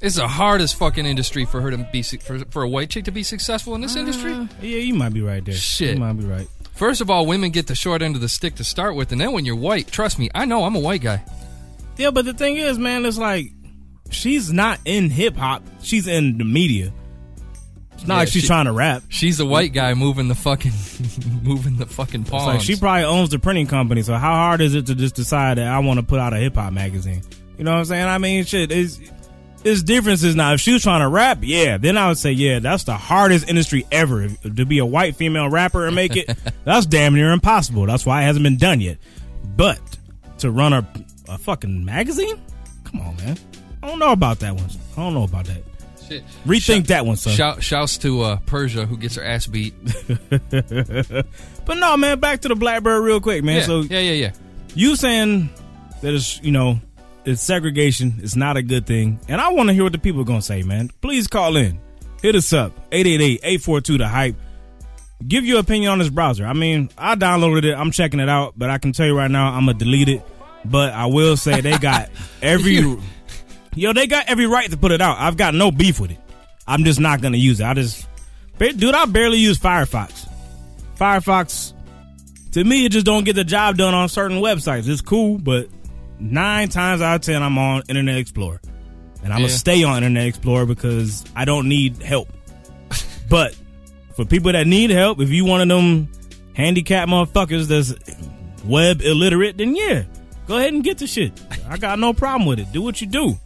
[0.00, 3.04] It's the hardest fucking industry for her to be su- for, for a white chick
[3.04, 4.32] to be successful in this uh, industry.
[4.62, 5.54] Yeah, you might be right there.
[5.54, 5.94] Shit.
[5.94, 6.48] you might be right.
[6.74, 9.20] First of all, women get the short end of the stick to start with, and
[9.20, 11.22] then when you're white, trust me, I know I'm a white guy.
[12.00, 13.52] Yeah, but the thing is, man, it's like
[14.10, 15.62] she's not in hip hop.
[15.82, 16.92] She's in the media.
[17.92, 19.02] It's not Yeah, like she's she- trying to rap.
[19.10, 20.72] She's a white guy moving the fucking
[21.42, 22.46] moving the fucking It's pawns.
[22.46, 24.02] like she probably owns the printing company.
[24.02, 26.38] So how hard is it to just decide that I want to put out a
[26.38, 27.22] hip hop magazine?
[27.58, 28.06] You know what I'm saying?
[28.06, 28.98] I mean, shit, it's
[29.62, 30.54] it's differences now.
[30.54, 33.46] If she was trying to rap, yeah, then I would say, yeah, that's the hardest
[33.50, 36.34] industry ever If- to be a white female rapper and make it.
[36.64, 37.84] that's damn near impossible.
[37.84, 38.96] That's why it hasn't been done yet.
[39.56, 39.78] But
[40.38, 40.88] to run a
[41.30, 42.40] a fucking magazine,
[42.84, 43.38] come on, man.
[43.82, 44.68] I don't know about that one.
[44.96, 45.62] I don't know about that.
[46.06, 46.24] Shit.
[46.44, 47.32] Rethink that one, son.
[47.32, 49.74] Shout, shouts to uh, Persia who gets her ass beat.
[51.66, 53.58] But no, man, back to the Blackbird real quick, man.
[53.58, 54.32] yeah, So yeah, yeah, yeah.
[54.74, 55.50] you saying
[56.02, 56.80] that it's you know
[57.24, 60.22] it's segregation it's not a good thing and i want to hear what the people
[60.22, 61.78] are gonna say man please call in
[62.22, 64.36] hit us up 888-842 the hype
[65.28, 68.54] give your opinion on this browser i mean i downloaded it i'm checking it out
[68.56, 70.22] but i can tell you right now i'm gonna delete it
[70.64, 72.10] but i will say they got
[72.42, 72.80] every
[73.74, 75.18] yo they got every right to put it out.
[75.18, 76.18] I've got no beef with it.
[76.66, 77.64] I'm just not gonna use it.
[77.64, 78.06] I just
[78.58, 80.28] dude i barely use firefox.
[80.98, 81.72] Firefox
[82.52, 84.88] to me, it just don't get the job done on certain websites.
[84.88, 85.68] It's cool, but
[86.18, 88.60] nine times out of ten, I'm on Internet Explorer,
[89.22, 89.46] and I'm Yeah.
[89.46, 92.28] gonna stay on Internet Explorer because I don't need help.
[93.28, 93.54] but
[94.16, 96.08] for people that need help, if you one of them
[96.54, 97.94] handicapped motherfuckers that's
[98.64, 100.02] web illiterate, then yeah,
[100.50, 101.32] go ahead and get the shit.
[101.68, 102.72] I got no problem with it.
[102.72, 103.38] Do what you do.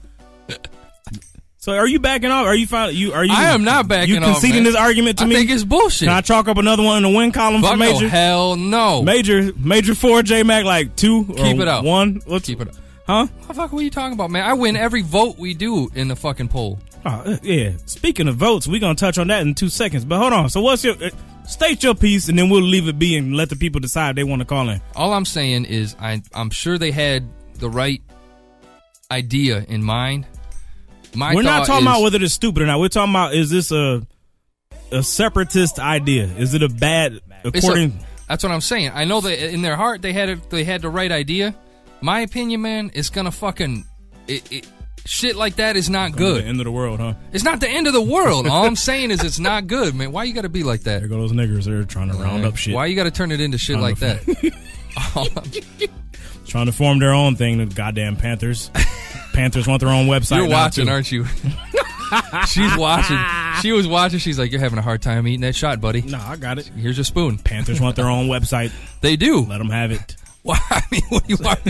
[1.59, 2.47] So are you backing off?
[2.47, 3.33] Are you finally you are you?
[3.33, 4.65] I am not backing you off, conceding man.
[4.65, 5.35] this argument to I me?
[5.35, 6.09] think it's bullshit.
[6.09, 8.09] Can I chalk up another one in the win column Fuck for no, Major?
[8.09, 9.03] hell no.
[9.03, 11.27] Major, Major four, J Mac like two.
[11.29, 11.85] or Keep it up.
[11.85, 12.21] One.
[12.27, 12.75] What's Keep it up.
[13.07, 13.27] Huh?
[13.27, 14.45] What the fuck are you talking about, man?
[14.47, 16.79] I win every vote we do in the fucking poll.
[17.07, 17.73] Oh, uh, yeah.
[17.87, 20.05] Speaking of votes, we're gonna touch on that in two seconds.
[20.07, 20.49] But hold on.
[20.51, 21.11] So what's your uh,
[21.47, 24.25] state your piece, and then we'll leave it be and let the people decide they
[24.25, 24.81] want to call in.
[24.95, 27.29] All I'm saying is I I'm sure they had
[27.59, 28.03] the right
[29.11, 30.27] idea in mind.
[31.15, 32.81] My We're not talking is- about whether it's stupid or not.
[32.81, 34.07] We're talking about is this a
[34.93, 36.25] a separatist idea?
[36.39, 37.91] Is it a bad It's a-
[38.29, 38.91] that's what I'm saying.
[38.95, 41.55] I know that in their heart they had it, they had the right idea.
[42.01, 43.85] My opinion, man, it's gonna fucking
[44.27, 44.67] it, it,
[45.07, 46.45] shit like that is not The good.
[46.45, 47.15] end of the world, huh?
[47.33, 48.47] It's not the end of the world.
[48.47, 50.13] All I'm saying is it's not good, man.
[50.13, 51.01] Why you got to be like that?
[51.01, 51.65] There go those niggers.
[51.65, 52.75] They're trying to round up shit.
[52.75, 54.23] Why you got to turn it into shit like that?
[56.47, 57.59] Trying to form their own thing.
[57.59, 58.71] The goddamn Panthers.
[59.33, 60.37] Panthers want their own website.
[60.37, 60.93] You're now, watching, too.
[60.93, 61.25] aren't you?
[62.47, 63.19] She's watching.
[63.61, 64.21] She was watching.
[64.21, 66.67] She's like, "You're having a hard time eating that shot, buddy." No, I got it.
[66.67, 67.39] Here's your spoon.
[67.39, 68.71] Panthers want their own website.
[69.01, 69.41] They do.
[69.41, 70.15] Let them have it.
[70.43, 70.61] Why?
[70.71, 71.61] I mean, what do you want?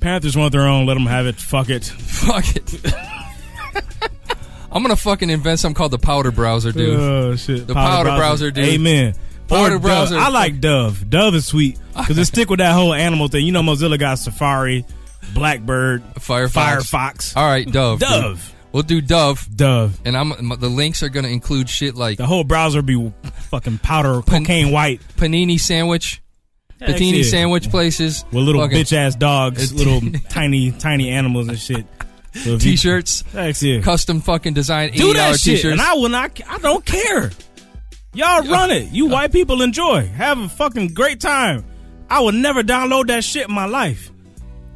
[0.00, 0.86] Panthers want their own.
[0.86, 1.36] Let them have it.
[1.36, 1.84] Fuck it.
[1.84, 2.84] Fuck it.
[4.74, 6.98] I'm gonna fucking invent something called the powder browser, dude.
[6.98, 7.66] Oh shit.
[7.66, 8.64] The powder browser, dude.
[8.64, 9.14] Amen.
[9.46, 9.82] Powder Or Dove.
[9.82, 10.16] browser.
[10.18, 11.08] I like Dove.
[11.10, 13.44] Dove is sweet because it stick with that whole animal thing.
[13.44, 14.86] You know, Mozilla got Safari,
[15.34, 16.50] Blackbird, Firefox.
[16.90, 18.00] Firefox, All right, Dove.
[18.00, 18.08] dude.
[18.08, 20.00] Dove, We'll do Dove, Dove.
[20.06, 23.12] and I'm the links are gonna include shit like The whole browser be
[23.50, 26.21] fucking powder, cocaine white, panini sandwich,
[26.88, 27.22] Yeah.
[27.22, 31.86] sandwich places with little fucking bitch ass dogs, Uh, little tiny tiny animals and shit.
[32.34, 33.80] So t-shirts, Heck yeah.
[33.82, 35.72] custom fucking design Do eighty that shit, t-shirts.
[35.72, 36.40] and I will not.
[36.48, 37.30] I don't care.
[38.14, 38.90] Y'all run it.
[38.90, 40.06] You white people enjoy.
[40.06, 41.64] Have a fucking great time.
[42.10, 44.10] I would never download that shit in my life.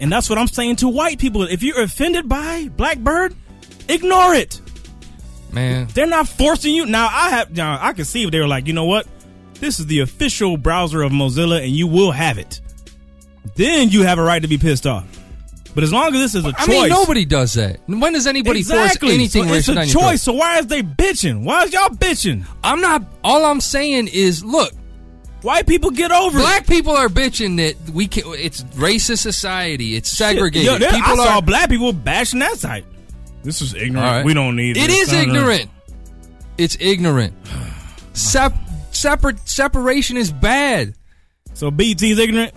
[0.00, 1.42] And that's what I'm saying to white people.
[1.42, 3.34] If you're offended by Blackbird,
[3.88, 4.60] ignore it.
[5.52, 6.86] Man, They're not forcing you.
[6.86, 7.54] Now I have.
[7.56, 9.06] Now I can see if they were like, you know what,
[9.60, 12.60] this is the official browser of Mozilla, and you will have it.
[13.54, 15.06] Then you have a right to be pissed off.
[15.74, 17.80] But as long as this is a I choice, mean nobody does that.
[17.86, 19.08] When does anybody exactly.
[19.08, 20.22] force anything So it's a choice.
[20.22, 21.42] So why is they bitching?
[21.44, 22.44] Why is y'all bitching?
[22.64, 23.04] I'm not.
[23.22, 24.72] All I'm saying is, look,
[25.42, 26.40] White people get over it.
[26.40, 28.22] black people are bitching that we can.
[28.28, 29.96] It's racist society.
[29.96, 30.64] It's segregated.
[30.66, 31.42] Yo, there- I people saw are.
[31.42, 32.86] black people bashing that site.
[33.44, 33.96] This is ignorant.
[33.96, 34.24] Right.
[34.24, 35.38] We don't need It It is is No, no, no.
[35.38, 35.70] ignorant.
[36.58, 37.34] It's ignorant.
[38.14, 38.54] Sep-
[38.96, 40.94] separate separation is bad.
[41.54, 42.52] So BET's ignorant.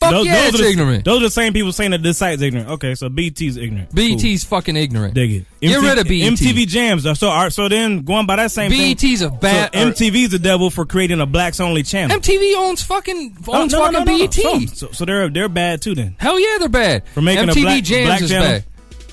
[0.00, 1.04] Fuck those, yeah, those it's the, ignorant.
[1.04, 2.70] Those are the same people saying that this site's ignorant.
[2.70, 3.94] Okay, so BET's ignorant.
[3.94, 5.12] BET's fucking ignorant.
[5.12, 5.44] Dig it.
[5.60, 6.32] Get rid of BET.
[6.32, 7.02] MTV Jams.
[7.18, 8.96] So, so then going by that same thing.
[8.96, 9.76] BET's a bad.
[9.76, 12.16] Uh, so MTV's the devil for creating a blacks only channel.
[12.16, 14.58] MTV owns fucking owns no, no, fucking no.
[14.58, 14.70] BET.
[14.70, 16.16] So, so, they're they're bad too then.
[16.18, 17.06] Hell yeah, they're bad.
[17.08, 18.48] For making a MTV black- Jams black is channel?
[18.48, 18.64] bad.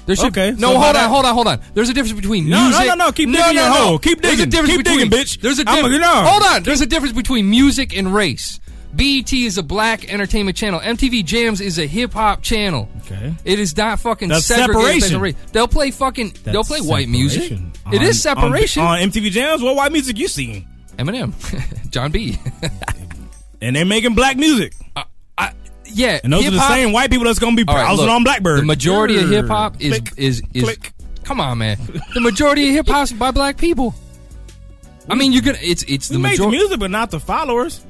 [0.07, 1.59] There should, Okay, No, so hold on, hold on, hold on.
[1.75, 2.87] There's a difference between No, no, music.
[2.87, 3.99] no, no, keep digging your hole.
[3.99, 4.49] Keep There's a digging.
[4.49, 5.41] difference Keep between, digging, bitch.
[5.41, 5.95] There's a I'm difference.
[5.97, 6.13] a- no.
[6.25, 6.63] Hold on.
[6.63, 8.59] There's a difference between music and race.
[8.95, 10.79] BET is a black entertainment channel.
[10.79, 12.89] MTV Jams is a hip hop channel.
[13.05, 13.35] Okay.
[13.43, 15.19] It is not fucking That's on separation.
[15.19, 15.35] race.
[15.51, 16.35] They'll play fucking.
[16.45, 17.43] they'll play white music.
[17.43, 17.71] separation.
[17.91, 18.81] It On- is separation.
[18.83, 19.61] on, on MTV Jams.
[19.61, 20.65] What white music you seen?
[20.97, 21.33] Eminem,
[21.91, 22.39] John B.
[23.61, 24.73] And they're making black music.
[25.97, 28.13] Yeah, And those are the same white people that's gonna be All right, browsing look,
[28.15, 28.59] on Blackbird.
[28.61, 30.63] The majority of hip hop is Click, is is.
[30.63, 30.93] click.
[31.23, 31.77] Come on, man.
[32.13, 33.93] The majority of hip hop is by black people.
[35.09, 35.57] I mean, you're gonna.
[35.61, 36.57] It's it's the majority.
[36.57, 37.83] music, but not the followers.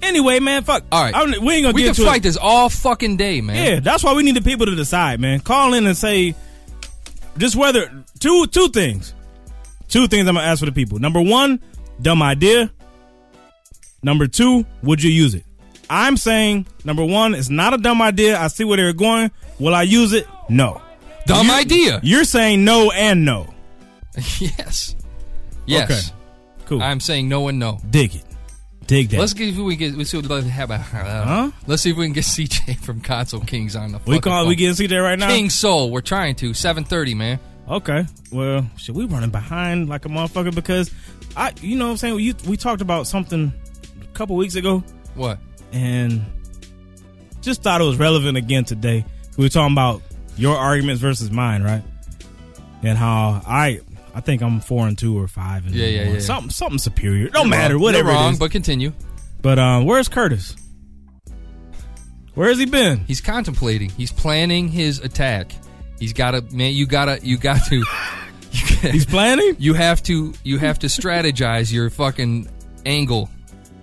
[0.00, 0.84] Anyway, man, fuck.
[0.92, 1.14] All right.
[1.14, 2.22] I'm- we ain't gonna We get can fight it.
[2.22, 3.56] this all fucking day, man.
[3.74, 5.40] Yeah, that's why we need the people to decide, man.
[5.40, 6.34] Call in and say
[7.36, 7.90] just whether
[8.20, 9.12] two two things.
[9.88, 10.98] Two things I'm gonna ask for the people.
[11.00, 11.58] Number one,
[12.00, 12.70] dumb idea.
[14.02, 15.44] Number two, would you use it?
[15.90, 18.38] I'm saying number one, it's not a dumb idea.
[18.38, 19.30] I see where they're going.
[19.58, 20.26] Will I use it?
[20.48, 20.80] No.
[21.26, 22.00] Dumb You- idea.
[22.02, 23.52] You're saying no and no.
[24.38, 24.94] yes.
[25.66, 25.90] Yes.
[25.90, 26.16] Okay.
[26.66, 26.82] Cool.
[26.82, 27.78] I'm saying no and no.
[27.90, 28.24] Dig it.
[28.86, 29.20] Dig that.
[29.20, 29.94] Let's get if we get.
[29.96, 30.70] Let's see what we have.
[30.70, 31.50] Uh, Huh?
[31.66, 34.00] Let's see if we can get CJ from Console Kings on the.
[34.06, 34.48] we call phone.
[34.48, 35.28] we getting CJ right now.
[35.28, 35.90] King Soul.
[35.90, 36.54] We're trying to.
[36.54, 37.38] Seven thirty, man.
[37.68, 38.06] Okay.
[38.32, 40.90] Well, should we running behind like a motherfucker because
[41.36, 43.52] I, you know, what I'm saying you, we talked about something
[44.00, 44.82] a couple weeks ago
[45.14, 45.38] What?
[45.72, 46.22] And
[47.40, 49.04] just thought it was relevant again today.
[49.36, 50.02] We were talking about
[50.36, 51.82] your arguments versus mine, right?
[52.82, 53.80] And how I,
[54.14, 56.14] I think I'm four and two or five and Yeah, yeah, one.
[56.14, 56.20] yeah.
[56.20, 57.28] something, something superior.
[57.28, 57.82] Don't You're matter, wrong.
[57.82, 58.92] whatever You're wrong, but continue.
[59.42, 60.56] But um, where's Curtis?
[62.34, 62.98] Where has he been?
[63.00, 63.90] He's contemplating.
[63.90, 65.52] He's planning his attack.
[65.98, 66.72] He's got to man.
[66.74, 67.18] You gotta.
[67.22, 67.84] You got to.
[68.80, 69.56] He's planning.
[69.58, 70.32] You have to.
[70.44, 72.48] You have to strategize your fucking
[72.86, 73.28] angle.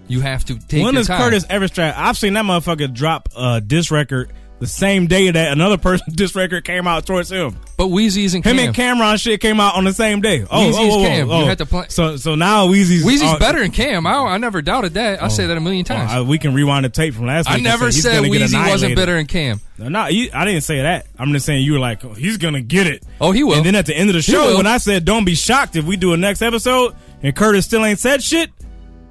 [0.07, 1.19] You have to take when has time.
[1.19, 1.93] Curtis ever strat?
[1.95, 6.33] I've seen that motherfucker drop a diss record the same day that another person diss
[6.35, 7.57] record came out towards him.
[7.77, 8.67] But Weezy's and Him Cam.
[8.67, 10.43] and Cameron shit came out on the same day.
[10.43, 11.27] Oh, Weezy's oh, oh, oh, Cam.
[11.27, 11.45] You oh.
[11.45, 14.07] had to play- So, so now Weezy's Weezy's uh, better than Cam.
[14.07, 15.21] I, I never doubted that.
[15.21, 16.11] I say that a million times.
[16.13, 17.57] uh, we can rewind the tape from last week.
[17.57, 19.59] I never said Weezy wasn't better than Cam.
[19.77, 21.07] No, no, you, I didn't say that.
[21.19, 23.03] I'm just saying you were like, oh, he's gonna get it.
[23.19, 23.55] Oh, he will.
[23.55, 25.83] And then at the end of the show, when I said, "Don't be shocked if
[25.83, 28.51] we do a next episode," and Curtis still ain't said shit,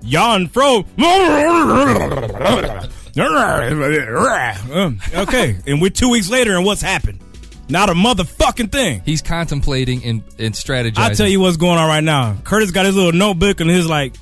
[0.04, 0.84] y'all Fro.
[5.14, 7.20] Okay, and we're two weeks later, and what's happened?
[7.68, 9.02] Not a motherfucking thing.
[9.04, 10.98] He's contemplating and, and strategizing.
[10.98, 12.36] I tell you what's going on right now.
[12.44, 14.14] Curtis got his little notebook and his like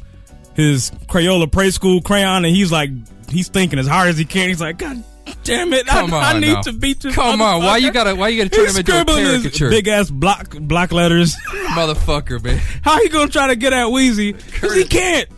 [0.55, 2.91] his Crayola preschool crayon, and he's like
[3.29, 4.49] he's thinking as hard as he can.
[4.49, 5.03] He's like, God
[5.43, 5.87] damn it!
[5.87, 6.63] Come I, on I need now.
[6.63, 7.15] to beat this.
[7.15, 9.43] Come on, why you gotta why you gotta turn He's him into a scribbling his
[9.43, 11.35] caricature, big ass block block letters.
[11.71, 12.61] motherfucker, man?
[12.83, 14.35] How he gonna try to get at Weezy?
[14.61, 15.29] Cause he can't.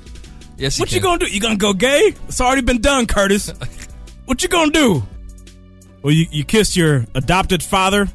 [0.57, 1.27] Yes, What you gonna do?
[1.27, 2.15] You gonna go gay?
[2.29, 3.49] It's already been done, Curtis.
[4.27, 5.03] what you gonna do?
[6.03, 8.09] Well, you, you kissed your adopted father.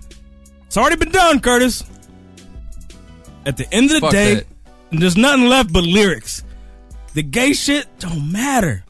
[0.67, 1.83] It's already been done, Curtis.
[3.45, 4.45] At the end of the Fuck day, that.
[4.91, 6.43] there's nothing left but lyrics.
[7.13, 8.83] The gay shit don't matter.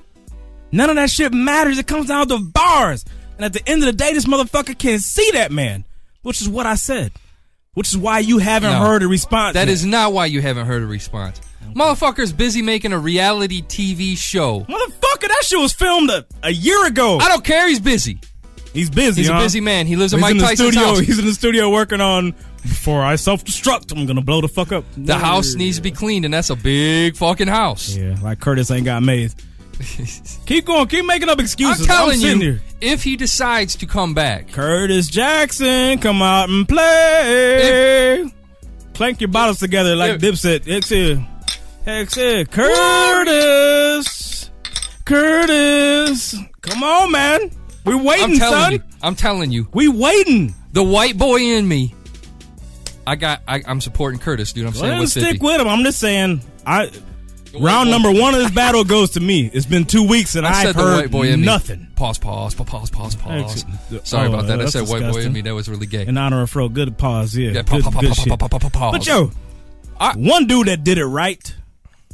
[0.72, 1.80] None of that shit matters.
[1.80, 3.06] It comes down to bars.
[3.38, 5.86] And at the end of the day, this motherfucker can't see that man,
[6.22, 7.14] which is what I said.
[7.74, 8.80] Which is why you haven't No.
[8.82, 9.54] heard a response.
[9.54, 9.74] That yet.
[9.74, 11.40] is not why you haven't heard a response.
[11.76, 14.62] Motherfucker's busy making a reality TV show.
[14.62, 17.18] Motherfucker, that shit was filmed a, a year ago.
[17.18, 17.68] I don't care.
[17.68, 18.20] He's busy.
[18.74, 19.22] He's busy.
[19.22, 19.88] He's a busy man.
[19.88, 20.88] He lives in Mike in the Tyson's studio.
[20.90, 21.00] house.
[21.00, 22.36] He's in the studio working on.
[22.62, 24.84] Before I self destruct, I'm gonna blow the fuck up.
[24.98, 27.96] The house needs to be cleaned, and that's a big fucking house.
[27.96, 29.34] Yeah, like Curtis ain't got made.
[30.46, 30.86] keep going.
[30.88, 31.82] Keep making up excuses.
[31.82, 32.62] I'm telling sitting you, here.
[32.82, 38.30] if he decides to come back, Curtis Jackson, come out and play.
[38.94, 40.68] Clank your bottles together like If- Dipset.
[40.68, 41.26] Exhale.
[41.90, 42.42] Exhale.
[42.42, 44.52] Uh, Curtis.
[45.06, 46.36] Curtis.
[46.62, 47.52] Come on, man.
[47.86, 48.72] We waiting, I'm telling son.
[48.74, 50.54] you, I'm telling you, We waiting.
[50.74, 51.96] the white boy in me.
[53.08, 53.42] I got.
[53.48, 54.68] I, I'm supporting Curtis, dude.
[54.68, 55.68] I'm saying Well, what's stick with him.
[55.68, 56.42] I'm just saying.
[56.68, 56.92] I
[57.60, 59.50] round number one of this battle goes to me.
[59.52, 61.88] It's been two weeks and I I've said the heard white boy in nothing.
[61.96, 63.66] Pause, pause, pa- pause, pause, pause.
[63.92, 64.62] Oh, Sorry Oh, about that.
[64.62, 65.42] I said white boy in me.
[65.42, 66.06] That was really gay.
[66.06, 67.36] In honor of Fro, good pause.
[67.36, 68.28] Yeah, Yeah, good, pause.
[68.92, 69.32] But yo,
[70.16, 71.56] one dude that did it right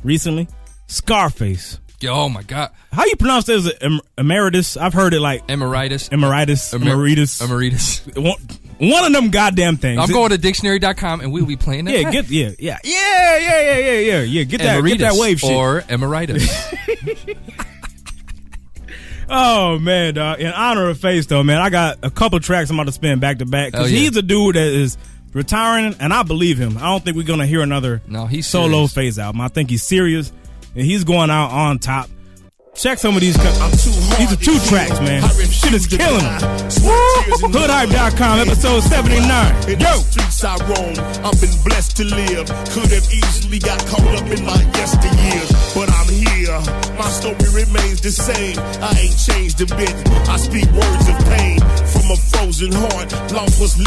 [0.06, 0.48] recently,
[0.88, 1.80] Scarface.
[2.02, 3.72] Yo, oh my god, How you pronounce this?
[3.82, 4.78] Em- emeritus?
[4.78, 7.42] I've heard it like emeritus, emeritus, Emer- emeritus.
[7.42, 8.06] emeritus.
[8.16, 8.36] one,
[8.78, 10.00] one of them goddamn things.
[10.00, 11.96] I'm It- going to dictionary.com and we'll be playing that.
[11.98, 12.12] Yeah, back.
[12.14, 14.44] get yeah, yeah, yeah, yeah, yeah, yeah, yeah, yeah.
[14.44, 15.52] Get that, get that Emeritus wave shit.
[15.52, 16.48] or emeritus.
[19.28, 20.40] Oh man, dog.
[20.40, 23.20] In honor of Face though, man, I got a couple tracks I'm about to spin
[23.20, 24.08] back to back because Hell yeah.
[24.08, 25.00] he's a dude that is
[25.36, 26.78] retiring, and I believe him.
[26.80, 28.94] I don't think we're gonna hear another No, he's solo serious.
[28.94, 29.42] Face album.
[29.42, 30.32] I think he's serious,
[30.76, 32.10] and he's going out on top.
[32.74, 33.38] Check some of these.
[33.38, 33.70] co-
[34.18, 35.22] These are two tracks, man.
[35.66, 36.42] Shit is killing them.
[37.50, 39.18] Hoodhype.com, episode 79.
[39.66, 39.98] In Yo!
[40.06, 40.94] streets I roam,
[41.26, 42.46] I've been blessed to live.
[42.70, 46.54] Could have easily got caught up in my yesteryears, but I'm here.
[47.02, 48.60] My story remains the same.
[48.78, 49.90] I ain't changed a bit.
[50.30, 51.58] I speak words of pain
[51.90, 53.10] from a frozen heart.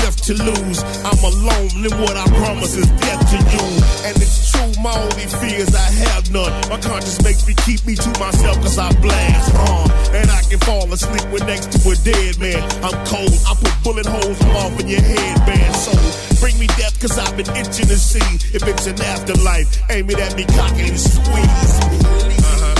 [0.02, 0.82] Left to lose.
[1.06, 3.66] I'm alone, and what I promise is death to you.
[4.04, 6.52] And it's true, my only fears I have none.
[6.68, 9.90] My conscience makes me keep me to myself, cause I blast on.
[10.12, 11.18] And I can fall asleep
[11.48, 12.62] next to a dead man.
[12.82, 15.74] I'm cold, I put bullet holes off in your head, man.
[15.74, 15.92] So
[16.40, 19.68] bring me death, cause I've been itching to see if it's an afterlife.
[19.90, 21.80] Aim it at me, cock and squeeze.
[22.40, 22.74] Uh-huh.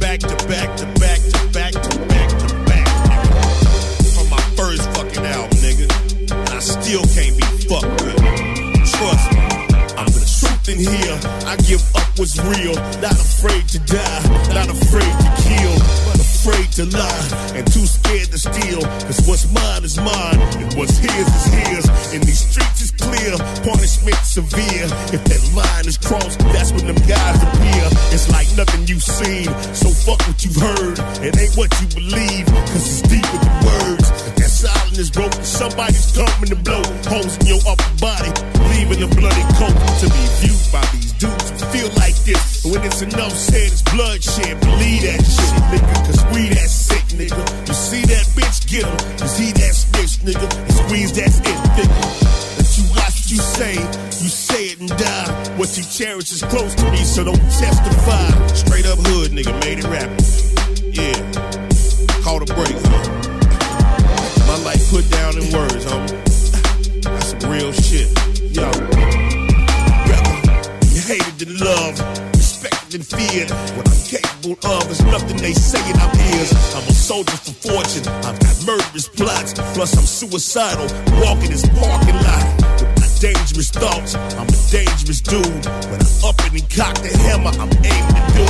[0.00, 4.14] Back to back to back to back to back to back, nigga.
[4.14, 5.86] From my first fucking album, nigga.
[6.32, 8.16] And I still can't be fucked with.
[8.90, 9.38] Trust me.
[9.96, 11.18] I'm the truth in here.
[11.46, 12.74] I give up what's real.
[13.00, 14.22] Not afraid to die.
[14.54, 16.21] Not afraid to kill.
[16.42, 17.54] Afraid to lie.
[17.54, 18.82] And too scared to steal.
[19.06, 20.42] Cause what's mine is mine.
[20.58, 21.84] And what's his is his.
[22.10, 23.38] And these streets is clear.
[23.62, 24.90] Punishment severe.
[25.14, 27.86] If that line is crossed, that's when them guys appear.
[28.10, 29.46] It's like nothing you've seen.
[29.70, 30.98] So fuck what you've heard.
[31.22, 32.46] It ain't what you believe.
[32.74, 34.10] Cause it's deep with the words.
[34.26, 38.34] If that silence is broken, somebody's coming to blow holes in your upper body,
[38.74, 42.64] leaving a bloody coat to be viewed by these dudes feel like this.
[42.64, 44.60] When it's enough said, it's bloodshed.
[44.60, 47.42] Believe that shit, nigga, cause we that sick, nigga.
[47.68, 50.48] You see that bitch, get him, cause he that snitch, nigga.
[50.48, 51.96] And squeeze that it, nigga.
[52.58, 53.74] Let you watch what you say,
[54.22, 55.56] you say it and die.
[55.56, 58.28] What you cherish is close to me, so don't testify.
[58.54, 60.10] Straight up hood, nigga, made it rap.
[60.92, 61.16] Yeah,
[62.24, 63.04] call a break, huh?
[64.48, 67.02] My life put down in words, homie.
[67.02, 68.08] That's some real shit.
[68.52, 68.68] Yo.
[70.08, 72.00] Rather be hated than loved,
[72.92, 73.48] than feared.
[73.72, 76.52] What I'm capable of is nothing they say in our ears.
[76.76, 78.04] I'm a soldier for fortune.
[78.20, 80.84] I've got murderous plots, plus I'm suicidal,
[81.24, 82.44] walking this parking lot.
[82.76, 85.64] With my dangerous thoughts, I'm a dangerous dude.
[85.88, 88.46] When I'm up and cock the hammer, I'm aiming to do.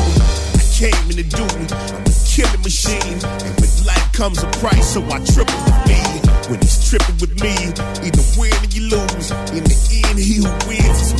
[0.59, 1.47] I came in to do,
[1.95, 3.22] I'm a killing machine.
[3.22, 6.03] And with life comes a price, so I triple the fee.
[6.51, 7.55] When he's tripping with me,
[8.03, 9.30] either win or you lose.
[9.55, 9.78] In the
[10.11, 11.11] end, he who wins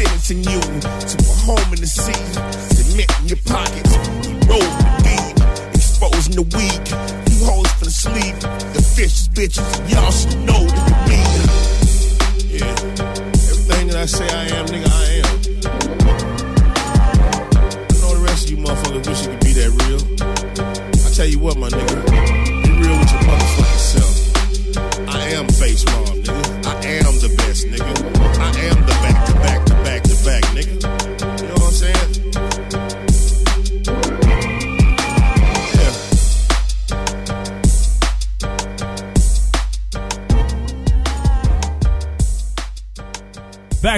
[0.00, 2.16] Sentencing you to a home in the sea.
[2.72, 3.89] Cement in your pockets,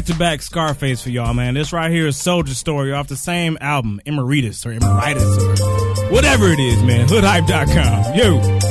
[0.02, 1.54] Back to back Scarface for y'all, man.
[1.54, 6.48] This right here is Soldier Story off the same album, Emeritus or Emeritus or whatever
[6.48, 7.06] it is, man.
[7.06, 8.12] Hoodhype.com.
[8.16, 8.61] Yo.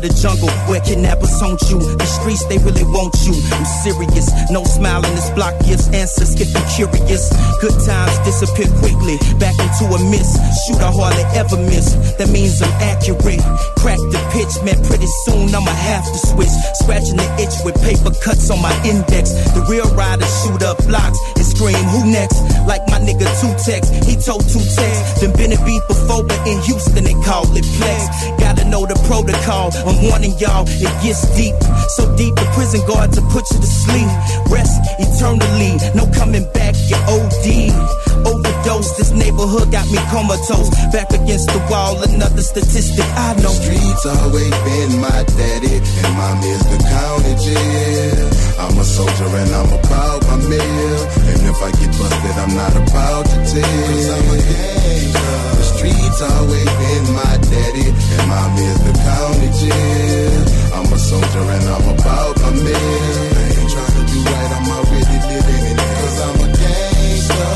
[0.00, 1.78] To the jungle where kidnappers haunt you.
[1.78, 3.34] The streets, they really want you.
[3.52, 4.30] I'm serious.
[4.50, 7.30] No smile in this block gives answers if you're curious.
[7.60, 9.18] Good times disappear quickly.
[9.38, 10.38] Back into a mist.
[10.66, 11.94] Shoot, I hardly ever miss.
[12.18, 13.42] That means I'm accurate.
[13.78, 14.78] Crack the pitch, man.
[14.86, 16.54] Pretty soon I'ma have to switch.
[16.84, 19.34] Scratching the itch with paper cuts on my index.
[19.54, 22.38] The real riders shoot up blocks and scream, who next?
[22.66, 25.20] Like my nigga Two Tex, he told Two Tex.
[25.20, 28.06] Then been a beat before, but in Houston they call it flex.
[28.38, 29.72] Gotta know the protocol.
[29.88, 31.56] I'm warning y'all, it gets deep.
[31.96, 34.10] So deep, the prison guards will put you to sleep.
[34.52, 37.72] Rest eternally, no coming back, you OD.
[38.28, 40.68] Overdose, this neighborhood got me comatose.
[40.92, 43.48] Back against the wall, another statistic I know.
[43.48, 48.28] The streets always been my daddy, and mom is the county jail.
[48.60, 51.00] I'm a soldier and I'm about my meal.
[51.32, 53.86] And if I get busted, I'm not about to tell.
[53.88, 55.38] Cause I'm a gangster.
[55.56, 59.77] The streets always been my daddy, and mom is the county jail.
[60.74, 62.74] I'm a soldier and I'm about my meal.
[62.74, 65.90] I ain't trying to do right, I'm already living in it.
[65.98, 67.50] Cause I'm a gangster.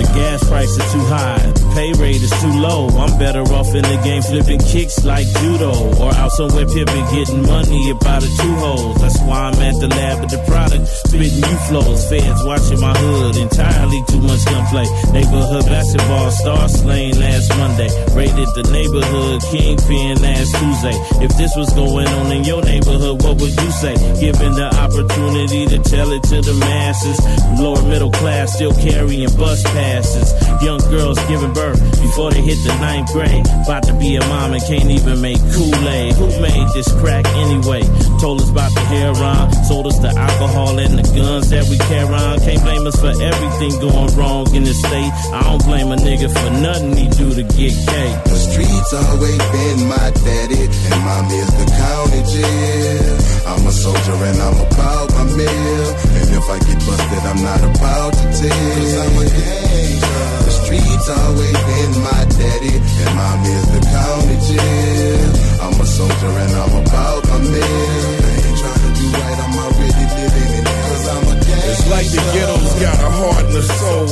[0.00, 2.88] The gas price is too high, pay rate is too low.
[2.88, 7.44] I'm better off in the game flipping kicks like judo, or out somewhere pimping, getting
[7.44, 8.96] money about a two holes.
[8.96, 12.00] That's why I'm at the lab with the product, spitting new flows.
[12.08, 14.88] Feds watching my hood, entirely too much gunplay.
[15.12, 17.92] Neighborhood basketball star slain last Monday.
[18.16, 20.96] Rated the neighborhood kingpin last Tuesday.
[21.20, 23.94] If this was going on in your neighborhood, what would you say?
[24.16, 27.20] Given the opportunity to tell it to the masses,
[27.60, 30.32] lower middle class still carrying bus passes.
[30.64, 33.46] Young girls giving birth before they hit the ninth grade.
[33.64, 36.14] About to be a mom and can't even make Kool-Aid.
[36.14, 37.82] Who made this crack anyway?
[38.20, 42.14] Told us about the heroin, sold us the alcohol and the guns that we carry
[42.14, 42.38] on.
[42.40, 45.12] Can't blame us for everything going wrong in the state.
[45.32, 48.18] I don't blame a nigga for nothing he do to get cake.
[48.24, 53.16] The streets always been my daddy, and mom is the county jail.
[53.46, 55.88] I'm a soldier and I'm about my meal.
[56.18, 58.74] And if I get busted, I'm not about to tell.
[58.76, 60.26] Cause I'm a gangster.
[60.44, 65.30] The streets always been my daddy, and mom is the county jail.
[65.62, 67.36] I'm a soldier and I'm about my.
[67.36, 70.64] I ain't trying to do right, I'm already living it.
[70.66, 71.70] Cause I'm a gangster.
[71.70, 74.06] It's like the ghetto's got a heart and a soul,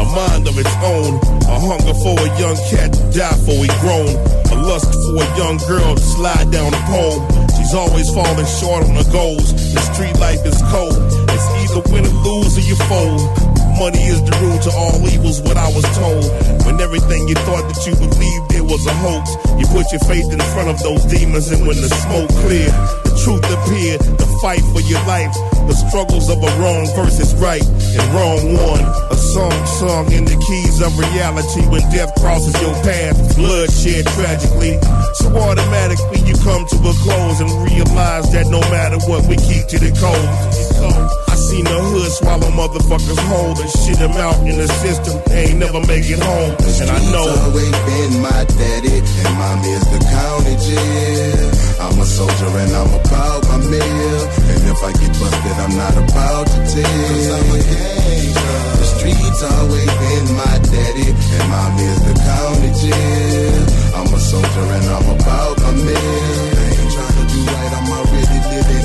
[0.00, 3.70] a mind of its own, a hunger for a young cat to die for he
[3.80, 4.12] grown,
[4.52, 7.18] a lust for a young girl to slide down the pole.
[7.56, 9.52] She's always falling short on her goals.
[9.74, 10.96] The street life is cold.
[11.30, 13.59] It's either win or lose or you fold.
[13.80, 16.28] Money is the root to all evils, what I was told.
[16.68, 20.28] When everything you thought that you believed it was a hoax, you put your faith
[20.28, 22.76] in the front of those demons, and when the smoke cleared,
[23.08, 24.04] the truth appeared.
[24.20, 25.32] The fight for your life,
[25.64, 28.84] the struggles of a wrong versus right and wrong one.
[28.84, 34.76] A song sung in the keys of reality when death crosses your path, bloodshed tragically.
[35.24, 39.72] So automatically you come to a close and realize that no matter what, we keep
[39.72, 41.29] to the code.
[41.40, 45.16] Seen the hood swallow motherfuckers whole and shit them out in the system.
[45.26, 46.52] They ain't never make it home.
[46.52, 47.26] And I know.
[47.48, 51.48] Always been my daddy, and mom is the county jail.
[51.80, 54.20] I'm a soldier and I'm about my meal.
[54.52, 57.08] And if I get busted, I'm not about to tell.
[57.08, 58.60] Cause I'm a gangster.
[58.76, 63.64] The streets always been my daddy, and mom is the county jail.
[63.96, 66.36] I'm a soldier and I'm about my meal.
[66.52, 68.79] I ain't trying to do right, I'm already living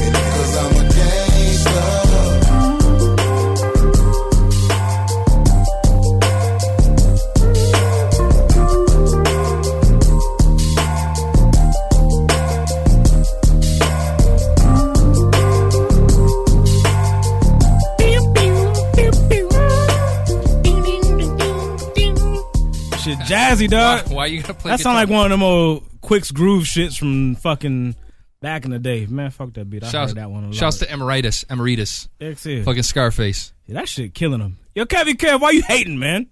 [23.60, 24.08] Shit, jazzy, dog.
[24.08, 24.72] Why, why you gotta play?
[24.72, 27.95] That sound like one of them old Quicks groove shits from fucking
[28.41, 29.06] back in the day.
[29.08, 29.84] Man, fuck that beat.
[29.84, 30.56] I Shouts, heard that one a lot.
[30.56, 33.53] shouts to Emeritus, Emeritus, X fucking Scarface.
[33.66, 34.58] Yeah, that shit killing him.
[34.76, 36.28] Yo, Kevy Kev, why you hating, man?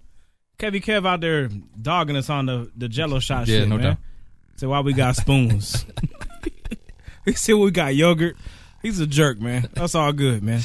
[0.58, 1.48] Kevy Kev out there
[1.80, 3.84] dogging us on the, the jello shot Yeah, shit, no man.
[3.84, 3.96] doubt.
[4.56, 5.84] Say why we got spoons.
[7.24, 8.36] he said we got yogurt.
[8.82, 9.68] He's a jerk, man.
[9.72, 10.60] That's all good, man.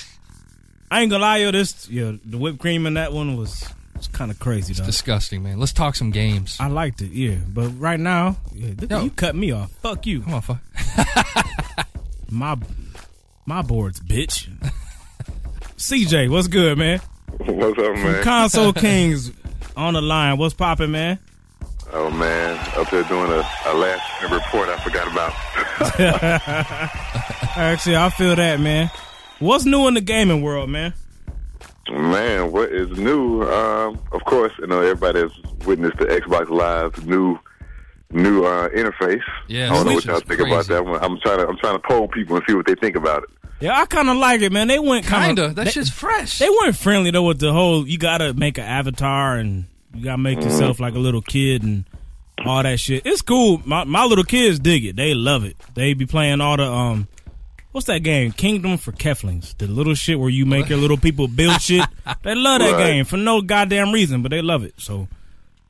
[0.92, 3.68] I ain't gonna lie, yo, this yo, the whipped cream in that one was,
[4.00, 4.80] was kind of crazy, though.
[4.84, 5.60] It's disgusting, man.
[5.60, 6.58] Let's talk some games.
[6.60, 7.36] I liked it, yeah.
[7.48, 9.04] But right now, yeah, th- Yo.
[9.04, 9.72] you cut me off.
[9.82, 10.22] Fuck you.
[10.22, 10.60] Come on, fuck.
[12.32, 12.58] My
[13.46, 14.48] my boards, bitch.
[15.78, 17.00] CJ, what's good, man?
[17.40, 18.24] What's up, From man?
[18.24, 19.32] Console Kings
[19.76, 20.38] on the line.
[20.38, 21.18] What's popping, man?
[21.92, 25.34] oh man, up there doing a, a last report I forgot about.
[27.58, 28.92] Actually, I feel that, man.
[29.40, 30.94] What's new in the gaming world, man?
[31.92, 33.44] Man, what is new?
[33.44, 35.32] Um, of course, you know everybody has
[35.66, 37.38] witnessed the Xbox Live new
[38.12, 39.22] new uh, interface.
[39.48, 41.04] Yeah, I don't know this what y'all is think about that one.
[41.04, 43.30] I'm trying to I'm trying to poll people and see what they think about it.
[43.62, 44.68] Yeah, I kind of like it, man.
[44.68, 45.46] They went kind Kinda.
[45.46, 46.40] of That shit's fresh.
[46.40, 47.88] They weren't friendly though with the whole.
[47.88, 51.86] You gotta make an avatar and you gotta make yourself like a little kid and
[52.46, 53.06] all that shit.
[53.06, 53.62] It's cool.
[53.66, 54.96] My my little kids dig it.
[54.96, 55.58] They love it.
[55.74, 57.08] They be playing all the um.
[57.80, 58.34] What's that game?
[58.34, 59.58] Kingdom for Keflings.
[59.58, 61.86] The little shit where you make your little people build shit.
[62.24, 62.88] They love that Right.
[62.88, 64.74] game for no goddamn reason, but they love it.
[64.76, 65.08] So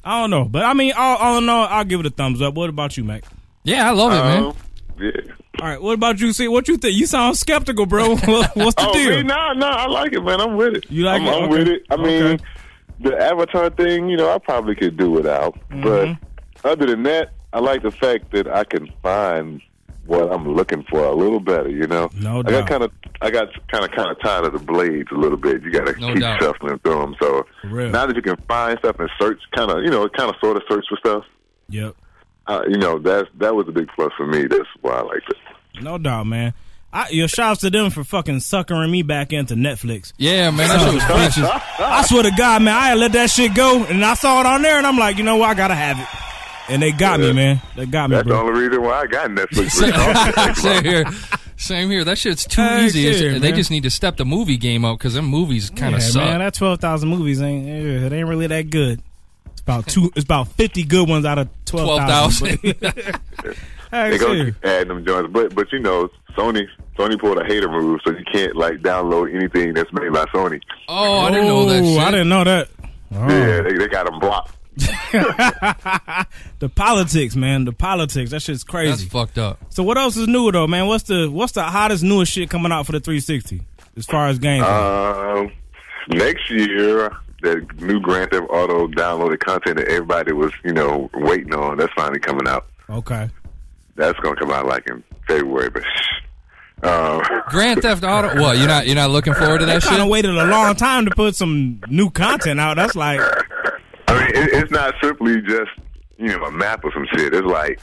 [0.03, 2.41] I don't know, but I mean, all, all in all, I'll give it a thumbs
[2.41, 2.55] up.
[2.55, 3.26] What about you, Mac?
[3.64, 4.43] Yeah, I love it, man.
[4.43, 4.55] Um,
[4.99, 5.34] yeah.
[5.62, 6.34] All right, what about you?
[6.34, 6.95] See what you think?
[6.97, 8.10] You sound skeptical, bro.
[8.16, 9.10] What's the oh, deal?
[9.18, 9.22] me?
[9.22, 10.41] No, no, I like it, man.
[10.41, 10.89] I'm with it.
[10.89, 11.32] You like I'm, it?
[11.32, 11.57] I'm Okay.
[11.60, 11.84] with it.
[11.91, 12.43] I mean, Okay.
[13.01, 15.53] the Avatar thing, you know, I probably could do without.
[15.70, 15.84] Mm-hmm.
[16.64, 19.62] But other than that, I like the fact that I can find
[20.10, 21.70] what I'm looking for a little better.
[21.70, 22.53] You know, No doubt.
[22.53, 22.91] I got kind of,
[23.22, 25.62] I got kind of, kind of tired of the blades a little bit.
[25.64, 26.41] You got to No keep doubt.
[26.41, 27.16] shuffling through them.
[27.22, 27.89] So real.
[27.91, 30.57] now that you can find stuff and search, kind of, you know, kind of sort
[30.57, 31.24] of search for stuff.
[31.70, 31.95] Yep.
[32.47, 34.45] Uh, you know, that's that was a big plus for me.
[34.47, 35.82] That's why I liked it.
[35.84, 36.53] No doubt, man.
[36.91, 40.12] I, your shouts to them for fucking suckering me back into Netflix.
[40.18, 40.68] Yeah, man.
[40.70, 41.38] That shit was fresh.
[41.80, 44.47] I swear to God, man, I had let that shit go, and I saw it
[44.47, 46.07] on there, and I'm like, you know what, I gotta have it.
[46.70, 47.62] And they got me, man.
[47.76, 49.72] They got me, That's the only reason why I got Netflix.
[50.56, 51.06] Same here.
[51.58, 52.04] Same here.
[52.04, 53.08] That shit's too Heck easy.
[53.08, 53.56] It's- yeah, they man.
[53.56, 56.24] just need to step the movie game up because them movies kind yeah, of suck.
[56.24, 59.02] man, that twelve thousand movies ain't it ain't really that good.
[59.52, 60.12] It's about two.
[60.16, 62.60] It's about fifty good ones out of twelve thousand.
[62.60, 63.20] 12,000.
[63.92, 67.68] They go keep adding them joints, but but you know, Sony Sony pulled a hater
[67.68, 70.62] move, so you can't like download anything that's made by Sony.
[70.88, 72.00] oh, I didn't know that shit.
[72.00, 72.70] I didn't know that.
[73.12, 73.28] Oh.
[73.28, 74.56] Yeah, they, they got them blocked.
[76.60, 77.66] The politics, man.
[77.66, 78.32] The politics.
[78.32, 79.08] That shit's That's crazy.
[79.08, 79.60] fucked up.
[79.70, 80.88] So what else is new though, man?
[80.88, 83.62] What's the what's the hottest newest shit coming out for the 360
[83.98, 84.66] as far as games?
[84.66, 85.52] Um,
[86.10, 91.54] next year, that new Grand Theft Auto downloaded content that everybody was you know waiting
[91.56, 92.66] on, that's finally coming out.
[92.90, 93.30] okay.
[93.96, 95.84] That's gonna come out like in February, but.
[95.84, 96.08] Shh.
[96.82, 98.36] Um, Grand Theft Auto.
[98.36, 100.12] Well, You're not you're not looking forward to They that kind of shit?
[100.12, 102.76] waited a long time to put some new content out.
[102.78, 103.34] That's like I mean,
[104.36, 105.72] it, it's not simply just
[106.18, 107.34] you know a map or some shit.
[107.34, 107.80] It's like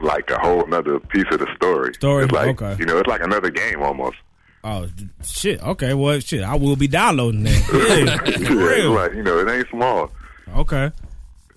[0.00, 1.94] like a whole another piece of the story.
[1.94, 2.76] Story, It's like okay.
[2.78, 4.16] you know, it's like another game almost.
[4.64, 4.88] oh
[5.24, 5.62] shit.
[5.62, 6.42] Okay, well shit.
[6.42, 7.62] I will be downloading that.
[7.72, 8.90] Yeah, Yeah, for real.
[8.92, 10.10] like you know, it ain't small.
[10.56, 10.90] Okay.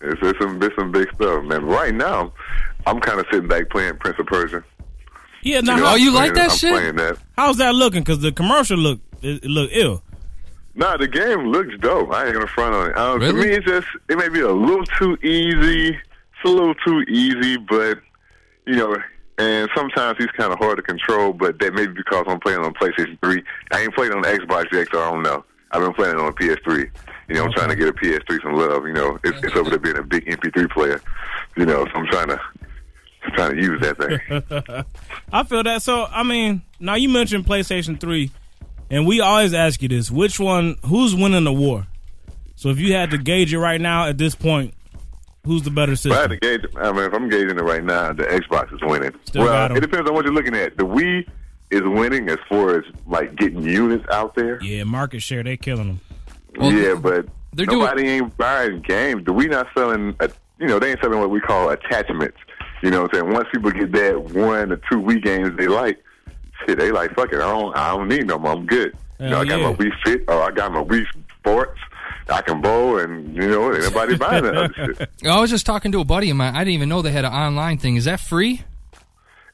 [0.01, 1.65] It's, it's some it's some big stuff, man.
[1.65, 2.31] Right now,
[2.85, 4.63] I'm kind of sitting back playing Prince of Persia.
[5.41, 5.61] Yeah.
[5.61, 6.71] Now, know, how, Oh, you I'm like playing- that I'm shit?
[6.73, 7.17] Playing that.
[7.35, 8.01] how's that looking?
[8.01, 10.03] Because the commercial look it, it look ill.
[10.75, 12.11] Nah, the game looks dope.
[12.13, 12.97] I ain't gonna front on it.
[12.97, 15.89] Um, To me, it's just it may be a little too easy.
[15.89, 17.99] It's a little too easy, but
[18.67, 18.95] you know,
[19.37, 21.31] and sometimes he's kind of hard to control.
[21.33, 23.43] But that may be because I'm playing on PlayStation 3.
[23.71, 25.45] I ain't played on the Xbox yet, so I don't know.
[25.71, 26.89] I've been playing it on a PS3.
[27.29, 28.85] You know, I'm trying to get a PS3 some love.
[28.85, 31.01] You know, it's, it's over there being a big MP3 player.
[31.57, 32.39] You know, so I'm trying to
[33.23, 34.85] I'm trying to use that thing.
[35.33, 35.81] I feel that.
[35.81, 38.31] So I mean, now you mentioned PlayStation Three.
[38.89, 40.77] And we always ask you this: which one?
[40.85, 41.87] Who's winning the war?
[42.55, 44.73] So if you had to gauge it right now at this point,
[45.45, 47.83] who's the better If I had to gauge, I mean, if I'm gauging it right
[47.83, 49.11] now, the Xbox is winning.
[49.25, 49.77] Still got well, 'em.
[49.77, 50.77] it depends on what you're looking at.
[50.77, 51.27] The Wii
[51.71, 54.61] is winning as far as like getting units out there.
[54.63, 55.99] Yeah, market share, they killing
[56.57, 56.71] them.
[56.77, 59.25] yeah, but they're doing- nobody ain't buying games.
[59.25, 60.15] The Wii not selling.
[60.19, 60.29] A,
[60.59, 62.37] you know, they ain't selling what we call attachments.
[62.81, 63.33] You know what I'm saying?
[63.33, 65.97] Once people get that one or two Wii games they like,
[66.65, 67.35] shit, they like fuck it.
[67.35, 67.75] I don't.
[67.75, 68.51] I don't need no more.
[68.51, 68.95] I'm good.
[69.19, 69.69] you know, I got yeah.
[69.69, 71.05] my Wii Fit or I got my Wii
[71.39, 71.79] Sports.
[72.27, 75.09] I can bowl, and you know, ain't nobody buying that other shit.
[75.25, 76.55] I was just talking to a buddy of mine.
[76.55, 77.97] I didn't even know they had an online thing.
[77.97, 78.63] Is that free?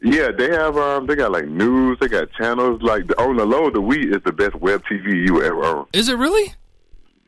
[0.01, 0.77] Yeah, they have.
[0.77, 1.97] Um, they got like news.
[1.99, 2.81] They got channels.
[2.81, 5.85] Like the, on the low, the Wii is the best web TV you ever own.
[5.93, 6.55] Is it really?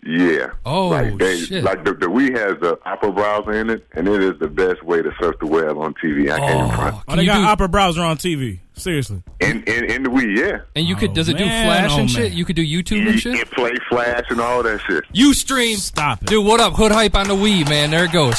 [0.06, 0.48] Yeah.
[0.66, 1.64] Oh, like they, shit.
[1.64, 4.84] Like the, the Wii has the Opera browser in it, and it is the best
[4.84, 6.32] way to surf the web on TV.
[6.32, 6.96] I can't even oh, front.
[7.08, 8.60] Oh, they got Opera browser on TV.
[8.76, 9.22] Seriously.
[9.40, 10.62] In, in in the Wii, yeah.
[10.76, 12.30] And you could does it do oh, man, Flash oh, and shit?
[12.30, 12.38] man.
[12.38, 13.36] You could do YouTube and shit.
[13.36, 15.04] It play Flash and all that shit.
[15.14, 15.78] You stream.
[15.78, 16.28] Stop it.
[16.28, 16.74] Dude, what up?
[16.74, 17.92] Hood hype on the Wii, man.
[17.92, 18.38] There it goes.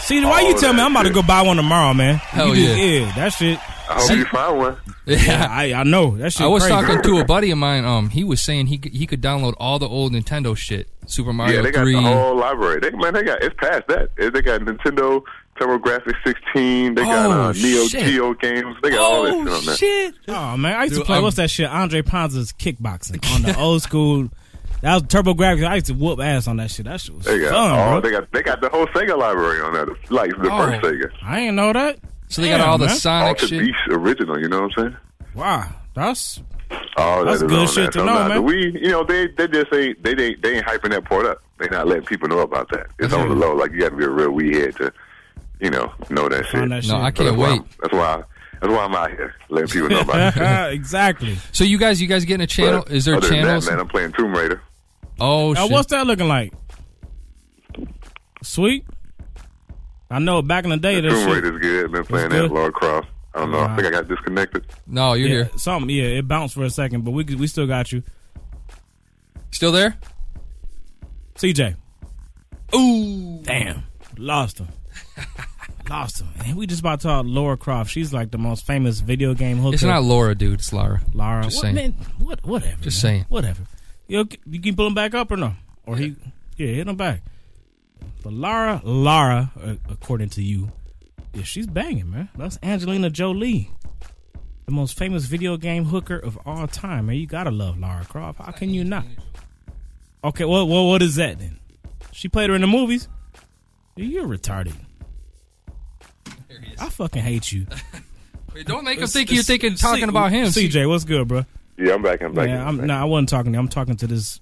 [0.00, 2.16] See, why you Oh, tell me I'm about to go buy one tomorrow, man?
[2.16, 2.84] Hell You just- yeah.
[2.84, 3.58] yeah, that shit.
[3.88, 4.76] I hope you find one.
[5.06, 6.42] Yeah, I, I know that shit.
[6.42, 6.74] I was crazy.
[6.74, 7.84] talking to a buddy of mine.
[7.84, 11.32] Um, he was saying he could, he could download all the old Nintendo shit, Super
[11.32, 11.94] Mario yeah, they got Three.
[11.94, 12.80] the whole library.
[12.80, 14.10] They man, they got it's past that.
[14.16, 15.22] They got Nintendo
[15.60, 16.94] TurboGrafx 16.
[16.96, 18.04] They got Oh, uh, Neo shit.
[18.06, 18.76] Geo games.
[18.82, 19.76] They got all that oh shit on there.
[19.76, 20.14] shit!
[20.28, 21.68] Oh man, I used to Dude, play um, what's that shit?
[21.70, 24.28] Andre Panza's kickboxing on the old school.
[24.82, 25.66] That was TurboGrafx.
[25.66, 26.84] I used to whoop ass on that shit.
[26.86, 27.90] That shit was They got fun, all.
[27.92, 28.00] bro.
[28.02, 30.58] They got they got the whole Sega library on there, like the Oh.
[30.66, 31.10] first Sega.
[31.22, 31.98] I didn't know that.
[32.28, 32.96] So they got Damn, all the man.
[32.96, 33.60] Sonic Alter shit.
[33.60, 34.40] Beast original.
[34.40, 34.96] You know what I'm saying?
[35.34, 36.40] Wow, that's
[36.96, 37.86] All That's that is good on shit there.
[37.92, 38.44] to So, know, nah, man.
[38.46, 41.26] The Wii, you know, they they just ain't they they, they ain't hyping that part
[41.26, 41.38] up.
[41.58, 42.86] They not letting people know about that.
[42.98, 43.54] It's on the low.
[43.54, 44.92] Like you got to be a real Wii head to,
[45.60, 46.52] you know, know that shit.
[46.60, 46.96] Find that No.
[46.96, 47.60] I So can't that's why wait.
[47.60, 48.22] I'm- That's why.
[48.60, 50.72] That's why I'm out here letting people know about it.
[50.74, 51.36] exactly.
[51.52, 52.82] So you guys, you guys getting a channel?
[52.86, 53.66] But Is there other channels?
[53.66, 54.62] Than that, man, I'm playing Tomb Raider.
[55.20, 55.72] oh Now, shit!
[55.72, 56.54] what's that looking like?
[58.42, 58.84] Sweet.
[60.10, 61.34] I know back in the day that Tomb shit.
[61.44, 61.92] Raider's good.
[61.92, 62.50] Been playing good.
[62.50, 63.08] that Lord Croft.
[63.34, 63.60] I don't know.
[63.60, 64.64] I think I got disconnected.
[64.86, 65.50] no, you're Yeah, here.
[65.56, 65.90] something.
[65.90, 68.02] Yeah, it bounced for a second, but we we still got you,
[69.50, 69.96] Still there?
[71.36, 71.76] CJ.
[72.74, 73.84] Ooh, Damn,
[74.16, 74.68] lost him.
[75.90, 76.28] lost him.
[76.44, 77.90] And we just about to talk Laura Croft.
[77.90, 79.74] She's like the most famous video game hooker.
[79.74, 80.54] it's not Laura, dude.
[80.60, 81.00] It's Lara.
[81.12, 81.44] Lara.
[81.44, 81.74] Just what, saying.
[81.74, 82.44] Man, what?
[82.44, 82.82] Whatever.
[82.82, 83.12] Just man.
[83.12, 83.26] saying.
[83.28, 83.62] Whatever.
[84.08, 84.38] You okay?
[84.46, 85.52] you can pull him back up or no?
[85.84, 86.16] Or he?
[86.56, 87.20] Yeah, hit him back.
[88.22, 90.72] But Lara, Lara, uh, according to you,
[91.32, 92.28] yeah, she's banging, man.
[92.36, 93.70] That's Angelina Jolie,
[94.64, 97.16] the most famous video game hooker of all time, man.
[97.16, 98.40] You gotta love Lara Croft.
[98.40, 99.04] How can you not?
[100.24, 101.58] Okay, well, well what is that then?
[102.12, 103.08] She played her in the movies.
[103.94, 104.74] You're retarded.
[106.78, 107.66] I fucking hate you.
[108.54, 110.46] Wait, don't make him think you're thinking talking C- about him.
[110.46, 111.44] CJ, what's good, bro?
[111.78, 112.22] Yeah, I'm back.
[112.22, 112.48] I'm back.
[112.48, 113.60] Yeah, I'm, no, I wasn't talking to you.
[113.60, 114.40] I'm talking to this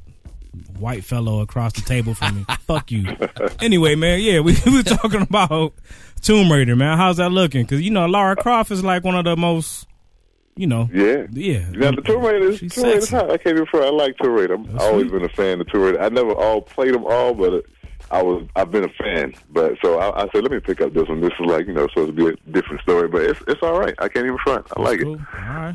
[0.79, 2.45] white fellow across the table from me.
[2.67, 3.07] Fuck you.
[3.61, 5.75] Anyway, man, yeah, we, we were talking about
[6.23, 6.97] Tomb Raider, man.
[6.99, 7.63] How's that looking?
[7.63, 9.87] Because, you know, Lara Croft is like one of the most,
[10.57, 11.27] you know, Yeah.
[11.33, 11.69] yeah.
[11.71, 13.31] Now the Tomb Raider, She's Tomb Raider's hot.
[13.31, 13.87] I can't even front.
[13.87, 14.55] I like Tomb Raider.
[14.55, 15.13] I've always sweet.
[15.21, 16.01] been a fan of Tomb Raider.
[16.03, 17.65] I never all played them all, but
[18.11, 19.35] I was I've been a fan.
[19.51, 21.21] But so I, I said, let me pick up this one.
[21.21, 23.79] This is like you know supposed to be a different story, but it's it's all
[23.81, 23.95] right.
[23.99, 24.67] I can't even front.
[24.77, 25.15] I like Cool.
[25.15, 25.21] it.
[25.35, 25.75] All right.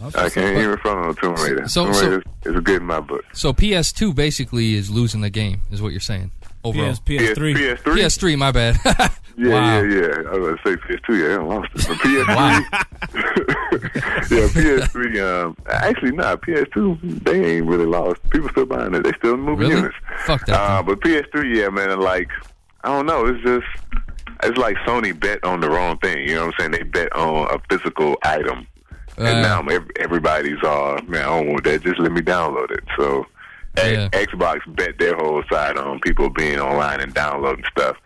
[0.00, 0.62] That's I can't up.
[0.62, 1.68] even front on Tomb Raider.
[1.68, 3.24] So- Tomb so- Raider is good in my book.
[3.32, 6.30] So PS2 basically is losing the game, is what you're saying.
[6.62, 6.92] Overall.
[6.92, 7.54] PS, PS3.
[7.54, 7.94] PS, PS3.
[7.96, 8.76] PS3, my bad.
[9.38, 9.80] Yeah, Wow.
[9.80, 10.28] yeah, yeah.
[10.30, 11.30] I was gonna say PS2.
[11.30, 11.88] Yeah, I lost it.
[11.88, 12.60] But PS3.
[14.30, 15.44] yeah, PS3.
[15.46, 16.36] Um, actually, nah.
[16.36, 17.24] PS2.
[17.24, 18.20] They ain't really lost.
[18.30, 19.02] People still buying it.
[19.04, 19.76] They still moving Really?
[19.76, 19.94] units.
[20.26, 20.60] Fuck that.
[20.60, 22.00] Uh, but PS3, yeah, man.
[22.00, 22.28] Like,
[22.84, 23.24] I don't know.
[23.26, 23.66] It's just,
[24.42, 26.28] it's like Sony bet on the wrong thing.
[26.28, 26.70] You know what I'm saying?
[26.72, 28.66] They bet on a physical item,
[29.28, 29.62] and now
[29.98, 31.82] everybody's uh, man, I don't want that.
[31.82, 32.84] Just let me download it.
[32.98, 33.26] So,
[33.92, 34.08] Yeah.
[34.10, 37.96] Xbox bet their whole side on people being online and downloading stuff.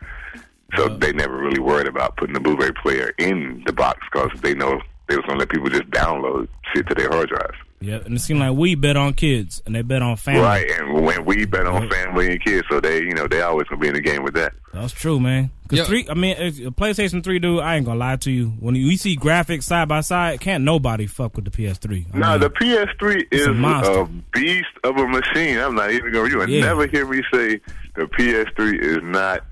[0.76, 4.54] So they never really worried about putting the Blu-ray player in the box because they
[4.54, 7.58] know they was gonna let people just download shit to their hard drives.
[7.84, 10.40] Yeah, and it seemed like we bet on kids and they bet on family.
[10.40, 13.66] Right, and when we bet on family and kids, so they, you know, they always
[13.68, 14.54] gonna be in the game with that.
[14.72, 15.50] That's true, man.
[15.68, 15.84] Cause Yeah.
[15.84, 17.60] three, I mean, if- PlayStation Three, dude.
[17.60, 18.48] I ain't gonna lie to you.
[18.60, 22.06] When you see graphics side by side, can't nobody fuck with the PS3.
[22.12, 25.58] I No, mean, the PS3 is a a beast of a machine.
[25.58, 26.42] I'm not even going to you.
[26.42, 26.60] And Yeah.
[26.64, 27.60] never hear me say
[27.94, 29.44] the PS3 is not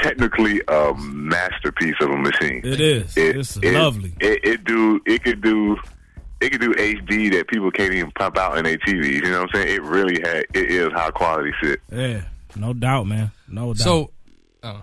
[0.00, 2.62] technically a masterpiece of a machine.
[2.64, 3.16] it is.
[3.16, 4.14] it's lovely.
[4.20, 5.00] It, it do.
[5.06, 5.76] It could do.
[6.44, 9.14] It could do HD that people can't even pump out in their TVs.
[9.24, 9.74] You know what I'm saying?
[9.76, 10.44] It really had.
[10.54, 11.80] It is high quality shit.
[11.90, 12.22] Yeah,
[12.56, 13.30] no doubt, man.
[13.48, 13.78] No doubt.
[13.82, 14.10] So,
[14.62, 14.82] oh,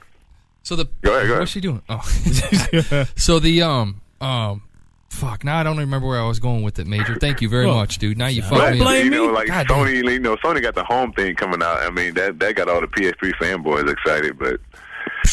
[0.64, 1.40] so the Go ahead, go ahead.
[1.40, 1.82] what's she doing?
[1.90, 2.02] Oh,
[3.16, 4.64] so the um um
[5.10, 5.44] fuck.
[5.44, 7.16] Now I don't remember where I was going with it, Major.
[7.16, 8.18] Thank you very Well, much, dude.
[8.18, 8.80] Now you don't fucked me.
[8.80, 9.34] blame you know, me.
[9.34, 9.78] like God damn.
[9.86, 11.80] Sony, you know, Sony got the home thing coming out.
[11.80, 14.60] I mean, that that got all the PS3 fanboys excited, but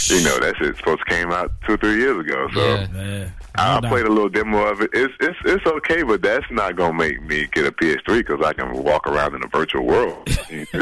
[0.09, 2.49] you know, that shit supposed to came out two or three years ago.
[2.55, 2.87] So Yeah.
[2.95, 3.29] Yeah.
[3.57, 4.91] I No played a little demo of it.
[4.93, 8.53] It's it's it's okay, but that's not gonna make me get a PS3 because I
[8.53, 10.29] can walk around in a virtual world.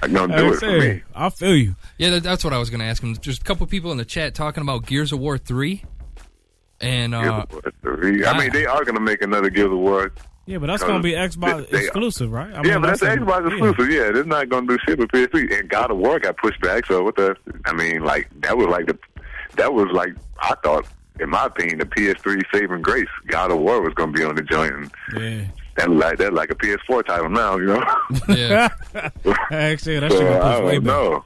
[0.00, 1.02] I'm gonna do Like I it for said, me.
[1.14, 1.74] I feel you.
[1.98, 3.16] Yeah, that, that's what I was going to ask him.
[3.18, 5.82] Just a couple people in the chat talking about Gears of War 3.
[6.80, 8.24] And, uh, Gears of War 3.
[8.24, 10.12] I mean, they are gonna make another Gears of War.
[10.48, 12.50] Yeah, but that's gonna be Xbox they- they- exclusive, right?
[12.52, 13.56] I yeah, mean, but that's, a- Xbox yeah.
[13.66, 13.92] exclusive.
[13.92, 15.60] Yeah, it's not gonna do shit with PS3.
[15.60, 16.86] And God of War got pushed back.
[16.86, 17.36] So what the?
[17.66, 18.98] I mean, like that was like the
[19.56, 20.86] that was like I thought.
[21.20, 24.36] In my opinion, the PS3 saving grace, God of War was going to be on
[24.36, 25.44] the joint, and Yeah.
[25.76, 27.84] that like that like a PS4 title now, you know.
[28.28, 28.68] yeah.
[29.50, 31.24] Actually, that So, shit got I pushed way don't know.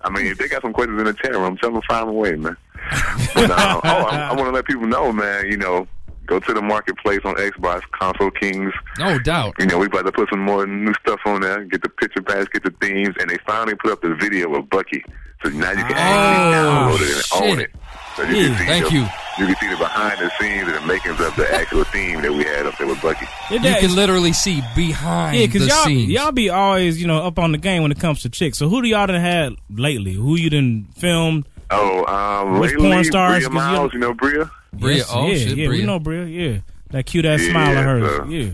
[0.00, 2.08] I mean, if they got some questions in the chat room, tell them to find
[2.08, 2.56] a way, man.
[3.34, 5.44] But, uh, oh, I, I want to let people know, man.
[5.46, 5.86] You know,
[6.26, 8.72] go to the marketplace on Xbox, Console Kings.
[8.98, 9.54] No doubt.
[9.58, 11.64] You know, we about to put some more new stuff on there.
[11.64, 14.68] Get the picture packs, get the themes, and they finally put up the video of
[14.70, 15.04] Bucky.
[15.42, 17.70] So now you can actually Oh, download it and own it.
[18.16, 19.00] So you can see Thank the, you.
[19.36, 22.32] You can see the behind the scenes and the makings of the actual theme that
[22.32, 23.26] we had up there with Bucky.
[23.50, 26.10] Yeah, You that- can literally see behind yeah, because the y'all scenes.
[26.10, 28.56] y'all be always you know up on the game when it comes to chicks.
[28.58, 30.12] So who do y'all done had lately?
[30.12, 31.48] Who you done filmed?
[31.76, 33.30] Oh, um, Which lately, porn stars?
[33.32, 34.50] Bria 'Cause you- Miles, you know Bria?
[34.72, 35.80] Bria, Yes, oh yeah, shit, yeah, Bria.
[35.80, 36.24] we know Bria.
[36.24, 36.58] Yeah,
[36.90, 38.16] that cute ass Yeah, smile of hers.
[38.16, 38.50] so- Yeah,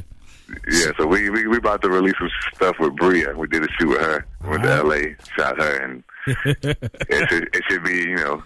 [0.70, 3.32] Yeah, so we, we we about to release some stuff with Bria.
[3.36, 4.26] We did a shoot with her.
[4.44, 8.42] Went to L.A., shot her, and it should it should be you know.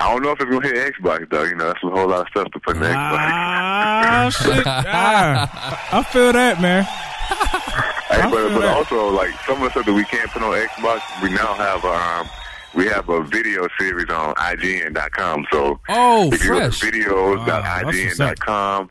[0.00, 1.44] I don't know if it's gonna hit Xbox though.
[1.44, 2.94] You know, that's a whole lot of stuff to put in Xbox.
[2.94, 4.66] ah shit.
[4.66, 6.84] Ah, I feel that man.
[6.84, 11.00] Hey, but, but also like some of the stuff that we can't put on Xbox,
[11.22, 12.28] we now have um
[12.74, 15.46] we have a video series on IGN.com.
[15.50, 16.80] So Oh, if you go fresh.
[16.80, 18.90] to videos.ign.com,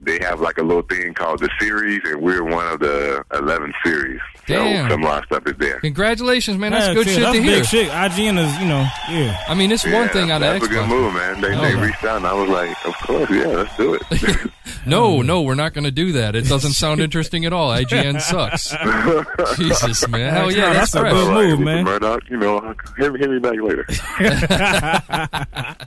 [0.00, 3.72] they have like a little thing called the series, and we're one of the eleven
[3.84, 4.20] series.
[4.46, 4.88] Damn.
[4.88, 5.78] So some of our stuff is there.
[5.80, 6.72] Congratulations, man.
[6.72, 7.64] That's Yeah, good shit that's to big hear.
[7.64, 7.88] shit.
[7.90, 9.44] IGN is you know yeah.
[9.46, 11.40] I mean, it's one Yeah, thing on the that's a good move, man.
[11.40, 14.02] They, they reached out, and I was like, "Of course, yeah, let's do it."
[14.86, 15.22] No, oh.
[15.22, 16.34] no, we're not going to do that.
[16.34, 17.70] It doesn't sound interesting at all.
[17.70, 18.74] IGN sucks.
[19.56, 20.32] Jesus, man.
[20.34, 21.84] Hell yeah, that's, That's a good move, man.
[21.84, 23.86] Murdoch, you know, hit, me- hit me back later.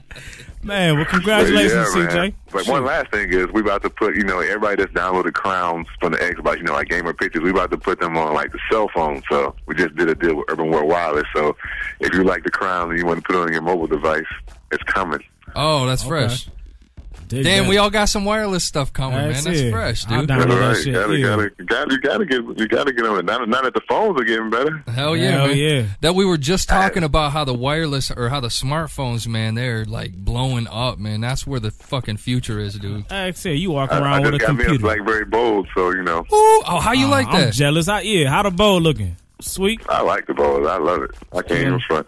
[0.66, 2.14] Man, well, But congratulations, yeah, CJ.
[2.14, 2.34] man.
[2.50, 5.86] But one last thing is, we about to put, you know, everybody that's downloaded Crowns
[6.00, 8.50] from the Xbox, you know, like Gamer Pictures, we about to put them on like
[8.50, 9.22] the cell phone.
[9.30, 11.26] So we just did a deal with Urban World Wireless.
[11.36, 11.56] So
[12.00, 14.24] if you like the Crown and you want to put it on your mobile device,
[14.72, 15.20] it's coming.
[15.54, 16.48] Oh, that's fresh.
[17.28, 17.68] Dig Damn, that.
[17.70, 19.52] we all got some wireless stuff coming, That's man.
[19.54, 19.70] That's it.
[19.72, 20.28] fresh, dude.
[20.28, 21.26] download All that shit, gotta, yeah.
[21.26, 23.24] gotta, gotta, you gotta get, you gotta get on it.
[23.24, 24.82] Now, now that the phones are getting better.
[24.88, 25.56] Hell yeah, Hell man.
[25.56, 25.86] yeah.
[26.02, 29.84] That we were just talking about how the wireless or how the smartphones, man, they're
[29.84, 31.20] like blowing up, man.
[31.20, 33.02] That's where the fucking future is, dude.
[33.02, 34.82] Like I said, you walk I, I around just with a got me a computer.
[34.96, 37.54] BlackBerry Bold, so you know, Ooh, oh, how you Uh, like I'm that?
[37.54, 37.88] jealous.
[37.88, 39.16] I, yeah, how the Bold looking?
[39.40, 39.80] Sweet.
[39.88, 40.66] I like the Bold.
[40.66, 41.10] I love it.
[41.32, 42.06] I can't even front.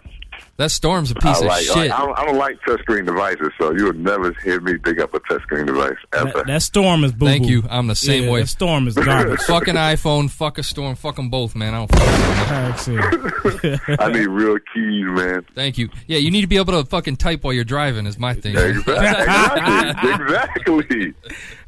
[0.58, 1.76] That storm's a I piece of like, shit.
[1.76, 4.98] like I, don't, I don't like touchscreen devices, so you would never hear me pick
[4.98, 6.32] up a touchscreen device ever.
[6.32, 7.62] That, that storm is boo Thank you.
[7.70, 8.40] I'm the same yeah, way.
[8.40, 9.38] That storm is garbage.
[9.46, 11.74] Fucking iPhone, fuck a storm, fuck them both, man.
[11.74, 13.68] I don't fuck with them.
[13.68, 14.00] Like I said.
[14.00, 15.46] I need real keys, man.
[15.54, 15.90] Thank you.
[16.08, 18.06] Yeah, you need to be able to fucking type while you're driving.
[18.06, 18.56] Is my thing.
[18.56, 18.94] Exactly.
[20.10, 21.14] exactly.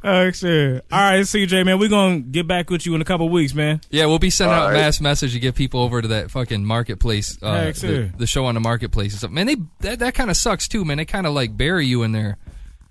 [0.03, 0.81] I said.
[0.91, 3.53] All right, CJ, man, we're going to get back with you in a couple weeks,
[3.53, 3.81] man.
[3.89, 4.73] Yeah, we'll be sending All out right.
[4.73, 8.11] mass message to get people over to that fucking marketplace, uh, Heck, the, sir.
[8.17, 9.31] the show on the marketplace and stuff.
[9.31, 10.97] Man, they that, that kind of sucks too, man.
[10.97, 12.37] They kind of like bury you in there.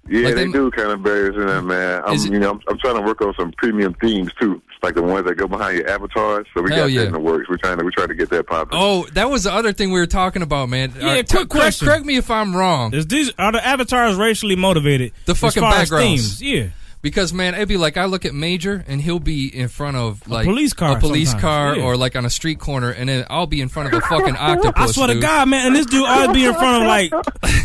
[0.08, 2.02] Yeah, Like they them- do kind of bury barriers in that, man.
[2.06, 4.60] I'm, it- you know, I'm, I'm trying to work on some premium themes too.
[4.82, 6.46] Like the ones that go behind your avatars.
[6.56, 7.00] So we Hell got yeah.
[7.02, 7.50] that in the works.
[7.50, 8.78] We're trying to we try to get that popping.
[8.80, 10.94] Oh, that was the other thing we were talking about, man.
[10.98, 11.86] Yeah, Uh, quick correct- question.
[11.86, 12.94] Correct me if I'm wrong.
[12.94, 15.12] Is these are the avatars racially motivated?
[15.26, 16.38] The as fucking far as backgrounds.
[16.38, 16.42] themes?
[16.42, 16.68] Yeah.
[17.02, 20.28] Because man, it'd be like I look at Major and he'll be in front of
[20.28, 21.82] like police car a police sometimes, car, yeah.
[21.85, 24.36] or like on a street corner, and then I'll be in front of a fucking
[24.36, 24.72] octopus.
[24.77, 25.18] I swear to.
[25.20, 27.12] God, man, and this dude always be in front of like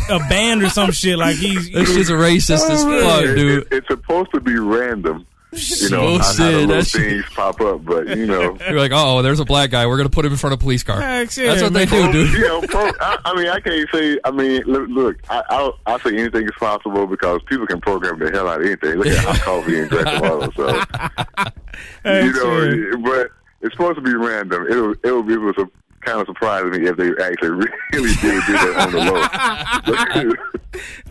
[0.08, 1.18] a band or some shit.
[1.18, 3.62] Like he's This shit's racist as fuck, It- dude.
[3.64, 5.26] it- it's supposed to be random.
[5.56, 8.56] You know, Bullshit, how the little that shit- things pop up, but you know.
[8.68, 9.86] You're like, oh, there's a black guy.
[9.86, 11.00] We're gonna put him in front of a police car.
[11.00, 12.12] Heck, yeah, That's what they man.
[12.12, 12.32] do, dude.
[12.34, 14.18] you know, pro, I, I mean, I can't say.
[14.24, 18.18] I mean, look, look I, I'll, I'll say anything is possible because people can program
[18.18, 18.94] the hell out of anything.
[18.96, 20.50] Look at hot coffee and Grand Theft Auto.
[20.52, 20.68] So,
[22.04, 22.96] you know, yeah.
[23.02, 23.30] but
[23.62, 24.66] it's supposed to be random.
[24.68, 25.68] It'll, it'll be it was a
[26.06, 27.50] kind of surprised me if they actually
[27.92, 30.34] really did do that on the low.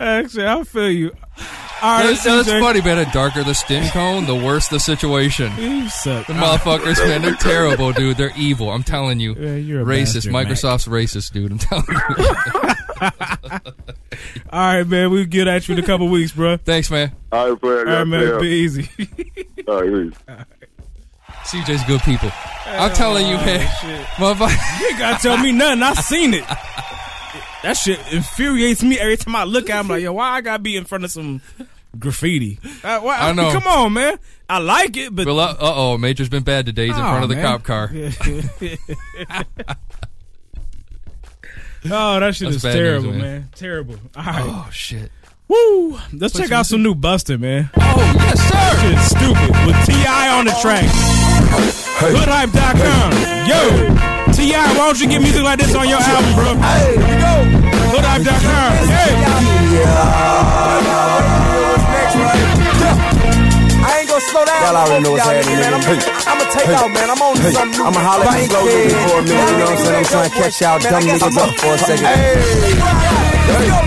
[0.00, 1.10] Actually, I feel you.
[1.82, 2.96] All right, That's, that's funny, man.
[2.98, 5.52] The darker the skin cone, the worse the situation.
[5.58, 6.26] You suck.
[6.26, 8.16] The motherfuckers, man, they're terrible, dude.
[8.16, 8.70] They're evil.
[8.70, 9.34] I'm telling you.
[9.34, 10.14] Yeah, you're a racist.
[10.14, 10.46] bastard, Mac.
[10.46, 11.52] Microsoft's racist, dude.
[11.52, 13.16] I'm telling you.
[14.50, 15.10] All right, man.
[15.10, 16.56] We'll get at you in a couple weeks, bro.
[16.56, 17.12] Thanks, man.
[17.32, 17.80] All right, player.
[17.80, 18.40] All right, man.
[18.40, 18.88] Be easy.
[19.68, 20.46] All right,
[21.46, 22.30] CJ's good people.
[22.66, 23.60] I'm telling you, man.
[24.16, 24.80] Motherfucker.
[24.80, 25.82] You ain't gotta tell me nothing.
[25.82, 26.44] I seen it.
[27.62, 29.76] That shit infuriates me every time I look at.
[29.76, 29.78] it.
[29.80, 31.40] I'm like, yo, why I gotta be in front of some
[31.98, 32.58] graffiti?
[32.84, 33.50] Uh, why, I know.
[33.52, 34.18] Come on, man.
[34.48, 36.86] I like it, but Well, uh oh, Major's been bad today.
[36.86, 37.90] He's in front of the cop car.
[41.84, 43.40] oh, that shit That's is bad terrible, news, man.
[43.40, 43.48] man.
[43.54, 43.96] Terrible.
[44.16, 44.42] All right.
[44.44, 45.10] Oh shit.
[45.48, 45.98] Woo!
[46.12, 47.70] Let's Play check out some new Busta, man.
[47.76, 48.80] Oh yes, sir.
[48.82, 50.84] Shit stupid with Ti on the track.
[52.02, 53.12] Hoodhype.com.
[53.46, 53.60] Yo,
[54.34, 56.54] Ti, why don't you get music like this on your album, bro?
[56.56, 57.34] Hey, here we go.
[57.94, 58.72] Hoodhype.com.
[58.90, 60.16] Hey.
[63.86, 64.62] I ain't gonna slow down.
[64.66, 65.74] Y'all already know what's happening, man.
[65.74, 65.82] I'm,
[66.26, 66.74] I'ma take Hey.
[66.74, 67.10] out, man.
[67.10, 67.86] I'm on Hey, something new.
[67.86, 69.96] I'ma holler at you slow Bike for a minute, you know what I'm saying?
[69.96, 72.06] I'm trying to catch y'all dumb niggas up for a second.
[72.06, 72.34] Hey,
[73.46, 73.85] let's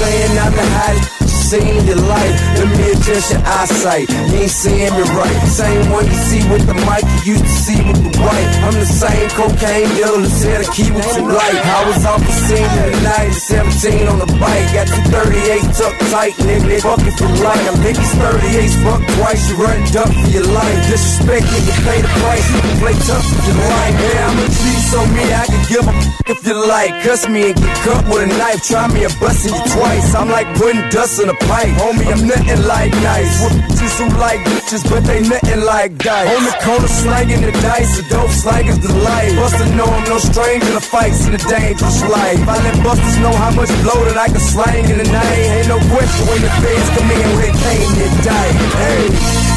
[0.00, 1.29] saying I'm the hottest.
[1.50, 4.06] Seeing your life, let me adjust your eyesight.
[4.06, 5.34] You ain't seeing me right.
[5.50, 8.50] Same one you see with the mic, you used to see with the white.
[8.62, 11.58] I'm the same cocaine dealer who said a key with some light.
[11.58, 14.62] I was off the scene in the night, 17 on the bike.
[14.70, 16.86] Got 238 tucked tight, nigga.
[16.86, 17.66] Fuck if you like.
[17.66, 19.42] I'm Mickey's 38 buck twice.
[19.50, 20.78] You run duck for your life.
[20.86, 22.46] Disrespect, nigga, pay the price.
[22.46, 23.94] You can play tough if you like.
[23.98, 25.94] Yeah, I'm a G, so me, I can give a
[26.30, 26.94] if you like.
[27.02, 28.62] Cuss me and get cut with a knife.
[28.62, 30.14] Try me a busting you twice.
[30.14, 31.72] I'm like putting dust in a pipe.
[31.80, 33.40] Homie, I'm nothing like nice.
[33.44, 36.28] Bitches who like bitches, but they nothing like dice.
[36.36, 39.34] On the corner slanging the dice, the dope slangers the life.
[39.36, 42.40] Buster know I'm no stranger to fights in a dangerous life.
[42.48, 45.44] I let busters know how much blow that I can slang in the night.
[45.56, 48.52] Ain't no question when the feds come in with cane and die.
[48.80, 49.50] Hey.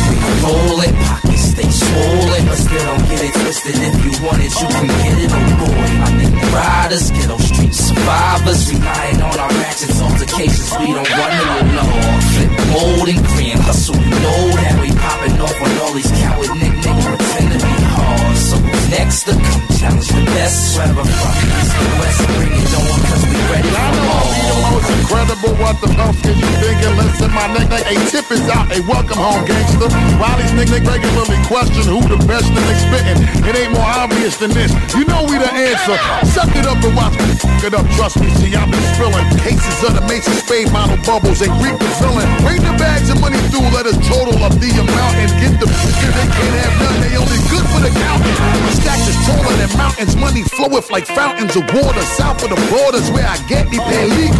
[0.43, 3.76] Rolling pockets stay swollen, but still don't get it twisted.
[3.76, 5.31] If you want it, you can get it.
[5.31, 9.12] Oh boy, my nigga riders, ghetto street survivors, relying on
[10.34, 10.72] altercations.
[10.80, 12.19] We don't run no law.
[12.34, 13.95] Flip mold and green hustle.
[13.95, 18.38] Know that we popping off on all these coward nick niggas pretend to be hard.
[18.38, 18.57] So
[18.89, 20.77] next to come challenge the best?
[20.77, 25.53] From east to west, bring it on, cause we ready for be the most incredible.
[25.61, 26.94] What the fuck is you thinking?
[26.99, 28.68] Listen, my nigga, a tip is out.
[28.74, 29.90] A welcome home, gangster.
[30.20, 34.38] While these niggas regularly question who the best in they spitting, it ain't more obvious
[34.38, 34.72] than this.
[34.95, 35.95] You know we the answer.
[36.36, 37.88] Suck it up and watch me fuck it up.
[37.95, 41.40] Trust me, see I've been spilling cases of the Mason Spade model bubbles.
[41.40, 42.28] Reap the villain.
[42.44, 43.70] Bring the bags of money through.
[43.72, 46.11] Let us total up the amount and get the picture.
[46.11, 46.98] They can't have none.
[46.99, 48.38] They only good for the counting.
[48.64, 50.15] My stacks is taller than mountains.
[50.15, 52.03] Money floweth like fountains of water.
[52.20, 54.32] South of the borders where I get me legal.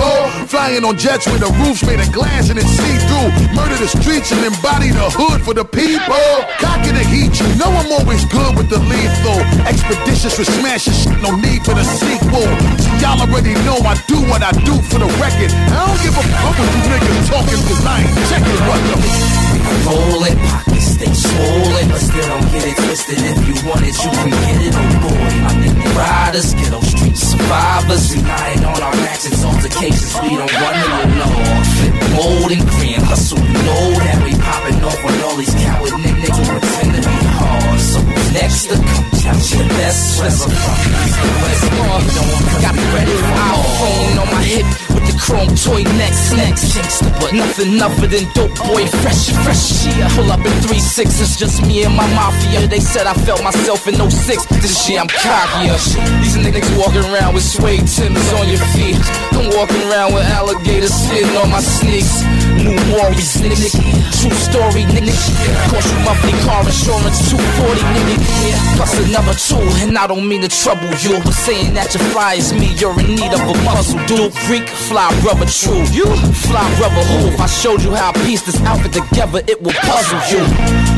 [0.48, 3.30] Flying on jets with the roofs made of glass and it's see through.
[3.58, 6.26] Murder the streets and embody the hood for the people.
[6.62, 9.40] Cocking the heat, you know I'm always good with the lethal.
[9.66, 12.46] Expeditious with smashing shit, no need for the sequel.
[13.02, 15.50] Y'all already know I do what I do for the record.
[15.50, 18.98] I don't give a fuck what you niggas talking cause I ain't checking what the
[19.90, 23.20] Rolling pockets stay swollen, but still don't get it twisted.
[23.20, 24.74] If you want it, you can get it.
[24.76, 30.14] Oh boy, riders, ghetto street survivors, relying on our ratchets, altercations.
[30.24, 31.64] We don't run no law.
[31.76, 33.40] Flip mold and green hustle.
[33.40, 37.20] You know that we popping off on all these coward niggas who pretend to be
[37.38, 37.80] hard.
[37.80, 38.00] So
[38.34, 40.20] next to come challenge the best?
[40.20, 41.64] Wherever from east to west,
[42.62, 43.64] got me ready for all.
[43.80, 48.56] Phone on my hip the chrome toy next, next gangster, but nothing other than dope
[48.68, 49.86] boy, fresh, fresh.
[49.86, 52.68] Yeah, pull up in three sixes, just me and my mafia.
[52.68, 54.46] They said I felt myself in 06.
[54.62, 55.78] This year I'm cockier.
[56.22, 58.98] These niggas walking around with suede timbers on your feet.
[59.34, 62.24] I'm walking around with alligators sitting on my sneaks.
[62.64, 63.68] New Maurice, nigga.
[64.22, 65.12] True story, nigga.
[65.70, 68.16] Cost you monthly car insurance, 240, nigga.
[68.78, 71.20] Plus another two, and I don't mean to trouble you.
[71.24, 74.00] But saying that you fly is me, you're in need of a puzzle.
[74.08, 75.84] Dude, freak, fly brother, true.
[75.92, 76.06] You
[76.48, 77.34] fly brother, who?
[77.34, 80.44] If I showed you how I piece this outfit together, it will puzzle you.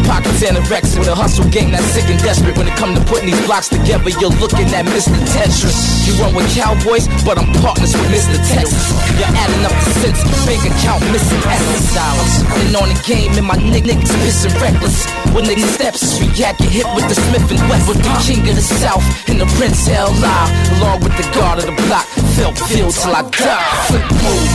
[0.05, 2.57] Pockets and anorexic with a hustle game that's sick and desperate.
[2.57, 5.15] When it come to putting these blocks together, you're looking at Mr.
[5.33, 6.05] Tetris.
[6.05, 8.37] You run with cowboys, but I'm partners with Mr.
[8.51, 8.85] Texas.
[9.17, 12.33] You're adding up the cents, bank account missing essence dollars.
[12.61, 15.07] And on the game, and my nick niggas pissing reckless.
[15.33, 17.89] When niggas steps, react, get hit with the Smith and West.
[17.89, 18.27] With the uh-huh.
[18.27, 20.49] king of the South and the Prince live.
[20.77, 22.05] Along with the guard of the block,
[22.35, 23.94] felt feel till I die.
[23.95, 24.51] Flip move,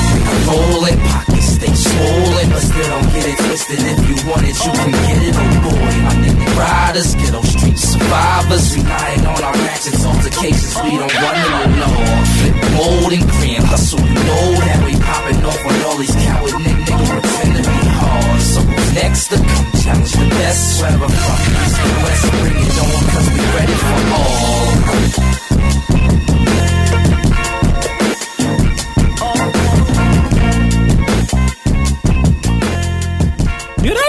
[0.53, 3.81] rolling pockets, stay swollen, but still don't get it twisted.
[3.81, 5.33] If you want it, you can get it.
[5.33, 10.77] Oh boy, my nigga riders, ghetto street survivors, relying on our ratchets, altercations.
[10.85, 12.21] We don't run to no law.
[12.37, 14.05] Flip mold and green hustle.
[14.05, 17.81] You know that we popping off on all these coward nick niggas pretend to be
[17.97, 18.41] hard.
[18.45, 18.61] So
[18.93, 20.85] next to come challenge the best?
[20.85, 25.50] Wherever from east to west, bring it on, cause we ready for all.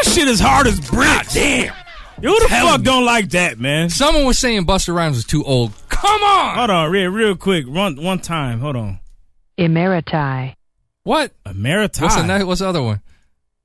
[0.03, 1.33] Shit is hard as bricks.
[1.33, 1.73] damn.
[2.21, 2.85] Who the Tell fuck me.
[2.85, 3.89] don't like that, man?
[3.89, 5.71] Someone was saying Busta Rhymes was too old.
[5.89, 6.55] Come on.
[6.55, 7.67] Hold on, real, real quick.
[7.67, 8.59] One, one time.
[8.59, 8.99] Hold on.
[9.57, 10.53] Emeriti.
[11.03, 11.31] What?
[11.45, 12.01] Emeriti.
[12.01, 13.01] What's the next, What's the other one?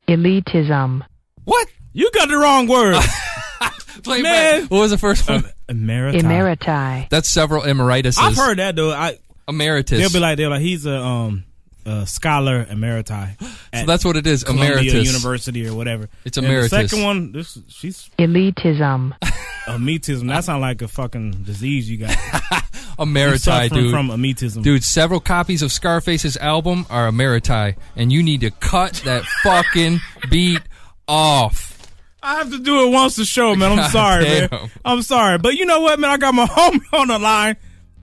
[0.09, 1.03] Elitism.
[1.45, 1.69] What?
[1.93, 2.97] You got the wrong word.
[4.05, 4.63] Play Man.
[4.63, 4.71] back.
[4.71, 5.45] What was the first one?
[5.69, 6.21] Emeriti.
[6.21, 7.09] Emeriti.
[7.09, 8.19] That's several emeritus.
[8.19, 8.93] I've heard that though.
[8.93, 9.19] I
[9.49, 9.99] emeritus.
[9.99, 11.45] they'll be like they're like he's a um
[11.87, 13.41] a scholar emeriti.
[13.75, 14.45] so that's what it is.
[14.45, 15.07] Columbia Emeritus.
[15.07, 16.09] University or whatever.
[16.25, 16.71] It's And emeritus.
[16.71, 19.17] The second one, this she's Elitism.
[19.67, 20.29] amitism.
[20.29, 22.17] That sounds like a fucking disease you got.
[22.99, 23.91] You Emeriti, suffering dude.
[23.91, 24.63] from amitism.
[24.63, 30.01] Dude, several copies of Scarface's album are Emeriti, and you need to cut that fucking
[30.31, 30.63] beat
[31.07, 31.91] off.
[32.23, 33.73] I have to do it once a show, man.
[33.73, 34.71] I'm God sorry, man.
[34.83, 36.11] I'm sorry, but you know what, man?
[36.11, 37.57] I got my homie on the line,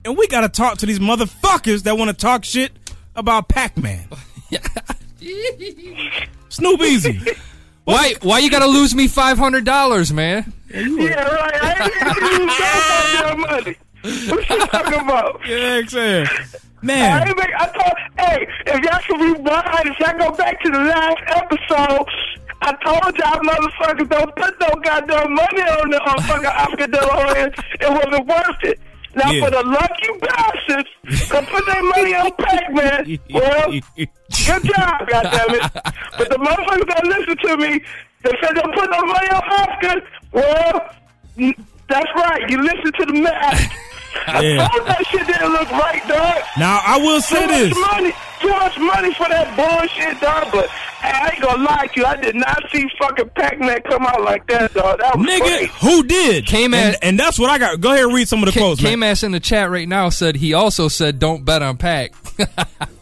[0.04, 2.70] and we got to talk to these motherfuckers that want to talk shit
[3.16, 4.06] about Pac-Man.
[6.48, 7.20] Snoop Easy.
[7.84, 8.14] Why?
[8.22, 10.52] Why you gotta lose me five hundred dollars, man?
[10.68, 11.62] Yeah, right.
[11.62, 12.30] I ain't making
[13.12, 13.76] you no money.
[14.30, 15.40] What you talking about?
[15.46, 16.60] Yeah, exactly.
[16.82, 20.62] I Man, ain't make, I told, hey, if y'all can rewind, if y'all go back
[20.62, 22.06] to the last episode,
[22.60, 26.98] I told y'all motherfuckers don't put no goddamn money on the on fucking Oscar De
[26.98, 27.52] La Hoya.
[27.80, 28.80] It wasn't worth it.
[29.16, 29.44] Now Yeah.
[29.44, 30.88] for the lucky bastards,
[31.30, 35.70] to put their money on Pac-Man, well, good job, goddammit.
[36.18, 37.80] But the motherfuckers that listen to me,
[38.22, 40.90] they said they'll put their money on Oscar, well,
[41.88, 42.48] that's right.
[42.50, 43.12] You listen to the
[44.26, 44.36] math.
[44.36, 44.68] I Yeah.
[44.68, 46.42] told that shit didn't look right, dog.
[46.58, 47.78] now I will say too this.
[47.78, 50.48] much money, too much money for that bullshit, dog.
[50.52, 54.06] But hey, I ain't gonna lie to you, I did not see fucking Pac-Man come
[54.06, 54.98] out like that, dog.
[55.00, 55.72] That was Nigga, crazy.
[55.80, 56.46] who did?
[56.46, 57.80] Came and, at- and that's what I got.
[57.80, 58.92] Go ahead and read some of the quotes, man.
[58.92, 62.12] K-Mass in the chat right now said he also said don't bet on Pac.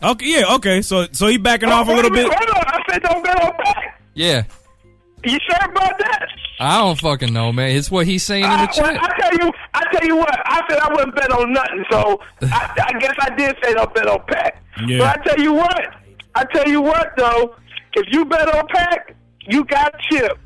[0.04, 0.82] Okay, yeah, okay.
[0.82, 2.34] So so he backing oh, off a Oh, little wait bit.
[2.34, 4.00] Hold on, I said don't bet on Pac.
[4.14, 4.42] yeah,
[5.24, 6.26] You sure about that?
[6.58, 7.76] I don't fucking know, man.
[7.76, 9.02] It's what he's saying in the I, well, chat.
[9.02, 10.40] I tell you, I tell you what.
[10.44, 13.94] I said I wouldn't bet on nothing, so I, I guess I did say don't
[13.94, 14.62] bet on Pac.
[14.86, 14.98] Yeah.
[14.98, 15.94] But I tell you what,
[16.34, 17.54] I tell you what though,
[17.94, 19.14] if you bet on Pac,
[19.48, 20.38] you got chip.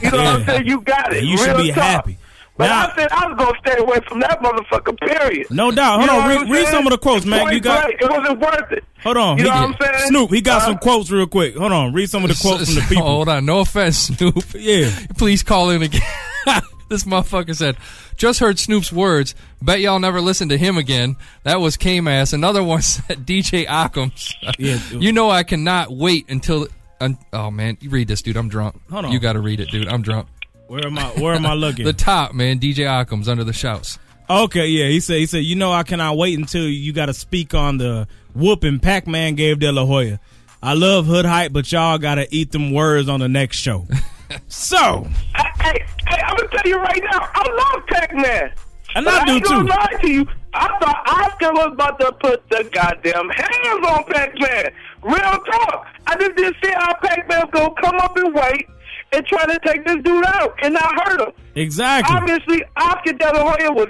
[0.00, 0.66] You know what I'm saying?
[0.66, 1.24] You got it.
[1.24, 1.82] You should be talk.
[1.82, 2.18] happy.
[2.58, 4.98] But Now- I said I was gonna stay away from that motherfucker.
[5.00, 5.46] Period.
[5.50, 6.00] No doubt.
[6.00, 7.50] Hold You on, read, read some of the quotes, man.
[7.52, 7.84] You got.
[7.86, 8.84] blank, it wasn't worth it.
[9.02, 9.38] Hold on.
[9.38, 10.08] You know what I'm saying?
[10.08, 11.56] Snoop, he got Uh, some quotes real quick.
[11.56, 13.04] Hold on, read some of the quotes from the people.
[13.06, 14.44] Hold on, no offense, Snoop.
[14.54, 14.90] Yeah.
[15.16, 16.02] Please call in again.
[16.90, 17.76] this motherfucker said,
[18.18, 19.34] just heard Snoop's words.
[19.62, 21.16] Bet y'all never listen to him again.
[21.44, 22.32] That was K-Mass.
[22.34, 24.34] Another one said DJ Occams.
[24.58, 24.78] Yeah.
[24.90, 26.68] you know I cannot wait until...
[27.00, 27.78] Un- oh, man.
[27.80, 28.36] You read this, dude.
[28.36, 28.78] I'm drunk.
[28.90, 29.12] Hold on.
[29.12, 29.88] You got to read it, dude.
[29.88, 30.28] I'm drunk.
[30.72, 31.04] Where am I?
[31.20, 31.84] Where am I looking?
[31.92, 32.58] The top, man.
[32.58, 33.98] DJ Occams under the shouts.
[34.30, 34.86] Okay, yeah.
[34.88, 35.18] He said.
[35.18, 35.44] He said.
[35.44, 39.58] You know, I cannot wait until you got to speak on the whooping Pac-Man gave
[39.58, 40.18] De La Hoya.
[40.62, 43.86] I love hood hype, but y'all got to eat them words on the next show.
[44.48, 48.52] so, Hey, hey, hey, I'm gonna tell you right now, I love Pac-Man.
[48.94, 49.68] And But I do ain't gonna too.
[49.68, 50.26] lie to you.
[50.54, 54.72] I thought Oscar was about to put the goddamn hands on Pac-Man.
[55.02, 55.86] Real talk.
[56.06, 58.66] I just didn't see how Pac-Man's gonna come up and wait
[59.12, 61.32] and try to take this dude out and not hurt him.
[61.54, 63.88] exactly, Obviously, Oscar De La Hoya was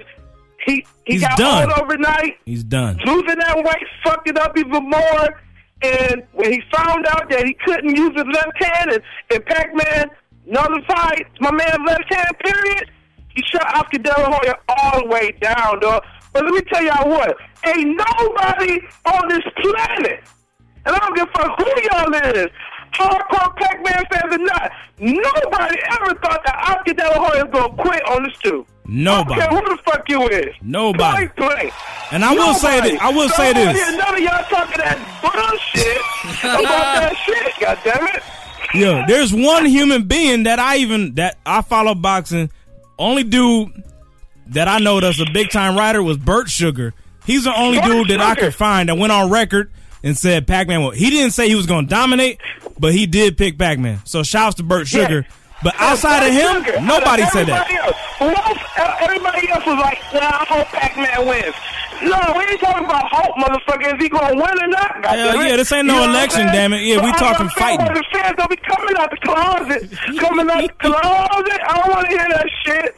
[0.67, 1.71] he he He's got done.
[1.73, 2.39] old overnight.
[2.45, 2.97] he's done.
[3.05, 5.41] Losing that weight fucked it up even more.
[5.83, 10.07] And when he found out that he couldn't use his left hand and, and Pac-Man
[10.47, 12.91] nullified my man's left hand, period,
[13.35, 16.05] he shut Oscar De La Hoya all the way down, dog.
[16.33, 17.37] But let me tell y'all what,
[17.67, 20.21] ain't nobody on this planet,
[20.87, 22.47] and I don't give a fuck who y'all is,
[22.93, 27.77] hardcore Pac-Man fans or not, nobody ever thought that Oscar De La Hoya was going
[27.77, 28.67] to quit on the too.
[28.87, 29.41] Nobody.
[29.41, 30.55] I don't care who the fuck you is.
[30.61, 31.27] Nobody.
[31.29, 31.73] Point blank.
[32.13, 33.01] And I will say this.
[33.01, 33.97] I will say this.
[33.97, 35.97] None of y'all talking that bullshit
[36.45, 37.61] about that shit.
[37.61, 38.23] God damn it.
[38.75, 42.51] Yo, there's one human being that I even that I follow boxing.
[42.99, 43.71] Only dude
[44.49, 46.95] that I know that's a big time writer was Bert Sugar.
[47.25, 49.71] He's the only Bert dude that I could find that went on record
[50.03, 50.81] and said Pac-Man.
[50.81, 52.41] Well, he didn't say he was going to dominate,
[52.83, 54.01] but he did pick Pac-Man.
[54.05, 55.07] So shouts to Bert Yeah.
[55.07, 55.27] Sugar.
[55.63, 56.81] But outside of him, Sugar.
[56.83, 57.71] nobody said that.
[57.71, 61.55] everybody Else, else, uh, everybody else was like, well, I hope Pac-Man wins.
[62.03, 63.95] No, we ain't talking about hope, motherfucker.
[63.95, 65.07] Is he going to win or not?
[65.07, 66.83] Hell yeah, this ain't no You know election, damn it.
[66.83, 67.87] Yeah, So we talking fighting.
[67.95, 70.19] The fans don't be coming out the closet.
[70.19, 71.61] coming out the closet.
[71.63, 72.95] I don't want to hear that shit.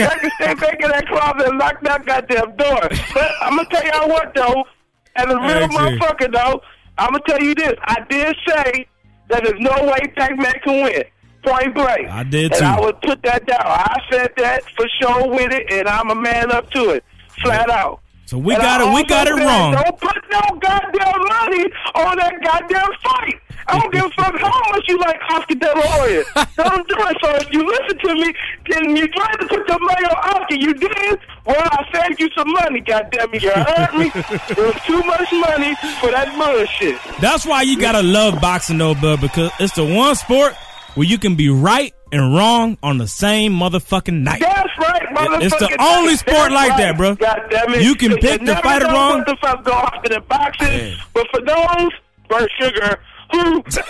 [0.08, 2.80] I can stay back in that closet and lock that goddamn door.
[3.12, 4.64] But I'm going to tell y'all what, though.
[5.16, 6.62] As a real motherfucker, though,
[6.96, 7.74] I'm going to tell you this.
[7.84, 8.86] I did say
[9.30, 11.04] that there's no way Pac-Man can win.
[11.42, 12.08] Point blank.
[12.08, 12.64] I did, And too.
[12.66, 13.62] I would put that down.
[13.64, 17.04] I said that for sure with it, and I'm a man up to it.
[17.42, 18.00] Flat out.
[18.26, 18.94] So we And got I it.
[18.94, 19.72] We got it wrong.
[19.72, 23.40] Don't put no goddamn money on that goddamn fight.
[23.70, 26.24] I don't give a fuck how much you like Oscar De La Hoya.
[26.56, 27.16] Don't do it.
[27.22, 28.34] So if you listen to me,
[28.68, 30.54] then you tried to put your money on Oscar.
[30.54, 31.18] You did.
[31.46, 32.80] Well, I saved you some money.
[32.80, 34.10] Goddamn it, you heard me.
[34.50, 36.98] It was too much money for that bullshit.
[37.20, 40.54] That's why you gotta love boxing though, bud, because it's the one sport
[40.94, 44.40] where you can be right and wrong on the same motherfucking night.
[44.40, 45.42] That's right, motherfucker.
[45.42, 47.14] It's the only sport like that, bro.
[47.14, 47.82] God damn it.
[47.82, 49.18] You can pick it the fighter wrong.
[49.18, 50.96] What the fuck go off in the boxing?
[51.14, 51.92] But for those,
[52.28, 52.98] Bert Sugar,
[53.32, 53.72] who mm.
[53.72, 53.84] said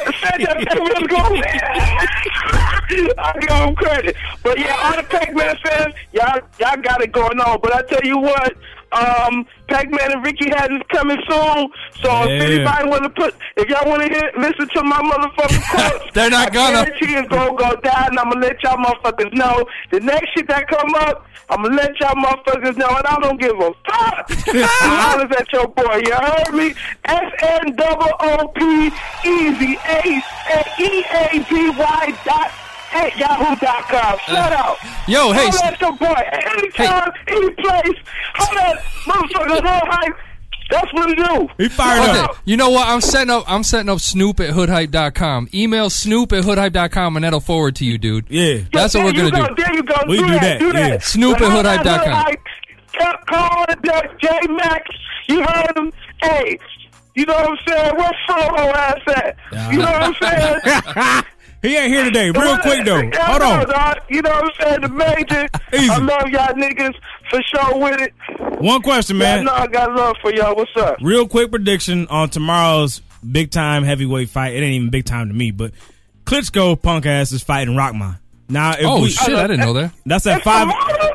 [0.46, 1.42] that was going
[3.18, 4.16] I give them credit.
[4.42, 7.60] But yeah, all the Pac-Man fans, y'all, y'all got it going on.
[7.62, 8.54] But I tell you what,
[8.92, 11.68] um, Pac-Man and Ricky Hatton's coming soon.
[12.02, 15.70] So if anybody want to put, if y'all want to hear, listen to my motherfucking
[15.70, 16.84] quotes, They're not I gonna.
[16.84, 18.06] guarantee it's gonna go down.
[18.10, 21.26] And I'm gonna let y'all motherfuckers know the next shit that come up.
[21.48, 24.30] I'm gonna let y'all motherfuckers know, and I don't give a fuck.
[24.30, 26.74] Hollers at your boy, you heard me?
[27.04, 28.90] S N double O P
[29.24, 30.22] easy A
[30.78, 32.50] E A B Y dot
[32.92, 34.18] at yahoo.com.
[34.26, 34.76] Shut up.
[35.08, 36.22] Yo, hey, Holler at your boy.
[36.32, 37.98] Anytime, any place.
[38.34, 39.64] Holler at motherfuckers.
[39.64, 40.12] All right.
[40.70, 41.48] That's what it do.
[41.58, 42.86] He fired Okay, You know what?
[42.86, 43.42] I'm setting up.
[43.48, 45.48] I'm setting up Snoop at hoodhype.com.
[45.52, 48.26] Email Snoop at hoodhype.com and that'll forward to you, dude.
[48.28, 49.62] Yeah, that's what we're There you gonna go, do.
[49.64, 49.94] There you go.
[50.06, 50.40] We do do that.
[50.40, 50.88] that, Do yeah.
[50.90, 51.02] that.
[51.02, 52.14] Snoop But at all that hoodhype.com.
[52.14, 54.90] Hoodhype, Call call the J Max.
[55.28, 55.92] You heard him.
[56.22, 56.58] Hey,
[57.16, 57.94] you know what I'm saying?
[57.96, 59.72] Where's Froho ass at?
[59.72, 61.22] You know what I'm saying?
[61.62, 62.30] he ain't here today.
[62.30, 63.02] Real quick though.
[63.02, 63.68] Hold on.
[63.68, 63.96] dog.
[64.08, 64.80] You know what I'm saying?
[64.82, 65.48] The major.
[65.74, 65.90] Easy.
[65.90, 66.94] I love y'all niggas
[67.30, 68.12] for sure with it.
[68.62, 69.44] One question, Yeah, I man.
[69.46, 70.54] know I got love for y'all.
[70.56, 70.96] What's up?
[71.02, 73.00] Real quick prediction on tomorrow's
[73.30, 74.54] big time heavyweight fight.
[74.54, 75.72] It ain't even big time to me, but
[76.24, 78.18] Klitschko punk ass is fighting Rockman.
[78.48, 79.92] Now, if Oh, we, shit, I didn't know that.
[80.04, 80.66] That's at five.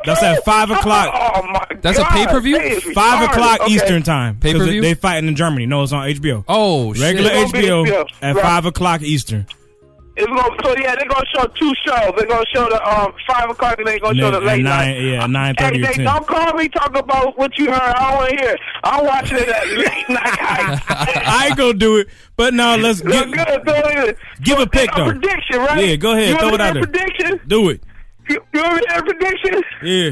[0.05, 1.13] That's at five o'clock.
[1.13, 2.79] Oh my That's a pay-per-view?
[2.93, 3.73] Five o'clock Okay.
[3.73, 4.35] Eastern time.
[4.35, 4.81] 'Cause Pay-per-view?
[4.81, 5.65] They, they fighting in Germany.
[5.65, 6.45] No, it's on HBO.
[6.47, 8.41] Oh, regular It's HBO HBO, at right.
[8.41, 9.47] five o'clock Eastern.
[10.17, 12.13] It's gonna so yeah, they're gonna show two shows.
[12.17, 14.93] They're gonna show the um five o'clock and they're gonna show the late at nine,
[14.95, 15.01] night.
[15.01, 17.81] yeah, nine Hey, they, don't call me talk about what you heard.
[17.81, 18.51] I don't want to hear.
[18.53, 18.59] it.
[18.85, 20.81] I'm watching it at late night.
[21.27, 23.33] I ain't gonna do it, but no, let's good,
[24.41, 25.05] give a pick a though.
[25.11, 25.85] prediction, right?
[25.85, 26.83] Yeah, go ahead, You throw it out there.
[26.85, 27.41] Prediction?
[27.47, 27.81] Do it.
[28.29, 29.63] You, you want me to prediction?
[29.83, 30.11] Yeah.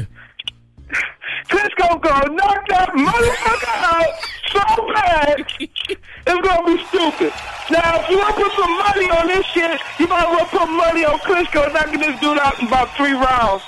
[1.48, 4.14] Crisco gonna knock that motherfucker out
[4.52, 7.32] so bad, it's gonna be stupid.
[7.70, 10.66] Now, if you want to put some money on this shit, you might well put
[10.70, 13.62] money on Crisco knocking this dude out in about three rounds.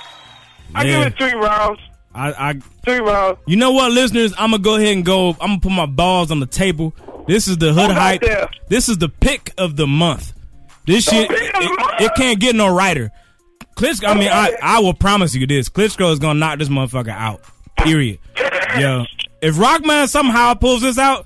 [0.75, 1.79] I give it three rounds.
[2.13, 3.37] I, I, Three rounds.
[3.45, 4.33] you know what, listeners?
[4.37, 5.29] I'm gonna go ahead and go.
[5.39, 6.95] I'm gonna put my balls on the table.
[7.27, 8.23] This is the hood hype.
[8.69, 10.33] This is the pick of the month.
[10.85, 13.11] This shit, it, it can't get no writer.
[13.75, 17.09] Klitschko, I mean, I, I will promise you this: Klitschko is gonna knock this motherfucker
[17.09, 17.41] out.
[17.77, 18.19] Period.
[18.77, 19.05] Yo,
[19.41, 21.25] if Rockman somehow pulls this out,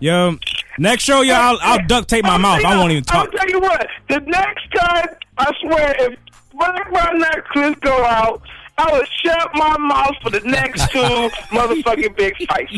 [0.00, 0.36] yo,
[0.78, 2.64] next show, yo, I'll, I'll duct tape my mouth.
[2.64, 3.28] I won't even talk.
[3.32, 3.86] I'll tell you what.
[4.08, 5.08] The next time,
[5.38, 6.18] I swear, if
[6.54, 8.42] Black Man knock go out,
[8.78, 10.98] I will shut my mouth for the next two
[11.50, 12.72] motherfucking big fights.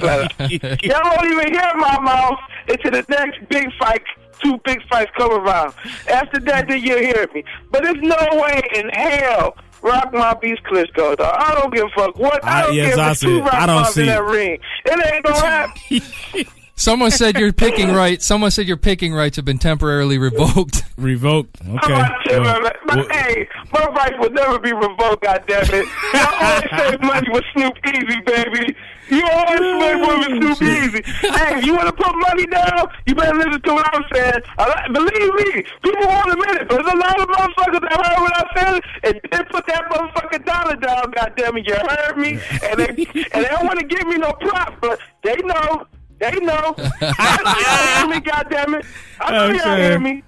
[0.83, 2.39] Y'all won't even hear my mouth
[2.69, 4.03] until the next big fight.
[4.43, 5.75] Two big fights come around.
[6.09, 7.45] After that, then you'll hear me.
[7.71, 11.35] But there's no way in hell Rockman beats Klitschko, dog.
[11.39, 12.45] I don't give a fuck what.
[12.45, 13.55] I I- don't yes, care I two it.
[13.55, 14.59] I don't see in that ring.
[14.85, 16.47] It ain't gonna happen.
[16.81, 18.25] Someone said your picking rights.
[18.25, 20.83] Someone said your picking rights have been temporarily revoked.
[20.97, 21.59] Revoked.
[21.63, 25.23] Oh, I'm about to tell you, man, but hey, my rights will never be revoked,
[25.25, 25.85] goddammit.
[26.13, 28.77] You always save money with Snoop Easy, baby.
[29.11, 31.03] You always save money with Snoop Easy.
[31.05, 34.43] Hey, if you want to put money down, you better listen to what I'm saying.
[34.59, 37.93] I like, believe me, people won't admit it, but there's a lot of motherfuckers that
[37.93, 41.69] heard what I said and they put that motherfucking dollar down, God damn goddammit.
[41.69, 42.41] You heard me?
[42.65, 45.87] And they, and they don't want to give me no props, but they know.
[46.21, 46.75] They know.
[47.01, 48.87] I know y'all hear me, goddammit.
[49.21, 50.23] I know y'all hear me.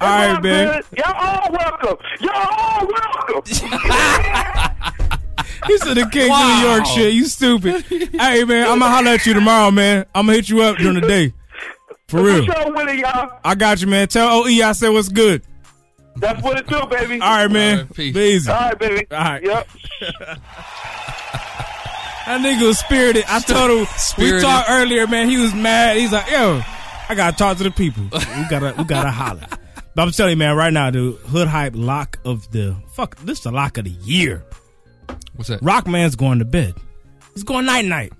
[0.00, 0.82] All right, man.
[0.90, 0.98] good.
[0.98, 1.96] Y'all all welcome.
[2.20, 3.42] Y'all all welcome.
[5.66, 7.14] He said the King of New York shit.
[7.14, 7.82] You stupid.
[7.86, 10.04] hey man, I'm gonna holler at you tomorrow, man.
[10.14, 11.32] I'm gonna hit you up during the day.
[12.08, 12.46] For real.
[12.46, 13.40] What's up with it, y'all?
[13.44, 14.06] I got you, man.
[14.06, 15.42] Tell OE I said what's good.
[16.16, 17.20] That's what it do, baby.
[17.20, 17.88] All right, man.
[17.96, 18.50] Be easy.
[18.50, 19.06] All right, baby.
[19.10, 19.42] All right.
[19.42, 19.68] Yep.
[22.26, 23.24] That nigga was spirited.
[23.28, 24.42] I told him we Spirited.
[24.42, 25.28] talked earlier, man.
[25.28, 25.96] He was mad.
[25.96, 26.60] He's like, yo,
[27.08, 28.04] I gotta talk to the people.
[28.12, 29.46] We gotta we gotta holler.
[29.94, 33.38] But I'm telling you, man, right now, the hood hype lock of the fuck this
[33.38, 34.44] is the lock of the year.
[35.36, 35.60] What's that?
[35.60, 36.74] Rockman's going to bed.
[37.34, 38.12] He's going night night.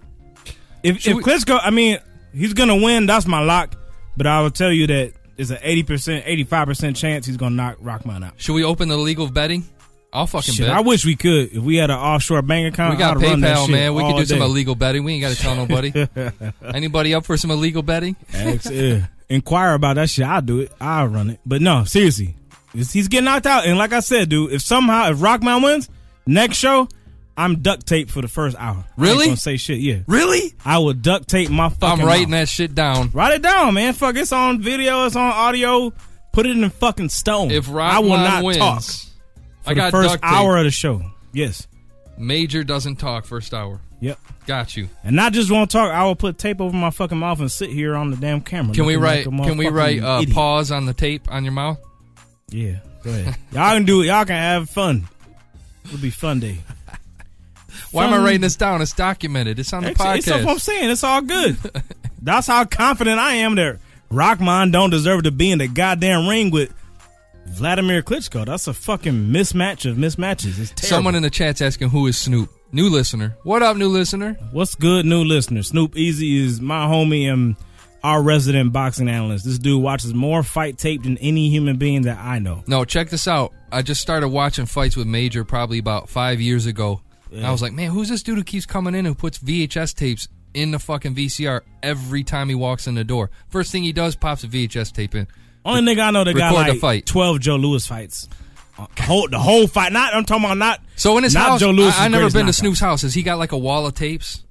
[0.83, 1.99] If Should if we- Klitschko, I mean,
[2.33, 3.07] he's gonna win.
[3.07, 3.75] That's my lock.
[4.17, 7.37] But I will tell you that there's an eighty percent, eighty five percent chance he's
[7.37, 8.35] gonna knock Rockman out.
[8.41, 9.65] Should we open the legal betting?
[10.17, 10.75] I'll fucking Shit, bet.
[10.75, 11.53] I wish we could.
[11.53, 13.95] If we had an offshore bank account, we got I'd PayPal, man.
[13.95, 15.05] We could do some illegal betting.
[15.05, 15.93] We ain't got to tell nobody.
[16.75, 18.17] Anybody up for some illegal betting?
[18.33, 18.57] Yeah.
[18.65, 20.73] Uh, inquire about that shit, I'll do it.
[20.81, 21.41] I'll run it.
[21.45, 22.35] But no, seriously,
[22.73, 23.67] he's getting knocked out.
[23.67, 25.91] And like I said, dude, if somehow if Rockman wins
[26.27, 26.89] next show,
[27.37, 28.85] I'm duct tape for the first hour.
[28.97, 29.27] Really?
[29.27, 29.81] gonna say shit.
[29.81, 30.55] Yeah, Really?
[30.65, 32.01] I will duct tape my fucking.
[32.01, 32.41] I'm writing mouth.
[32.41, 33.11] that shit down.
[33.13, 33.93] Write it down, man.
[33.93, 35.05] Fuck, it's on video.
[35.05, 35.93] It's on audio.
[36.33, 37.51] Put it in the fucking stone.
[37.51, 38.83] If I will Rockman not wins, talk
[39.67, 41.03] I got the first hour of the show.
[41.33, 41.67] Yes.
[42.19, 43.81] Major doesn't talk first hour.
[44.01, 44.19] Yep.
[44.47, 44.89] Got you.
[45.05, 45.91] And not just won't talk.
[45.91, 48.75] I will put tape over my fucking mouth and sit here on the damn camera.
[48.75, 49.27] Can we write?
[49.27, 51.79] like can we write uh, pause on the tape on your mouth?
[52.51, 53.37] Yeah, go ahead.
[53.53, 54.07] y'all can do it.
[54.07, 55.09] Y'all can have fun.
[55.87, 56.59] It'll be fun day.
[57.91, 58.83] Why am I writing this down?
[58.83, 59.59] It's documented.
[59.59, 60.17] It's on the podcast.
[60.17, 60.91] it's what I'm saying.
[60.91, 61.57] It's all good.
[62.23, 63.79] That's how confident I am that
[64.11, 66.73] Rockman don't deserve to be in the goddamn ring with
[67.47, 68.45] Vladimir Klitschko.
[68.47, 70.59] That's a fucking mismatch of mismatches.
[70.59, 70.89] It's terrible.
[70.89, 72.51] Someone in the chat's asking who is Snoop.
[72.73, 73.37] New listener.
[73.45, 74.35] What up, new listener?
[74.51, 75.63] What's good, new listener?
[75.63, 77.57] Snoop Easy is my homie and
[78.03, 79.45] our resident boxing analyst.
[79.45, 82.63] This dude watches more fight tape than any human being that I know.
[82.67, 83.53] No, check this out.
[83.73, 87.01] I just started watching fights with Major probably about five years ago.
[87.33, 89.95] And I was like, man, who's this dude who keeps coming in who puts VHS
[89.95, 93.31] tapes in the fucking VCR every time he walks in the door?
[93.49, 95.27] First thing he does, pops a VHS tape in.
[95.67, 97.07] Only nigga I know that got Record the like fight.
[97.07, 98.29] twelve Joe Louis fights.
[98.79, 99.93] Uh, whole, the whole fight.
[99.93, 100.81] Not I'm talking about not.
[100.97, 101.93] So in his not house, Joe Louis.
[101.99, 103.03] I, I never been to Snoop's house.
[103.03, 104.45] Has he got like a wall of tapes?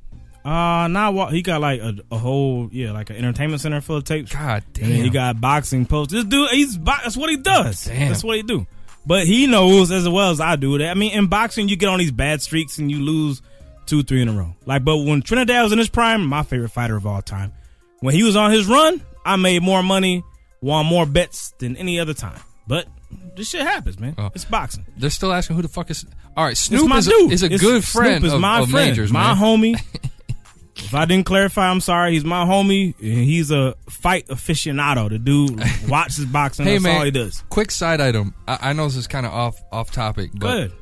[0.44, 3.98] Uh, not what he got like a, a whole yeah, like an entertainment center full
[3.98, 4.32] of tapes.
[4.32, 6.14] God And he got boxing posts.
[6.14, 7.86] This dude, he's that's what he does.
[7.86, 8.10] Damn.
[8.10, 8.68] That's what he do.
[9.08, 10.90] But he knows as well as I do that.
[10.90, 13.42] I mean, in boxing, you get on these bad streaks and you lose
[13.86, 14.56] two, three in a row.
[14.66, 17.54] Like, but when Trinidad was in his prime, my favorite fighter of all time.
[18.00, 20.24] When he was on his run, I made more money,
[20.66, 22.40] won more bets than any other time.
[22.68, 22.88] But
[23.36, 24.16] this shit happens, man.
[24.18, 24.32] Oh.
[24.34, 24.86] It's boxing.
[24.98, 26.06] They're still asking who the fuck is.
[26.36, 27.32] All right, Snoop is a, dude.
[27.32, 29.38] is a It's- good Snoop friend is of, my of friend, Major's, my man.
[29.38, 29.80] homie.
[30.78, 32.14] if I didn't clarify, I'm sorry.
[32.14, 32.96] He's my homie.
[33.00, 35.10] and He's a fight aficionado.
[35.10, 36.66] The dude watches boxing.
[36.66, 37.44] Hey That's man, all he does.
[37.50, 38.34] quick side item.
[38.48, 40.40] I, I know this is kind of off off topic, but
[40.70, 40.74] Good.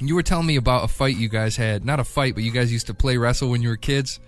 [0.00, 1.84] you were telling me about a fight you guys had.
[1.84, 4.18] Not a fight, but you guys used to play wrestle when you were kids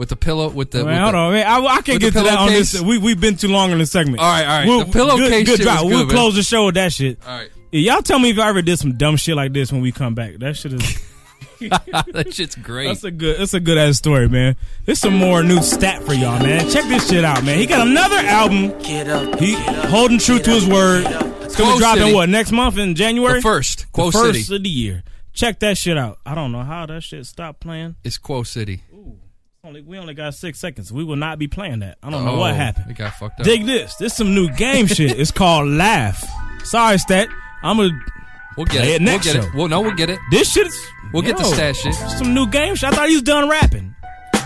[0.00, 0.78] with the pillow with the.
[0.78, 1.46] Man, with hold the- on, man.
[1.46, 2.80] I, I can't get to that on this.
[2.80, 4.20] We we've been too long in this segment.
[4.20, 4.66] All right, all right.
[4.66, 5.84] We'll, The pillowcase good, good drop.
[5.84, 6.08] was We'll man.
[6.16, 7.18] close the show with that shit.
[7.26, 7.50] All right.
[7.70, 9.92] Yeah, y'all tell me if I ever did some dumb shit like this when we
[9.92, 10.36] come back.
[10.38, 11.06] That shit is.
[11.60, 12.86] that shit's great.
[12.86, 13.38] That's a good.
[13.38, 14.56] That's a good ass story, man.
[14.86, 16.70] There's some more new stat for y'all, man.
[16.70, 17.58] Check this shit out, man.
[17.58, 18.80] He got another album.
[18.80, 19.52] He
[19.90, 21.04] holding true to his word.
[21.42, 23.40] It's gonna Quo drop in what next month in January?
[23.40, 23.92] The first.
[23.92, 24.56] Quo the first City.
[24.56, 25.02] of the year.
[25.34, 26.18] Check that shit out.
[26.24, 27.96] I don't know how that shit stopped playing.
[28.02, 28.82] It's Quo City.
[29.62, 30.90] Only we only got six seconds.
[30.90, 31.98] We will not be playing that.
[32.02, 32.90] I don't know what Oh, happened.
[32.90, 33.44] It got fucked up.
[33.44, 33.94] Dig this.
[33.96, 35.18] This some new game shit.
[35.20, 36.24] It's called Laugh.
[36.64, 37.28] Sorry, Stat.
[37.62, 37.90] I'm gonna
[38.56, 39.02] We'll get play it.
[39.02, 39.48] it next we'll get show.
[39.50, 39.54] it.
[39.54, 40.18] Well, no, we'll get it.
[40.30, 40.86] This shit is.
[41.12, 41.92] We'll get the Yo, stat shit.
[41.94, 42.90] Some new game shit.
[42.90, 43.94] I thought he was done rapping.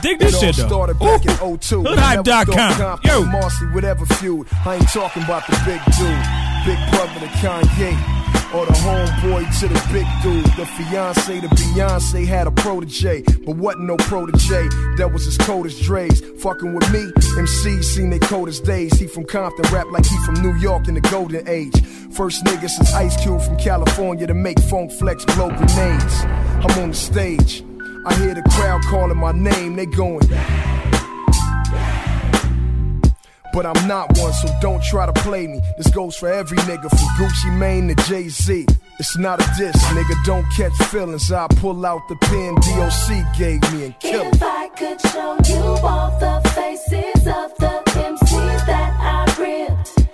[0.03, 0.67] Dig this It all shit though.
[0.67, 1.83] started back in 02.
[1.85, 3.01] Hoodhype.com.
[3.05, 3.25] Yo.
[3.25, 4.49] Marcy, whatever feud.
[4.67, 6.67] I ain't talking about the big dude.
[6.67, 8.34] Big brother to Kanye.
[8.55, 10.45] Or the homeboy to the big dude.
[10.57, 13.23] The fiance to Beyonce had a protege.
[13.45, 14.69] But wasn't no protege.
[14.97, 16.21] That was as cold as Dre's.
[16.41, 18.93] Fucking with me, MCs seen they coldest days.
[18.99, 21.85] He from Compton, rap like he from New York in the golden age.
[22.13, 26.25] First nigga since Ice Cube from California to make funk flex blow grenades.
[26.25, 27.65] I'm on the stage.
[28.07, 30.29] I hear the crowd calling my name, they going.
[33.55, 35.61] But I'm not one, so don't try to play me.
[35.77, 38.67] This goes for every nigga from Gucci Mane to Jay Z.
[38.99, 40.25] It's not a diss, nigga.
[40.25, 41.31] Don't catch feelings.
[41.31, 44.35] I pull out the pen DOC gave me and kill it.
[44.35, 50.09] If I could show you all the faces of the MCs that I ripped,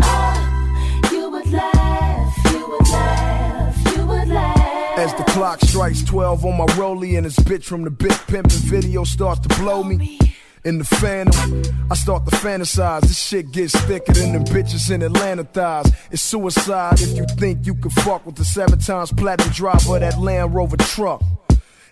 [0.00, 4.98] ah, you would laugh, you would laugh, you would laugh.
[4.98, 8.64] As the clock strikes 12 on my rollie and this bitch from the big pimpin'
[8.70, 10.18] video starts to blow me.
[10.64, 13.02] In the phantom, I start to fantasize.
[13.02, 15.90] This shit gets thicker than them bitches in Atlanta thighs.
[16.10, 20.18] It's suicide if you think you can fuck with the seven times platinum driver that
[20.18, 21.22] Land Rover truck.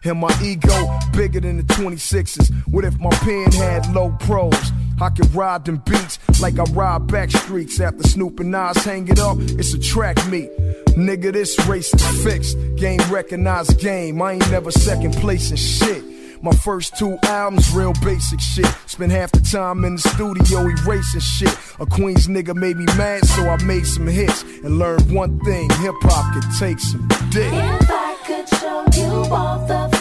[0.04, 2.52] And my ego bigger than the 26s.
[2.68, 4.72] What if my pen had low pros?
[5.00, 7.80] I could ride them beats like I ride back streets.
[7.80, 10.50] After Snoop and Nas hang it up, it's a track meet.
[10.96, 12.56] Nigga, this race is fixed.
[12.76, 14.20] Game recognized game.
[14.22, 16.15] I ain't never second place in shit.
[16.42, 18.66] My first two albums, real basic shit.
[18.86, 21.56] Spent half the time in the studio erasing shit.
[21.80, 25.68] A Queens nigga made me mad, so I made some hits and learned one thing:
[25.80, 27.52] hip hop can take some dick.
[27.52, 29.95] If I could show you all the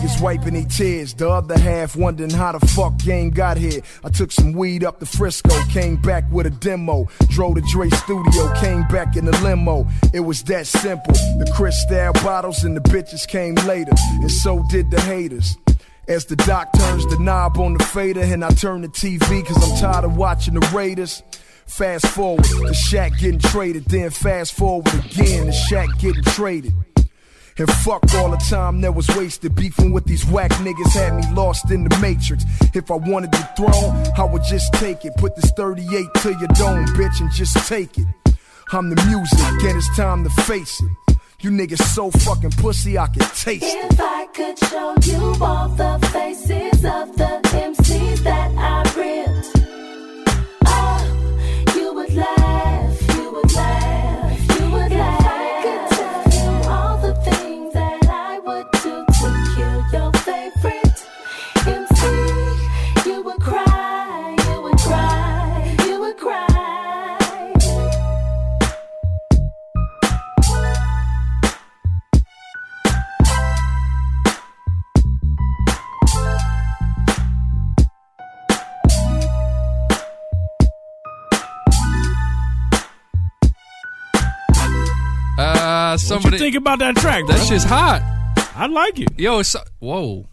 [0.00, 1.14] niggas wiping their tears.
[1.14, 3.80] The other half wondering how the fuck game got here.
[4.04, 7.08] I took some weed up to Frisco, came back with a demo.
[7.28, 9.86] Drove to Dre studio, came back in the limo.
[10.12, 11.12] It was that simple.
[11.12, 15.56] The crystal bottles and the bitches came later, and so did the haters.
[16.08, 19.70] As the doc turns the knob on the fader, and I turn the TV cause
[19.70, 21.22] I'm tired of watching the Raiders.
[21.66, 26.74] Fast forward, the Shaq getting traded, then fast forward again, the Shaq getting traded.
[27.60, 31.22] And fuck all the time that was wasted beefing with these whack niggas had me
[31.34, 32.42] lost in the matrix.
[32.72, 35.14] If I wanted the throne, I would just take it.
[35.18, 38.06] Put this 38 to your dome, bitch, and just take it.
[38.72, 39.38] I'm the music,
[39.68, 41.16] and it's time to face it.
[41.40, 43.92] You niggas so fucking pussy, I can taste it.
[43.92, 49.59] If I could show you all the faces of the MCs that I ripped,
[85.94, 87.26] Uh, What you think about that track?
[87.26, 87.36] Bro?
[87.36, 88.02] That shit's hot.
[88.54, 89.08] I like it.
[89.18, 90.26] Yo, so, whoa.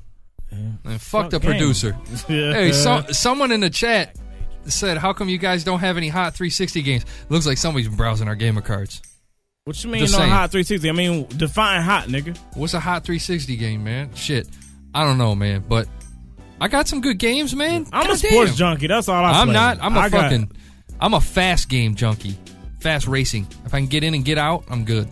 [0.52, 1.52] Man, fuck, fuck the game.
[1.52, 1.96] producer.
[2.30, 2.54] Yeah.
[2.54, 4.16] Hey, so, someone in the chat
[4.66, 8.28] said, "How come you guys don't have any hot 360 games?" Looks like somebody's browsing
[8.28, 9.02] our gamer cards.
[9.66, 10.32] What you mean Just on saying.
[10.32, 10.90] hot 360?
[10.90, 12.38] I mean, define hot, nigga.
[12.56, 14.14] What's a hot 360 game, man?
[14.16, 14.48] Shit,
[14.94, 15.64] I don't know, man.
[15.68, 15.88] But
[16.62, 17.86] I got some good games, man.
[17.92, 18.32] I'm a Goddamn.
[18.32, 18.88] sports junkie.
[18.88, 19.54] That's all I I'm play.
[19.54, 19.78] not.
[19.82, 20.52] I'm a I got- fucking.
[21.00, 22.38] I'm a fast game junkie.
[22.80, 23.46] Fast racing.
[23.66, 25.08] If I can get in and get out, I'm good.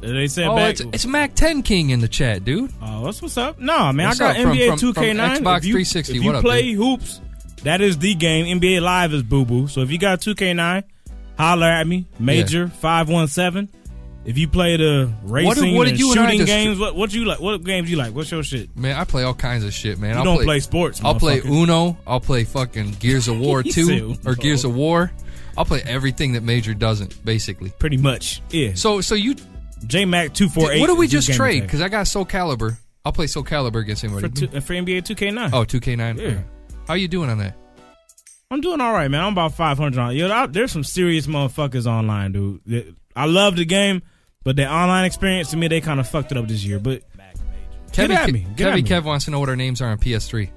[0.00, 0.70] They said oh, back.
[0.72, 2.72] it's, it's Mac 10 King in the chat, dude.
[2.80, 3.58] Oh, that's what's up?
[3.58, 5.36] No, man, What's I got up NBA from- from 2K9.
[5.38, 6.16] Xbox if you, 360.
[6.16, 6.76] If you What up, play dude?
[6.78, 7.20] hoops,
[7.64, 8.60] that is the game.
[8.60, 9.68] NBA Live is boo boo.
[9.68, 10.84] So if you got 2K9,
[11.38, 12.06] holler at me.
[12.18, 13.68] Major five one seven.
[14.24, 17.24] If you play the racing What what and you shooting just- games, what what you
[17.24, 17.40] like?
[17.40, 18.14] What games you like?
[18.14, 18.74] What's your shit?
[18.76, 20.12] Man, I play all kinds of shit, man.
[20.12, 21.40] You I'll don't play sports, I'll play.
[21.44, 21.96] Uno.
[22.06, 25.10] I'll play fucking Gears of War 2 or Gears of War.
[25.58, 27.70] I'll play everything that Major doesn't, basically.
[27.78, 28.72] Pretty much, yeah.
[28.74, 29.34] So, so you
[29.86, 30.80] J Mac two four eight.
[30.80, 31.62] What do we just trade?
[31.62, 32.76] Because I got Soulcalibur.
[33.04, 34.28] I'll play Soulcalibur against anybody.
[34.28, 35.50] for, two, for NBA 2K9.
[35.54, 36.18] oh, 2K9.
[36.18, 36.26] Yeah.
[36.26, 36.44] Okay.
[36.86, 37.56] How you doing on that?
[38.50, 39.22] I'm doing all right, man.
[39.24, 40.14] I'm about 500 on.
[40.16, 42.94] Yo, I- there's some serious motherfuckers online, dude.
[43.16, 44.02] I love the game,
[44.44, 46.78] but the online experience to me, they kind of fucked it up this year.
[46.78, 47.02] But
[47.92, 48.46] Kevin, get at me.
[48.56, 48.82] Get at me.
[48.82, 50.50] Kev wants to know what our names are on PS3.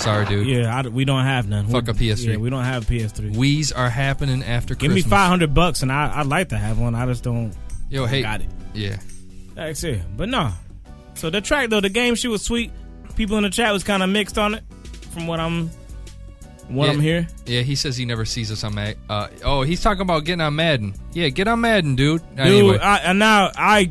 [0.00, 0.46] Sorry, dude.
[0.46, 1.66] Yeah, I, we don't have none.
[1.68, 2.26] Fuck We- a PS3.
[2.32, 3.36] Yeah, we don't have PS3.
[3.36, 6.94] Wees are happening after Give me 500 bucks, and I, I'd like to have one.
[6.94, 7.52] I just don't.
[7.90, 8.22] Yo, don't hey.
[8.22, 8.48] got it.
[8.74, 8.98] Yeah.
[9.54, 10.00] That's it.
[10.16, 10.50] But no.
[11.14, 12.70] So the track though, the game she was sweet.
[13.16, 14.62] People in the chat was kind of mixed on it,
[15.10, 15.68] from what I'm,
[16.68, 16.92] what Yeah.
[16.92, 17.26] I'm here.
[17.46, 18.96] Yeah, he says he never sees us on Mad.
[19.10, 20.94] Uh, oh, he's talking about getting on Madden.
[21.12, 22.20] Yeah, get on Madden, dude.
[22.36, 22.78] Dude, Anyway.
[22.78, 23.90] I, and now I,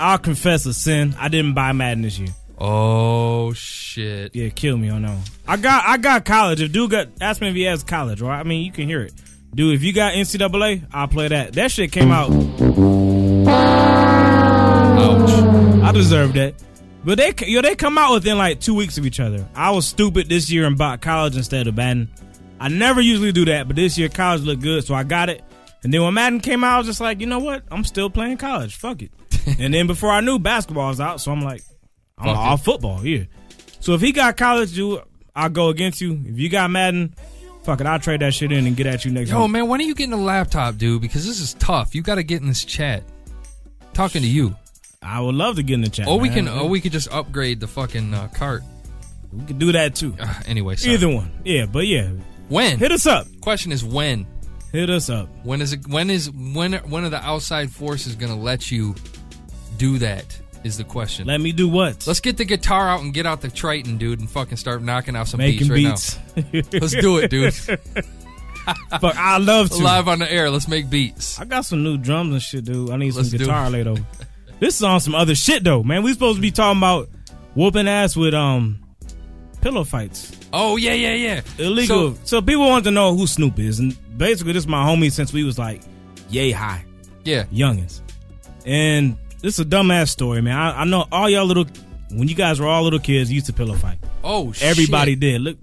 [0.00, 1.14] I'll confess a sin.
[1.18, 2.30] I didn't buy Madden this year.
[2.56, 4.34] oh shit.
[4.34, 4.90] Yeah, kill me.
[4.90, 5.18] I know.
[5.46, 6.62] I got I got college.
[6.62, 8.40] If dude got ask me if he has college, right?
[8.40, 9.12] I mean, you can hear it.
[9.54, 11.52] Dude, if you got NCAA, I'll play that.
[11.52, 12.30] That shit came out.
[14.98, 15.30] Ouch.
[15.82, 16.54] I deserve that.
[17.04, 19.46] But they yo they come out within like two weeks of each other.
[19.54, 22.10] I was stupid this year and bought college instead of Madden.
[22.58, 25.44] I never usually do that, but this year college looked good, so I got it.
[25.82, 27.62] And then when Madden came out, I was just like, you know what?
[27.70, 28.74] I'm still playing college.
[28.76, 29.12] Fuck it.
[29.58, 31.62] and then before I knew, basketball was out, so I'm like,
[32.16, 32.98] I'm all football.
[32.98, 33.28] here.
[33.80, 35.02] So if he got college, dude,
[35.36, 36.18] I'll go against you.
[36.24, 37.14] If you got Madden,
[37.64, 39.50] fuck it, I'll trade that shit in and get at you next Yo, week.
[39.50, 41.00] man, when are you getting a laptop, dude?
[41.00, 41.94] Because this is tough.
[41.94, 43.02] You got to get in this chat.
[43.92, 44.54] Talking to you.
[45.02, 46.08] I would love to get in the chat.
[46.08, 46.46] Or we man.
[46.46, 48.62] can, or we could just upgrade the fucking uh, cart.
[49.32, 50.14] we could do that too.
[50.18, 50.94] Uh, anyway, sorry.
[50.94, 51.30] Either one.
[51.44, 52.10] Yeah, but yeah.
[52.48, 52.78] When?
[52.78, 53.26] Hit us up.
[53.40, 54.26] Question is when.
[54.72, 55.28] Hit us up.
[55.44, 55.86] When is it?
[55.86, 56.72] When is when?
[56.72, 58.94] When are the outside forces gonna let you
[59.78, 60.36] do that?
[60.64, 61.26] Is the question.
[61.26, 62.06] Let me do what?
[62.06, 65.14] Let's get the guitar out and get out the Triton, dude, and fucking start knocking
[65.14, 66.72] out some Making beats right beats.
[66.72, 66.78] now.
[66.80, 67.52] Let's do it, dude.
[67.54, 69.76] Fuck, I love to.
[69.76, 70.48] Live on the air.
[70.50, 71.38] Let's make beats.
[71.38, 72.90] I got some new drums and shit, dude.
[72.90, 73.94] I need Let's some guitar later.
[74.60, 76.04] This is on some other shit though, man.
[76.04, 77.08] We supposed to be talking about
[77.56, 78.78] whooping ass with um
[79.60, 80.30] pillow fights.
[80.52, 81.40] Oh yeah, yeah, yeah.
[81.58, 82.14] Illegal.
[82.24, 85.32] So, people want to know who Snoop is, and basically this is my homie since
[85.32, 85.82] we was like
[86.30, 86.84] yay high,
[87.24, 87.44] Yeah.
[87.52, 88.00] youngins.
[88.64, 90.56] And this is a dumbass story, man.
[90.56, 91.66] I, I know all y'all little
[92.10, 93.98] when you guys were all little kids you used to pillow fight.
[94.22, 94.62] Oh shit.
[94.68, 95.40] Everybody did.
[95.42, 95.58] Look,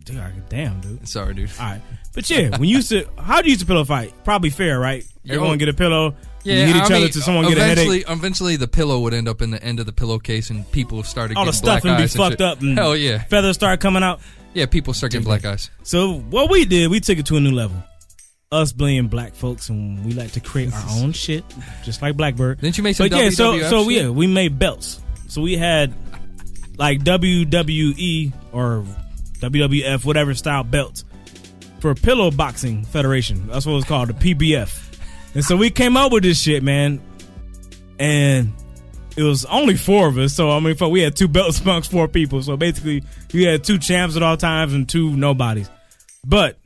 [0.49, 1.07] damn, dude.
[1.07, 1.49] Sorry, dude.
[1.59, 1.81] All right.
[2.13, 4.13] But yeah, when you used to, how do you used to pillow fight?
[4.23, 5.03] Probably fair, right?
[5.23, 5.35] Yo.
[5.35, 6.13] Everyone get a pillow,
[6.43, 8.03] Yeah, you hit each I other mean, to someone get a headache.
[8.09, 11.37] Eventually, the pillow would end up in the end of the pillowcase, and people started
[11.37, 12.41] All the getting black stuff and be fucked shit.
[12.41, 12.61] up.
[12.61, 14.19] And Hell yeah, feathers start coming out.
[14.53, 14.65] yeah.
[14.65, 15.69] People start getting black eyes.
[15.83, 17.81] So what we did, we took it to a new level.
[18.51, 21.45] Us being black folks, and we like to create our own shit,
[21.83, 22.59] just like Blackbird.
[22.59, 24.03] Didn't you make some But yeah, so WWF so shit?
[24.03, 24.99] yeah, we made belts.
[25.29, 25.93] So we had
[26.77, 28.83] like WWE or
[29.39, 31.05] WWF, whatever style belts
[31.79, 33.47] for Pillow Boxing Federation.
[33.47, 34.97] That's what it was called, the PBF.
[35.33, 37.01] And so we came up with this shit, man.
[37.99, 38.51] And
[39.15, 40.33] it was only four of us.
[40.33, 42.41] So I mean, we had two belts amongst four people.
[42.41, 43.03] So basically,
[43.33, 45.69] we had two champs at all times and two nobodies.
[46.25, 46.57] But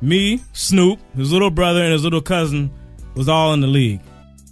[0.00, 2.70] me, Snoop, his little brother, and his little cousin
[3.14, 4.00] was all in the league,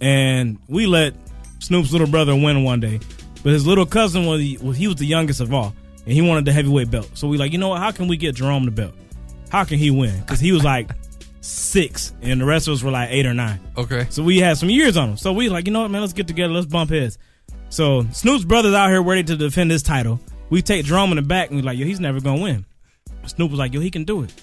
[0.01, 1.13] and we let
[1.59, 2.99] Snoop's little brother win one day.
[3.43, 5.73] But his little cousin was was- he was the youngest of all,
[6.05, 7.09] and he wanted the heavyweight belt.
[7.13, 7.79] So we like, you know what?
[7.79, 8.93] How can we get Jerome the belt?
[9.49, 10.19] How can he win?
[10.19, 10.89] Because he was like
[11.41, 13.59] six, and the rest of us were like eight or nine.
[13.77, 14.07] Okay.
[14.09, 15.17] So we had some years on him.
[15.17, 16.01] So we like, you know what, man?
[16.01, 16.53] Let's get together.
[16.53, 17.17] Let's bump heads.
[17.69, 20.19] So Snoop's brother's out here ready to defend his title.
[20.49, 22.65] We take Jerome in the back, and we like, yo, he's never gonna win.
[23.25, 24.33] Snoop was like, yo, he can do it.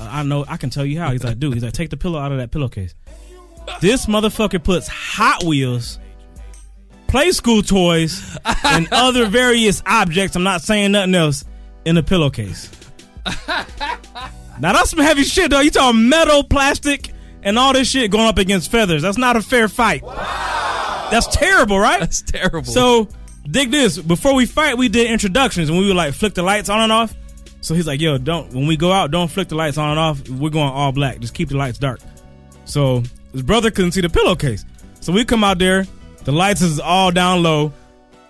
[0.00, 1.12] I know, I can tell you how.
[1.12, 2.94] He's like, dude, he's like, take the pillow out of that pillowcase.
[3.80, 5.98] This motherfucker puts Hot Wheels,
[7.06, 10.36] play school toys, and other various objects.
[10.36, 11.44] I'm not saying nothing else
[11.84, 12.70] in the pillowcase.
[14.60, 15.60] Now that's some heavy shit, though.
[15.60, 17.12] You talking metal, plastic,
[17.42, 19.02] and all this shit going up against feathers.
[19.02, 20.02] That's not a fair fight.
[20.02, 21.08] Wow.
[21.10, 22.00] That's terrible, right?
[22.00, 22.70] That's terrible.
[22.70, 23.08] So
[23.50, 23.98] dig this.
[23.98, 26.92] Before we fight, we did introductions and we would like flick the lights on and
[26.92, 27.14] off.
[27.60, 29.98] So he's like, "Yo, don't when we go out, don't flick the lights on and
[29.98, 30.28] off.
[30.28, 31.20] We're going all black.
[31.20, 32.00] Just keep the lights dark."
[32.64, 34.64] So his brother couldn't see the pillowcase.
[35.00, 35.86] So we come out there,
[36.24, 37.72] the lights is all down low,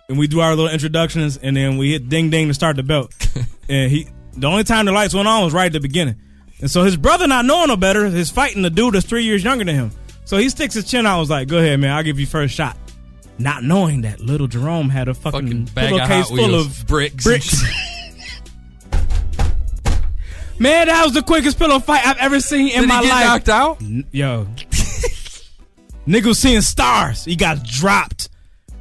[0.08, 2.82] and we do our little introductions, and then we hit ding ding to start the
[2.82, 3.12] belt.
[3.68, 6.16] and he, the only time the lights went on was right at the beginning.
[6.60, 9.42] And so his brother, not knowing no better, is fighting the dude that's three years
[9.42, 9.90] younger than him.
[10.24, 11.14] So he sticks his chin out.
[11.14, 11.92] and Was like, "Go ahead, man.
[11.92, 12.76] I'll give you first shot."
[13.38, 17.62] Not knowing that little Jerome had a fucking, bag pillowcase full Wheels, of bricks bricks.
[20.60, 23.08] Man, that was the quickest pillow fight I've ever seen in Did he my get
[23.10, 23.24] life.
[23.24, 23.80] knocked out?
[23.82, 24.44] N- Yo,
[26.06, 27.24] nigga was seeing stars.
[27.24, 28.28] He got dropped.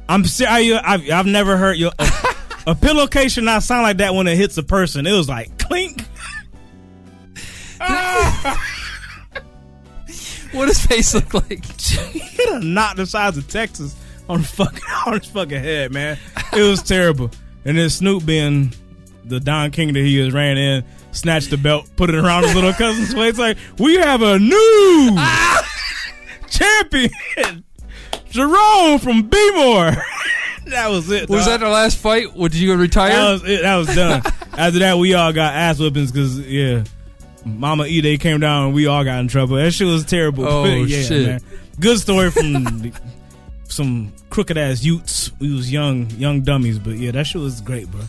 [0.08, 0.78] I'm serious.
[0.84, 2.08] I've, I've never heard your a,
[2.68, 5.06] a pillowcase should not sound like that when it hits a person.
[5.06, 6.04] It was like clink.
[10.52, 11.64] What does face look like?
[11.80, 13.94] he hit a knot the size of Texas
[14.28, 16.18] on fucking on his fucking head, man.
[16.52, 17.30] It was terrible.
[17.64, 18.72] And then Snoop being
[19.30, 22.54] the Don King that he is ran in, snatched the belt, put it around his
[22.54, 25.66] little cousin's waist, like, we have a new ah!
[26.48, 27.64] champion.
[28.30, 29.96] Jerome from B-More.
[30.66, 31.28] that was it.
[31.28, 31.60] Was dog.
[31.60, 32.34] that the last fight?
[32.34, 33.10] Did you retire?
[33.10, 33.62] That was it.
[33.62, 34.22] That was done.
[34.58, 36.84] After that, we all got ass whippings because yeah,
[37.44, 39.56] Mama Ide came down and we all got in trouble.
[39.56, 40.46] That shit was terrible.
[40.46, 41.26] Oh, yeah, shit.
[41.26, 41.40] man.
[41.80, 42.92] Good story from
[43.68, 45.32] some crooked ass Utes.
[45.40, 48.02] We was young, young dummies, but yeah, that shit was great, bro.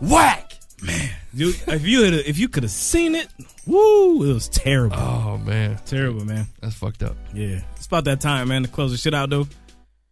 [0.00, 0.47] Whack,
[0.82, 1.10] man.
[1.34, 3.28] You, if you had, if you could have seen it,
[3.66, 4.96] woo, it was terrible.
[4.96, 6.46] Oh man, terrible, man.
[6.60, 7.16] That's fucked up.
[7.34, 9.46] Yeah, it's about that time, man, to close the shit out, though.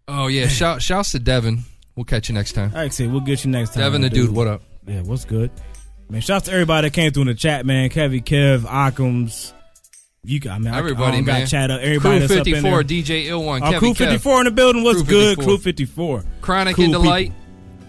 [0.09, 1.61] Oh yeah, shout shouts to Devin.
[1.97, 2.73] We'll catch you next time.
[2.75, 3.83] I said, we'll get you next time.
[3.83, 4.63] Devin the dude, what up?
[4.87, 5.51] Yeah, what's good?
[6.11, 7.89] Man, shouts to everybody that came through in the chat, man.
[7.91, 9.53] Kevy, Kev, Occam's.
[10.23, 10.75] You got, man.
[10.75, 11.81] Everybody, I don't got chat up.
[11.81, 13.03] Everybody Crew that's up in 54, there.
[13.03, 13.97] DJ Ill1, Oh, Kevy Crew Kev.
[14.11, 14.83] 54 in the building.
[14.85, 15.39] What's Crew good?
[15.39, 16.25] Crew 54.
[16.41, 17.03] Chronic Cool and people.
[17.05, 17.33] Delight.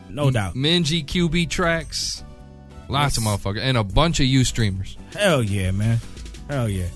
[0.09, 0.53] No doubt.
[0.55, 2.23] Minji QB tracks.
[2.89, 3.61] Lots of motherfuckers.
[3.61, 4.97] And a bunch of you streamers.
[5.13, 5.99] Hell yeah, man.
[6.49, 6.87] Hell yeah.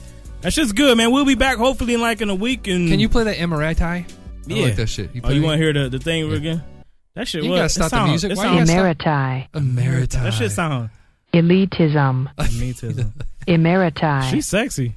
[0.42, 1.12] That shit's good, man.
[1.12, 2.68] We'll be back hopefully in like in a week.
[2.68, 3.82] And Can you play that Emirati?
[3.82, 4.06] I
[4.48, 4.64] Yeah.
[4.66, 5.12] like that shit.
[5.24, 6.64] oh, you want to hear the, the thing again?
[7.14, 7.44] That shit.
[7.44, 7.58] You what?
[7.58, 8.36] gotta It stop the music.
[8.38, 9.48] Why you sound- gotta Emeriti.
[9.54, 10.24] Emeriti.
[10.24, 10.90] That shit sound.
[11.34, 12.34] Elitism.
[12.38, 13.12] Elitism.
[13.48, 14.30] Emeriti.
[14.32, 14.94] She's sexy.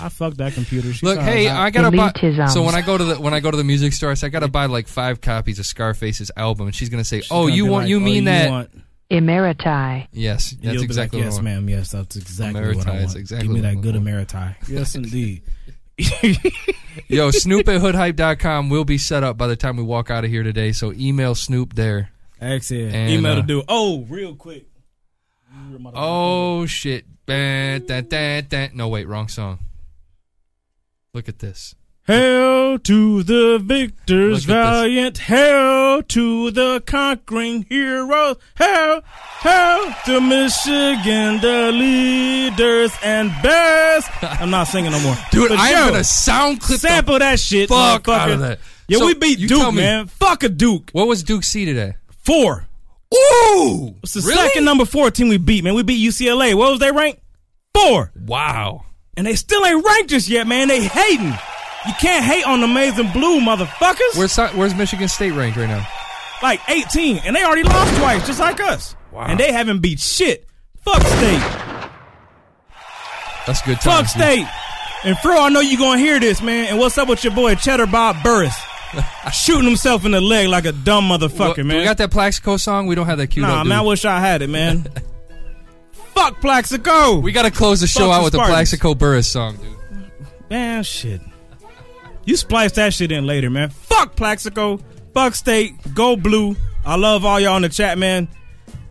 [0.00, 0.92] I fucked that computer.
[0.94, 1.58] She Look, hey, hot.
[1.60, 2.10] I gotta buy.
[2.10, 2.48] Elitism.
[2.50, 4.28] So when I go to the when I go to the music store, I say
[4.28, 7.54] I gotta buy like five copies of Scarface's album, and she's gonna say, "Oh, gonna
[7.56, 8.70] you want like, you "Oh, mean you that?" want-
[9.10, 10.06] Emeriti.
[10.12, 11.44] Yes, You'll that's exactly like, what yes, I want.
[11.44, 11.68] ma'am.
[11.68, 13.00] Yes, that's exactly what I Emeriti want.
[13.00, 14.56] is exactly Give me that good Emeriti.
[14.68, 15.42] Yes, indeed.
[17.08, 20.30] Yo, Snoop at hoodhype.com will be set up by the time we walk out of
[20.30, 20.72] here today.
[20.72, 22.10] So email Snoop there.
[22.40, 22.94] Excellent.
[22.94, 23.62] And, Email uh, to do.
[23.68, 24.66] Oh, real quick.
[25.94, 27.04] Oh shit!
[27.26, 28.68] Bah, da, da, da.
[28.72, 29.58] No, wait, wrong song.
[31.12, 31.74] Look at this.
[32.06, 34.80] Hail to the victors Look at this.
[34.82, 35.18] valiant.
[35.18, 38.36] Hail to the conquering heroes.
[38.58, 39.02] Hail,
[39.40, 44.10] hail to Michigan, the leaders and best.
[44.22, 45.14] I'm not singing no more.
[45.30, 47.68] Dude, I'm yo, gonna sound clip the sample that shit.
[47.68, 48.58] fuck out of that.
[48.88, 50.06] Yeah, So, we beat Duke, man.
[50.06, 50.90] Fuck a Duke.
[50.92, 51.94] What was Duke C today?
[52.24, 52.66] Four.
[53.14, 54.34] Ooh, It's the really?
[54.48, 55.74] second number four team we beat, man.
[55.74, 56.54] We beat UCLA.
[56.54, 57.20] What was they rank?
[57.74, 58.10] Four.
[58.26, 58.84] Wow.
[59.16, 60.68] And they still ain't ranked just yet, man.
[60.68, 61.34] They hating.
[61.86, 64.16] You can't hate on Maize and blue, motherfuckers.
[64.16, 65.86] Where's Where's Michigan State ranked right now?
[66.42, 68.96] Like 18, and they already lost twice, just like us.
[69.12, 69.26] Wow.
[69.26, 70.46] And they haven't beat shit.
[70.84, 71.42] Fuck state.
[73.46, 74.10] That's good Fuck dude.
[74.10, 74.46] state.
[75.04, 76.68] And Fro, I know you're gonna hear this, man.
[76.68, 78.54] And what's up with your boy Cheddar Bob Burress?
[79.32, 81.78] Shooting himself in the leg like a dumb motherfucker, Well, man.
[81.78, 82.86] We got that Plaxico song.
[82.86, 83.66] We don't have that queued nah, up.
[83.66, 84.86] man, I wish I had it, man.
[86.14, 87.18] Fuck Plaxico.
[87.18, 90.10] We got to close the show Fuck out the with the Plaxico Burress song, dude.
[90.50, 91.20] Man, shit.
[92.24, 93.70] You splice that shit in later, man.
[93.70, 94.78] Fuck Plaxico.
[95.14, 95.74] Fuck State.
[95.94, 96.56] Go Blue.
[96.84, 98.28] I love all y'all in the chat, man.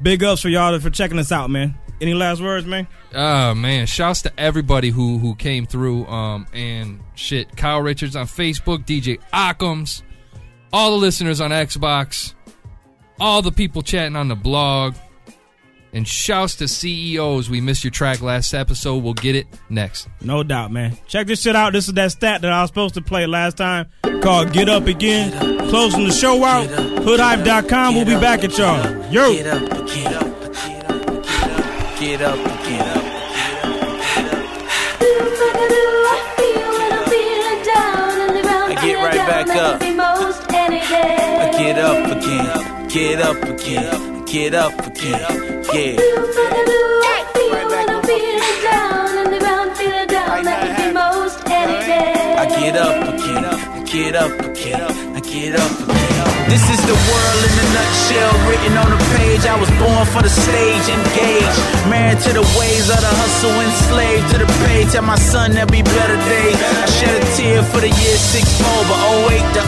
[0.02, 1.76] Big ups for y'all for checking us out, man.
[2.02, 2.88] Any last words, man?
[3.14, 6.06] Oh man, shouts to everybody who who came through.
[6.08, 10.04] Um and shit, Kyle Richards on Facebook, DJ Occams,
[10.72, 12.36] all the listeners on Xbox,
[13.20, 14.96] all the people chatting on the blog,
[15.94, 17.50] and shouts to CEOs.
[17.50, 19.04] We missed your track last episode.
[19.04, 20.08] We'll get it next.
[20.22, 20.98] No doubt, man.
[21.08, 21.74] Check this shit out.
[21.74, 23.88] This is that stat that I was supposed to play last time
[24.22, 25.32] called Get Up Again.
[25.70, 26.68] Closing the show out.
[26.68, 27.96] Hoodhype.com.
[27.96, 28.84] We'll be back at y'all.
[29.12, 29.34] Yo.
[29.34, 32.38] Get up, get up, get up, get up,
[32.68, 33.06] get up.
[38.72, 39.82] I get right back up.
[39.82, 46.20] I get up again, get up again, get up again, yeah.
[52.40, 56.00] I get up again, I get up again, I get up again.
[56.50, 59.46] This is the world in a nutshell, written on a page.
[59.46, 61.60] I was born for the stage, engaged,
[61.92, 64.86] married to the ways of the hustle, enslaved to the pay.
[64.90, 66.58] Tell my son there'll be better days.
[66.58, 69.62] I shed a tear for the year 6 4, but 08 to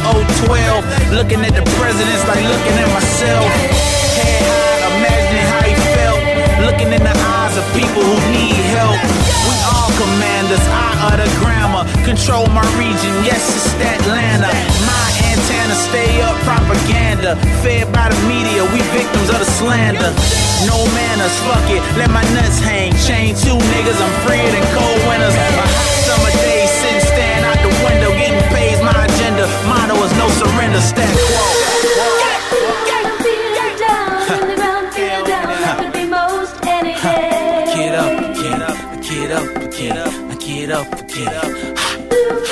[0.47, 1.13] 012.
[1.13, 3.51] Looking at the presidents like looking at myself.
[4.17, 4.60] Head
[6.81, 8.97] Looking in the eyes of people who need help.
[9.45, 11.85] We all commanders, I utter grammar.
[12.01, 14.49] Control my region, yes, it's Atlanta.
[14.89, 17.37] My antenna stay up propaganda.
[17.61, 20.09] Fed by the media, we victims of the slander.
[20.65, 22.97] No manners, fuck it, let my nuts hang.
[23.05, 25.37] Chain two niggas, I'm freer than cold winters.
[25.37, 29.45] A hot summer day, sitting staring out the window, getting paid my agenda.
[29.69, 32.20] Motto is no surrender, stat quo.
[40.71, 41.43] Get up, get up.
[41.43, 42.47] I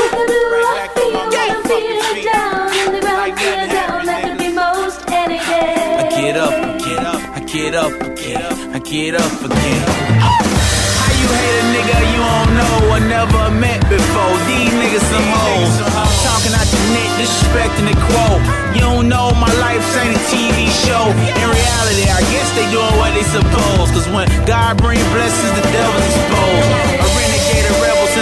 [6.20, 9.82] get up, get up, I get up, I get up, I get up again.
[10.20, 14.36] How you hate a nigga you don't know or never met before?
[14.52, 15.80] These niggas some hoes.
[16.28, 18.44] Talking out your neck, disrespecting the quote.
[18.76, 21.08] You don't know my life ain't a TV show.
[21.40, 23.88] In reality, I guess they doing what they suppose.
[23.96, 26.99] Cause when God bring blessings, the devil's exposed.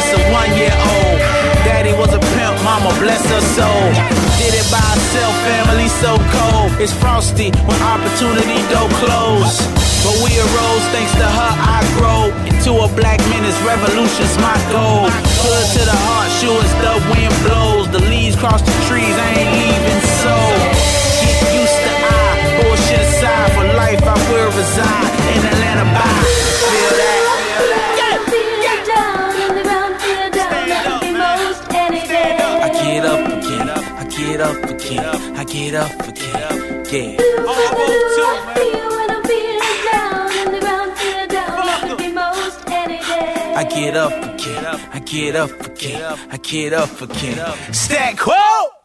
[0.01, 1.17] Since a one year old.
[1.65, 3.85] Daddy was a pimp, mama bless her soul.
[4.37, 6.69] Did it by herself, family so cold.
[6.77, 9.57] It's frosty when opportunity don't close.
[10.05, 13.57] But we arose thanks to her, I grow into a black menace.
[13.65, 15.09] Revolution's my goal.
[15.41, 17.89] Hood to the heart, sure as the wind blows.
[17.89, 20.35] The leaves cross the trees, I ain't leaving so.
[21.25, 23.49] Get used to I, bullshit aside.
[23.57, 26.05] For life, I will reside in Atlanta by.
[26.69, 27.26] Feel that?
[34.27, 37.17] Get up again, I get up again, yeah.
[43.59, 47.73] I get up again, I get up again, I get up again.
[47.73, 48.76] Stack quo!